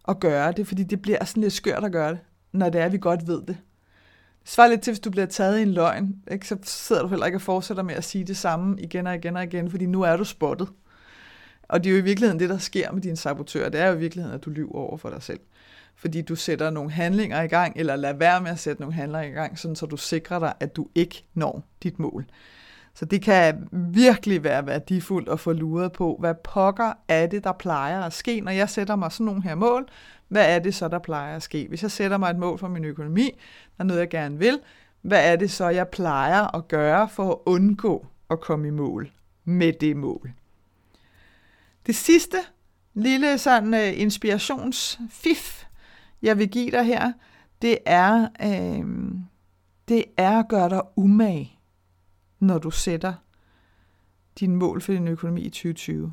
at 0.08 0.20
gøre 0.20 0.52
det, 0.52 0.66
fordi 0.66 0.82
det 0.82 1.02
bliver 1.02 1.24
sådan 1.24 1.42
lidt 1.42 1.52
skørt 1.52 1.84
at 1.84 1.92
gøre 1.92 2.10
det 2.10 2.18
når 2.52 2.68
det 2.70 2.80
er, 2.80 2.84
at 2.84 2.92
vi 2.92 2.98
godt 2.98 3.26
ved 3.26 3.40
det. 3.40 3.56
Det 4.42 4.50
svarer 4.50 4.68
lidt 4.68 4.80
til, 4.80 4.90
hvis 4.90 5.00
du 5.00 5.10
bliver 5.10 5.26
taget 5.26 5.58
i 5.58 5.62
en 5.62 5.72
løgn, 5.72 6.14
ikke? 6.30 6.48
så 6.48 6.56
sidder 6.62 7.02
du 7.02 7.08
heller 7.08 7.26
ikke 7.26 7.38
og 7.38 7.42
fortsætter 7.42 7.82
med 7.82 7.94
at 7.94 8.04
sige 8.04 8.24
det 8.24 8.36
samme 8.36 8.80
igen 8.80 9.06
og 9.06 9.14
igen 9.14 9.36
og 9.36 9.44
igen, 9.44 9.70
fordi 9.70 9.86
nu 9.86 10.02
er 10.02 10.16
du 10.16 10.24
spottet. 10.24 10.68
Og 11.68 11.84
det 11.84 11.90
er 11.90 11.94
jo 11.94 11.98
i 11.98 12.04
virkeligheden 12.04 12.40
det, 12.40 12.48
der 12.48 12.58
sker 12.58 12.92
med 12.92 13.02
din 13.02 13.16
sabotør. 13.16 13.68
Det 13.68 13.80
er 13.80 13.86
jo 13.88 13.94
i 13.94 13.98
virkeligheden, 13.98 14.34
at 14.34 14.44
du 14.44 14.50
lyver 14.50 14.74
over 14.74 14.96
for 14.96 15.10
dig 15.10 15.22
selv. 15.22 15.40
Fordi 15.96 16.22
du 16.22 16.36
sætter 16.36 16.70
nogle 16.70 16.90
handlinger 16.90 17.42
i 17.42 17.46
gang, 17.46 17.72
eller 17.76 17.96
lader 17.96 18.14
være 18.14 18.40
med 18.40 18.50
at 18.50 18.58
sætte 18.58 18.82
nogle 18.82 18.94
handlinger 18.94 19.28
i 19.28 19.32
gang, 19.32 19.58
sådan 19.58 19.76
så 19.76 19.86
du 19.86 19.96
sikrer 19.96 20.38
dig, 20.38 20.52
at 20.60 20.76
du 20.76 20.88
ikke 20.94 21.24
når 21.34 21.62
dit 21.82 21.98
mål. 21.98 22.26
Så 22.94 23.04
det 23.04 23.22
kan 23.22 23.68
virkelig 23.72 24.44
være 24.44 24.66
værdifuldt 24.66 25.28
at 25.28 25.40
få 25.40 25.52
luret 25.52 25.92
på, 25.92 26.16
hvad 26.20 26.34
pokker 26.44 26.92
er 27.08 27.26
det, 27.26 27.44
der 27.44 27.52
plejer 27.52 28.02
at 28.02 28.12
ske, 28.12 28.40
når 28.40 28.52
jeg 28.52 28.70
sætter 28.70 28.96
mig 28.96 29.12
sådan 29.12 29.26
nogle 29.26 29.42
her 29.42 29.54
mål, 29.54 29.88
hvad 30.28 30.54
er 30.54 30.58
det 30.58 30.74
så, 30.74 30.88
der 30.88 30.98
plejer 30.98 31.36
at 31.36 31.42
ske? 31.42 31.66
Hvis 31.68 31.82
jeg 31.82 31.90
sætter 31.90 32.18
mig 32.18 32.30
et 32.30 32.38
mål 32.38 32.58
for 32.58 32.68
min 32.68 32.84
økonomi, 32.84 33.30
der 33.76 33.84
er 33.84 33.84
noget, 33.84 34.00
jeg 34.00 34.08
gerne 34.08 34.38
vil, 34.38 34.60
hvad 35.02 35.32
er 35.32 35.36
det 35.36 35.50
så, 35.50 35.68
jeg 35.68 35.88
plejer 35.88 36.56
at 36.56 36.68
gøre 36.68 37.08
for 37.08 37.30
at 37.30 37.38
undgå 37.46 38.06
at 38.30 38.40
komme 38.40 38.68
i 38.68 38.70
mål 38.70 39.10
med 39.44 39.72
det 39.72 39.96
mål? 39.96 40.32
Det 41.86 41.94
sidste 41.94 42.36
lille 42.94 43.38
sådan 43.38 43.74
uh, 43.74 44.00
inspirationsfif, 44.00 45.64
jeg 46.22 46.38
vil 46.38 46.48
give 46.48 46.70
dig 46.70 46.84
her, 46.84 47.12
det 47.62 47.78
er, 47.86 48.28
uh, 48.44 48.86
det 49.88 50.04
er 50.16 50.38
at 50.38 50.48
gøre 50.48 50.68
dig 50.68 50.82
umage, 50.96 51.58
når 52.38 52.58
du 52.58 52.70
sætter 52.70 53.14
din 54.40 54.56
mål 54.56 54.80
for 54.80 54.92
din 54.92 55.08
økonomi 55.08 55.40
i 55.40 55.50
2020. 55.50 56.12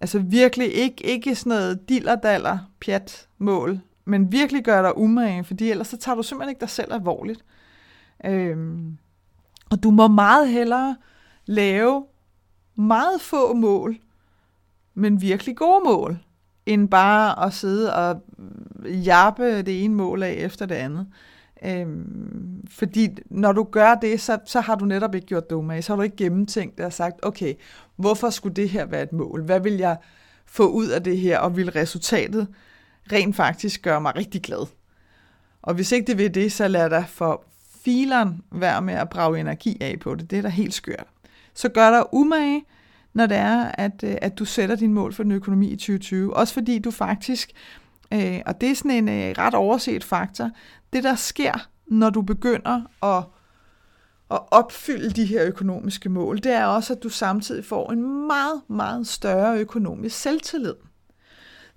Altså 0.00 0.18
virkelig 0.18 0.74
ikke, 0.74 1.06
ikke 1.06 1.34
sådan 1.34 1.50
noget 1.50 1.88
dillerdaller, 1.88 2.58
pjat, 2.80 3.28
mål, 3.38 3.80
men 4.04 4.32
virkelig 4.32 4.64
gør 4.64 4.82
dig 4.82 4.96
umage, 4.96 5.44
fordi 5.44 5.70
ellers 5.70 5.88
så 5.88 5.96
tager 5.96 6.16
du 6.16 6.22
simpelthen 6.22 6.50
ikke 6.50 6.60
dig 6.60 6.70
selv 6.70 6.92
alvorligt. 6.92 7.44
Øhm, 8.24 8.98
og 9.70 9.82
du 9.82 9.90
må 9.90 10.08
meget 10.08 10.48
hellere 10.48 10.96
lave 11.46 12.06
meget 12.74 13.20
få 13.20 13.54
mål, 13.54 13.98
men 14.98 15.22
virkelig 15.22 15.56
gode 15.56 15.84
mål, 15.84 16.18
end 16.66 16.88
bare 16.88 17.46
at 17.46 17.54
sidde 17.54 17.94
og 17.94 18.22
jappe 18.84 19.62
det 19.62 19.84
ene 19.84 19.94
mål 19.94 20.22
af 20.22 20.32
efter 20.32 20.66
det 20.66 20.74
andet. 20.74 21.06
Øhm, 21.64 22.66
fordi 22.70 23.08
når 23.30 23.52
du 23.52 23.64
gør 23.64 23.94
det, 23.94 24.20
så, 24.20 24.38
så 24.44 24.60
har 24.60 24.74
du 24.74 24.84
netop 24.84 25.14
ikke 25.14 25.26
gjort 25.26 25.50
dumme 25.50 25.74
af, 25.74 25.84
Så 25.84 25.92
har 25.92 25.96
du 25.96 26.02
ikke 26.02 26.16
gennemtænkt 26.16 26.78
det 26.78 26.86
og 26.86 26.92
sagt, 26.92 27.14
okay, 27.22 27.54
hvorfor 27.96 28.30
skulle 28.30 28.54
det 28.54 28.68
her 28.68 28.86
være 28.86 29.02
et 29.02 29.12
mål? 29.12 29.42
Hvad 29.42 29.60
vil 29.60 29.72
jeg 29.72 29.96
få 30.46 30.68
ud 30.68 30.86
af 30.86 31.02
det 31.02 31.18
her, 31.18 31.38
og 31.38 31.56
vil 31.56 31.70
resultatet 31.70 32.48
rent 33.12 33.36
faktisk 33.36 33.82
gøre 33.82 34.00
mig 34.00 34.16
rigtig 34.16 34.42
glad? 34.42 34.66
Og 35.62 35.74
hvis 35.74 35.92
ikke 35.92 36.06
det 36.06 36.18
vil 36.18 36.34
det, 36.34 36.52
så 36.52 36.68
lad 36.68 36.90
dig 36.90 37.04
for 37.08 37.44
fileren 37.84 38.42
være 38.52 38.82
med 38.82 38.94
at 38.94 39.08
brage 39.08 39.40
energi 39.40 39.78
af 39.80 39.96
på 40.00 40.14
det. 40.14 40.30
Det 40.30 40.38
er 40.38 40.42
da 40.42 40.48
helt 40.48 40.74
skørt. 40.74 41.06
Så 41.54 41.68
gør 41.68 41.90
dig 41.90 42.14
umage, 42.14 42.64
når 43.14 43.26
det 43.26 43.36
er, 43.36 43.64
at, 43.64 44.04
øh, 44.04 44.16
at 44.22 44.38
du 44.38 44.44
sætter 44.44 44.76
din 44.76 44.94
mål 44.94 45.12
for 45.12 45.22
den 45.22 45.32
økonomi 45.32 45.68
i 45.68 45.76
2020. 45.76 46.36
Også 46.36 46.54
fordi 46.54 46.78
du 46.78 46.90
faktisk, 46.90 47.50
øh, 48.14 48.40
og 48.46 48.60
det 48.60 48.70
er 48.70 48.74
sådan 48.74 48.90
en 48.90 49.08
øh, 49.08 49.34
ret 49.38 49.54
overset 49.54 50.04
faktor, 50.04 50.50
det 50.92 51.04
der 51.04 51.14
sker, 51.14 51.68
når 51.86 52.10
du 52.10 52.22
begynder 52.22 52.82
at, 53.02 53.24
at 54.30 54.40
opfylde 54.50 55.10
de 55.10 55.24
her 55.24 55.44
økonomiske 55.44 56.08
mål, 56.08 56.36
det 56.36 56.52
er 56.52 56.66
også, 56.66 56.92
at 56.92 57.02
du 57.02 57.08
samtidig 57.08 57.64
får 57.64 57.92
en 57.92 58.26
meget, 58.26 58.62
meget 58.68 59.06
større 59.06 59.58
økonomisk 59.58 60.16
selvtillid. 60.16 60.74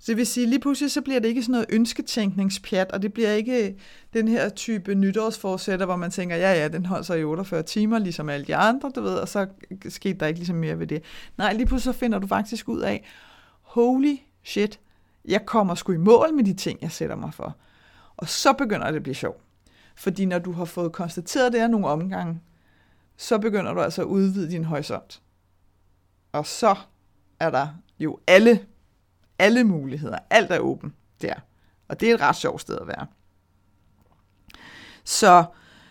Så 0.02 0.12
det 0.12 0.16
vil 0.16 0.26
sige, 0.26 0.46
lige 0.46 0.60
pludselig 0.60 0.90
så 0.90 1.00
bliver 1.00 1.20
det 1.20 1.28
ikke 1.28 1.42
sådan 1.42 1.52
noget 1.52 1.66
ønsketænkningspjat, 1.68 2.92
og 2.92 3.02
det 3.02 3.12
bliver 3.12 3.32
ikke 3.32 3.76
den 4.12 4.28
her 4.28 4.48
type 4.48 4.94
nytårsforsætter, 4.94 5.86
hvor 5.86 5.96
man 5.96 6.10
tænker, 6.10 6.36
ja 6.36 6.52
ja, 6.52 6.68
den 6.68 6.86
holder 6.86 7.02
sig 7.02 7.20
i 7.20 7.24
48 7.24 7.62
timer, 7.62 7.98
ligesom 7.98 8.28
alle 8.28 8.46
de 8.46 8.56
andre, 8.56 8.90
du 8.94 9.00
ved, 9.00 9.14
og 9.14 9.28
så 9.28 9.46
skete 9.88 10.18
der 10.18 10.26
ikke 10.26 10.38
ligesom 10.38 10.56
mere 10.56 10.78
ved 10.78 10.86
det. 10.86 11.02
Nej, 11.38 11.52
lige 11.52 11.66
pludselig 11.66 11.94
så 11.94 11.98
finder 11.98 12.18
du 12.18 12.26
faktisk 12.26 12.68
ud 12.68 12.80
af, 12.80 13.04
holy 13.60 14.16
shit, 14.44 14.80
jeg 15.24 15.46
kommer 15.46 15.74
sgu 15.74 15.92
i 15.92 15.96
mål 15.96 16.34
med 16.34 16.44
de 16.44 16.54
ting, 16.54 16.82
jeg 16.82 16.92
sætter 16.92 17.16
mig 17.16 17.34
for. 17.34 17.56
Og 18.16 18.28
så 18.28 18.52
begynder 18.52 18.86
det 18.86 18.96
at 18.96 19.02
blive 19.02 19.14
sjovt. 19.14 19.40
Fordi 19.96 20.24
når 20.24 20.38
du 20.38 20.52
har 20.52 20.64
fået 20.64 20.92
konstateret 20.92 21.52
det 21.52 21.60
her 21.60 21.68
nogle 21.68 21.86
omgange, 21.86 22.40
så 23.16 23.38
begynder 23.38 23.74
du 23.74 23.80
altså 23.80 24.02
at 24.02 24.06
udvide 24.06 24.50
din 24.50 24.64
horisont. 24.64 25.22
Og 26.32 26.46
så 26.46 26.74
er 27.40 27.50
der 27.50 27.68
jo 27.98 28.18
alle, 28.26 28.60
alle 29.38 29.64
muligheder. 29.64 30.18
Alt 30.30 30.50
er 30.50 30.58
åben 30.58 30.94
der. 31.22 31.34
Og 31.88 32.00
det 32.00 32.10
er 32.10 32.14
et 32.14 32.20
ret 32.20 32.36
sjovt 32.36 32.60
sted 32.60 32.78
at 32.78 32.86
være. 32.86 33.06
Så 35.04 35.44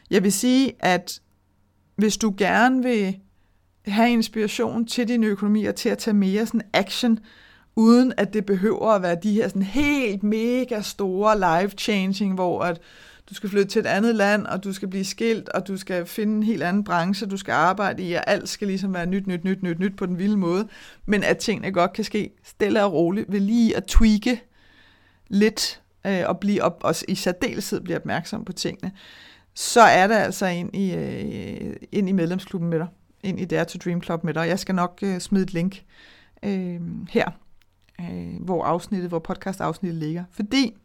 jeg 0.10 0.24
vil 0.24 0.32
sige, 0.32 0.74
at 0.80 1.22
hvis 1.96 2.18
du 2.18 2.34
gerne 2.38 2.84
vil 2.84 3.20
have 3.86 4.12
inspiration 4.12 4.86
til 4.86 5.08
din 5.08 5.24
økonomi 5.24 5.66
og 5.66 5.76
til 5.76 5.90
at 5.90 5.98
tage 5.98 6.14
mere 6.14 6.46
sådan 6.46 6.70
action, 6.74 7.20
uden 7.76 8.14
at 8.18 8.34
det 8.34 8.46
behøver 8.46 8.92
at 8.92 9.02
være 9.02 9.18
de 9.24 9.34
her 9.34 9.48
sådan 9.48 9.62
helt 9.62 10.24
mega 10.24 10.82
store 10.82 11.40
life-changing, 11.40 12.34
hvor 12.34 12.62
at 12.62 12.82
du 13.30 13.36
skal 13.36 13.50
flytte 13.50 13.68
til 13.68 13.80
et 13.80 13.86
andet 13.86 14.16
land, 14.16 14.46
og 14.46 14.64
du 14.64 14.74
skal 14.74 14.88
blive 14.88 15.06
skilt, 15.06 15.50
og 15.50 15.68
du 15.68 15.78
skal 15.78 16.06
finde 16.06 16.36
en 16.36 16.44
helt 16.44 16.64
anden 16.64 16.84
branche, 16.84 17.28
du 17.28 17.38
skal 17.38 17.52
arbejde 17.52 18.04
i, 18.04 18.14
og 18.14 18.30
alt 18.30 18.50
skal 18.50 18.68
ligesom 18.68 18.94
være 18.94 19.06
nyt, 19.06 19.28
nyt, 19.28 19.44
nyt, 19.44 19.64
nyt, 19.64 19.80
nyt 19.80 19.96
på 19.98 20.06
den 20.06 20.18
vilde 20.18 20.38
måde. 20.38 20.68
Men 21.06 21.24
at 21.24 21.38
tingene 21.38 21.72
godt 21.72 21.94
kan 21.94 22.04
ske 22.04 22.30
stille 22.44 22.84
og 22.84 22.94
roligt, 22.94 23.32
ved 23.32 23.40
lige 23.40 23.78
at 23.78 23.84
tweake 23.84 24.44
lidt, 25.28 25.82
øh, 26.08 26.24
og, 26.26 26.40
blive 26.40 26.64
op, 26.64 26.82
og 26.84 26.96
i 27.08 27.16
særdeleshed 27.16 27.82
blive 27.82 27.98
opmærksom 27.98 28.46
på 28.46 28.54
tingene, 28.54 28.92
så 29.54 29.82
er 29.82 30.08
der 30.08 30.18
altså 30.18 30.46
ind 30.46 30.76
i, 30.76 30.94
øh, 30.96 31.76
ind 31.92 32.10
i 32.10 32.12
medlemsklubben 32.12 32.70
med 32.70 32.80
dig, 32.80 32.88
ind 33.24 33.40
i 33.40 33.46
Dare 33.46 33.66
to 33.66 33.80
Dream 33.86 34.04
Club 34.04 34.24
med 34.24 34.34
dig. 34.34 34.48
Jeg 34.48 34.60
skal 34.60 34.76
nok 34.76 35.00
øh, 35.04 35.20
smide 35.20 35.44
et 35.44 35.54
link 35.54 35.84
øh, 36.44 36.80
her 37.10 37.32
øh, 38.12 38.46
hvor 38.46 38.64
afsnittet, 38.64 39.10
hvor 39.10 39.20
podcast-afsnittet 39.20 40.00
ligger. 40.00 40.24
Fordi 40.32 40.78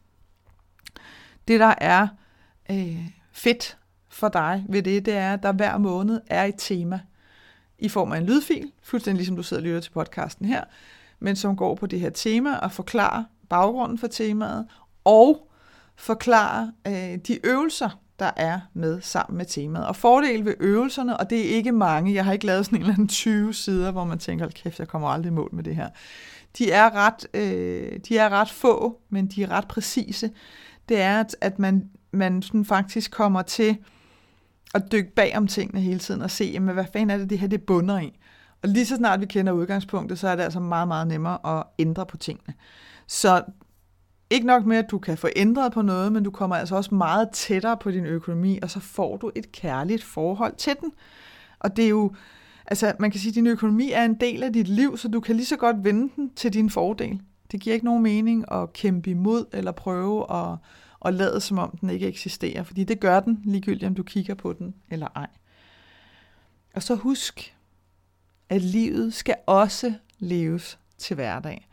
det, 1.49 1.61
der 1.61 1.75
er 1.79 2.09
øh, 2.71 3.09
fedt 3.33 3.79
for 4.09 4.29
dig 4.29 4.65
ved 4.69 4.83
det, 4.83 5.07
det 5.07 5.15
er, 5.15 5.33
at 5.33 5.43
der 5.43 5.53
hver 5.53 5.79
måned 5.79 6.21
er 6.27 6.45
et 6.45 6.55
tema 6.59 7.01
i 7.79 7.89
form 7.89 8.13
af 8.13 8.19
en 8.19 8.27
lydfil, 8.27 8.73
fuldstændig 8.83 9.19
ligesom 9.19 9.37
du 9.37 9.43
sidder 9.43 9.61
og 9.63 9.67
lytter 9.67 9.81
til 9.81 9.91
podcasten 9.91 10.47
her, 10.47 10.65
men 11.19 11.37
som 11.37 11.57
går 11.57 11.75
på 11.75 11.87
det 11.87 12.01
her 12.01 12.11
tema 12.11 12.57
og 12.57 12.73
forklarer 12.73 13.25
baggrunden 13.49 13.99
for 13.99 14.07
temaet, 14.07 14.67
og 15.05 15.51
forklarer 15.97 16.71
øh, 16.87 17.19
de 17.27 17.47
øvelser, 17.47 17.91
der 18.19 18.31
er 18.37 18.61
med 18.75 19.01
sammen 19.01 19.39
med 19.39 19.47
temaet. 19.47 19.87
Og 19.87 19.97
fordel 19.97 20.45
ved 20.45 20.55
øvelserne, 20.61 21.17
og 21.17 21.31
det 21.31 21.41
er 21.41 21.57
ikke 21.57 21.73
mange, 21.73 22.15
jeg 22.15 22.25
har 22.25 22.33
ikke 22.33 22.47
lavet 22.47 22.67
sådan 22.67 22.77
en 22.77 22.83
eller 22.83 22.95
anden 22.95 23.09
20 23.09 23.55
sider, 23.55 23.91
hvor 23.91 24.05
man 24.05 24.19
tænker, 24.19 24.49
kæft, 24.49 24.79
jeg 24.79 24.89
kommer 24.89 25.09
aldrig 25.09 25.31
i 25.31 25.35
mål 25.35 25.51
med 25.53 25.65
det 25.65 25.77
her. 25.77 25.89
De 26.59 26.71
er 26.71 26.95
ret, 26.95 27.27
øh, 27.35 28.01
de 28.09 28.19
er 28.19 28.29
ret 28.29 28.51
få, 28.51 29.01
men 29.11 29.27
de 29.27 29.43
er 29.43 29.51
ret 29.51 29.69
præcise. 29.69 30.31
Det 30.89 31.01
er, 31.01 31.21
at, 31.21 31.37
at 31.41 31.59
man, 31.59 31.91
man 32.11 32.43
sådan 32.43 32.65
faktisk 32.65 33.11
kommer 33.11 33.43
til 33.43 33.77
at 34.75 34.93
dykke 34.93 35.15
bag 35.15 35.37
om 35.37 35.47
tingene 35.47 35.81
hele 35.81 35.99
tiden 35.99 36.23
og 36.23 36.31
se, 36.31 36.45
jamen, 36.45 36.75
hvad 36.75 36.85
fanden 36.93 37.11
er 37.11 37.19
det, 37.19 37.31
det 37.31 37.39
her 37.39 37.49
det 37.49 37.63
bunder 37.63 37.99
i. 37.99 38.19
Og 38.63 38.69
lige 38.69 38.87
så 38.87 38.97
snart 38.97 39.21
vi 39.21 39.27
kender 39.27 39.53
udgangspunktet, 39.53 40.19
så 40.19 40.29
er 40.29 40.37
det 40.37 40.43
altså 40.43 40.61
meget, 40.61 40.89
meget 40.89 41.07
nemmere 41.07 41.59
at 41.59 41.65
ændre 41.79 42.07
på 42.07 42.17
tingene. 42.17 42.55
Så 43.07 43.43
ikke 44.31 44.47
nok 44.47 44.67
med, 44.67 44.77
at 44.77 44.91
du 44.91 44.99
kan 44.99 45.19
få 45.19 45.29
ændret 45.37 45.73
på 45.73 45.83
noget, 45.83 46.13
men 46.13 46.23
du 46.23 46.31
kommer 46.31 46.57
altså 46.57 46.77
også 46.77 46.95
meget 46.95 47.31
tættere 47.33 47.77
på 47.77 47.91
din 47.91 48.07
økonomi, 48.07 48.59
og 48.63 48.71
så 48.71 48.81
får 48.81 49.17
du 49.17 49.31
et 49.35 49.53
kærligt 49.53 50.05
forhold 50.05 50.55
til 50.57 50.73
den. 50.81 50.93
Og 51.59 51.77
det 51.77 51.85
er 51.85 51.89
jo, 51.89 52.13
altså 52.67 52.95
man 52.99 53.11
kan 53.11 53.21
sige, 53.21 53.31
at 53.31 53.35
din 53.35 53.47
økonomi 53.47 53.93
er 53.93 54.05
en 54.05 54.15
del 54.15 54.43
af 54.43 54.53
dit 54.53 54.69
liv, 54.69 54.97
så 54.97 55.09
du 55.09 55.21
kan 55.21 55.37
lige 55.37 55.47
så 55.47 55.57
godt 55.57 55.85
vende 55.85 56.13
den 56.17 56.31
til 56.31 56.53
din 56.53 56.71
fordel. 56.71 57.21
Det 57.53 57.61
giver 57.61 57.75
ikke 57.75 57.87
nogen 57.87 58.03
mening 58.03 58.53
at 58.53 58.73
kæmpe 58.73 59.11
imod 59.11 59.45
eller 59.53 59.73
prøve 59.73 60.33
at, 60.33 60.59
at 61.05 61.15
lade 61.15 61.41
som 61.41 61.59
om 61.59 61.79
den 61.81 61.91
ikke 61.91 62.07
eksisterer, 62.07 62.63
fordi 62.63 62.85
det 62.85 63.01
gør 63.01 63.21
den, 63.21 63.43
ligegyldigt 63.45 63.85
om 63.85 63.95
du 63.95 64.03
kigger 64.03 64.35
på 64.35 64.53
den 64.53 64.75
eller 64.91 65.09
ej. 65.17 65.27
Og 66.75 66.83
så 66.83 66.95
husk, 66.95 67.57
at 68.49 68.63
livet 68.63 69.15
skal 69.15 69.37
også 69.47 69.95
leves 70.19 70.79
til 70.99 71.15
hverdag. 71.15 71.69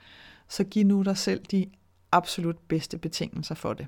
Så 0.48 0.64
giv 0.64 0.86
nu 0.86 1.02
dig 1.02 1.18
selv 1.18 1.46
de 1.52 1.66
absolut 2.12 2.58
bedste 2.68 2.98
betingelser 2.98 3.56
for 3.56 3.74
det. 3.74 3.88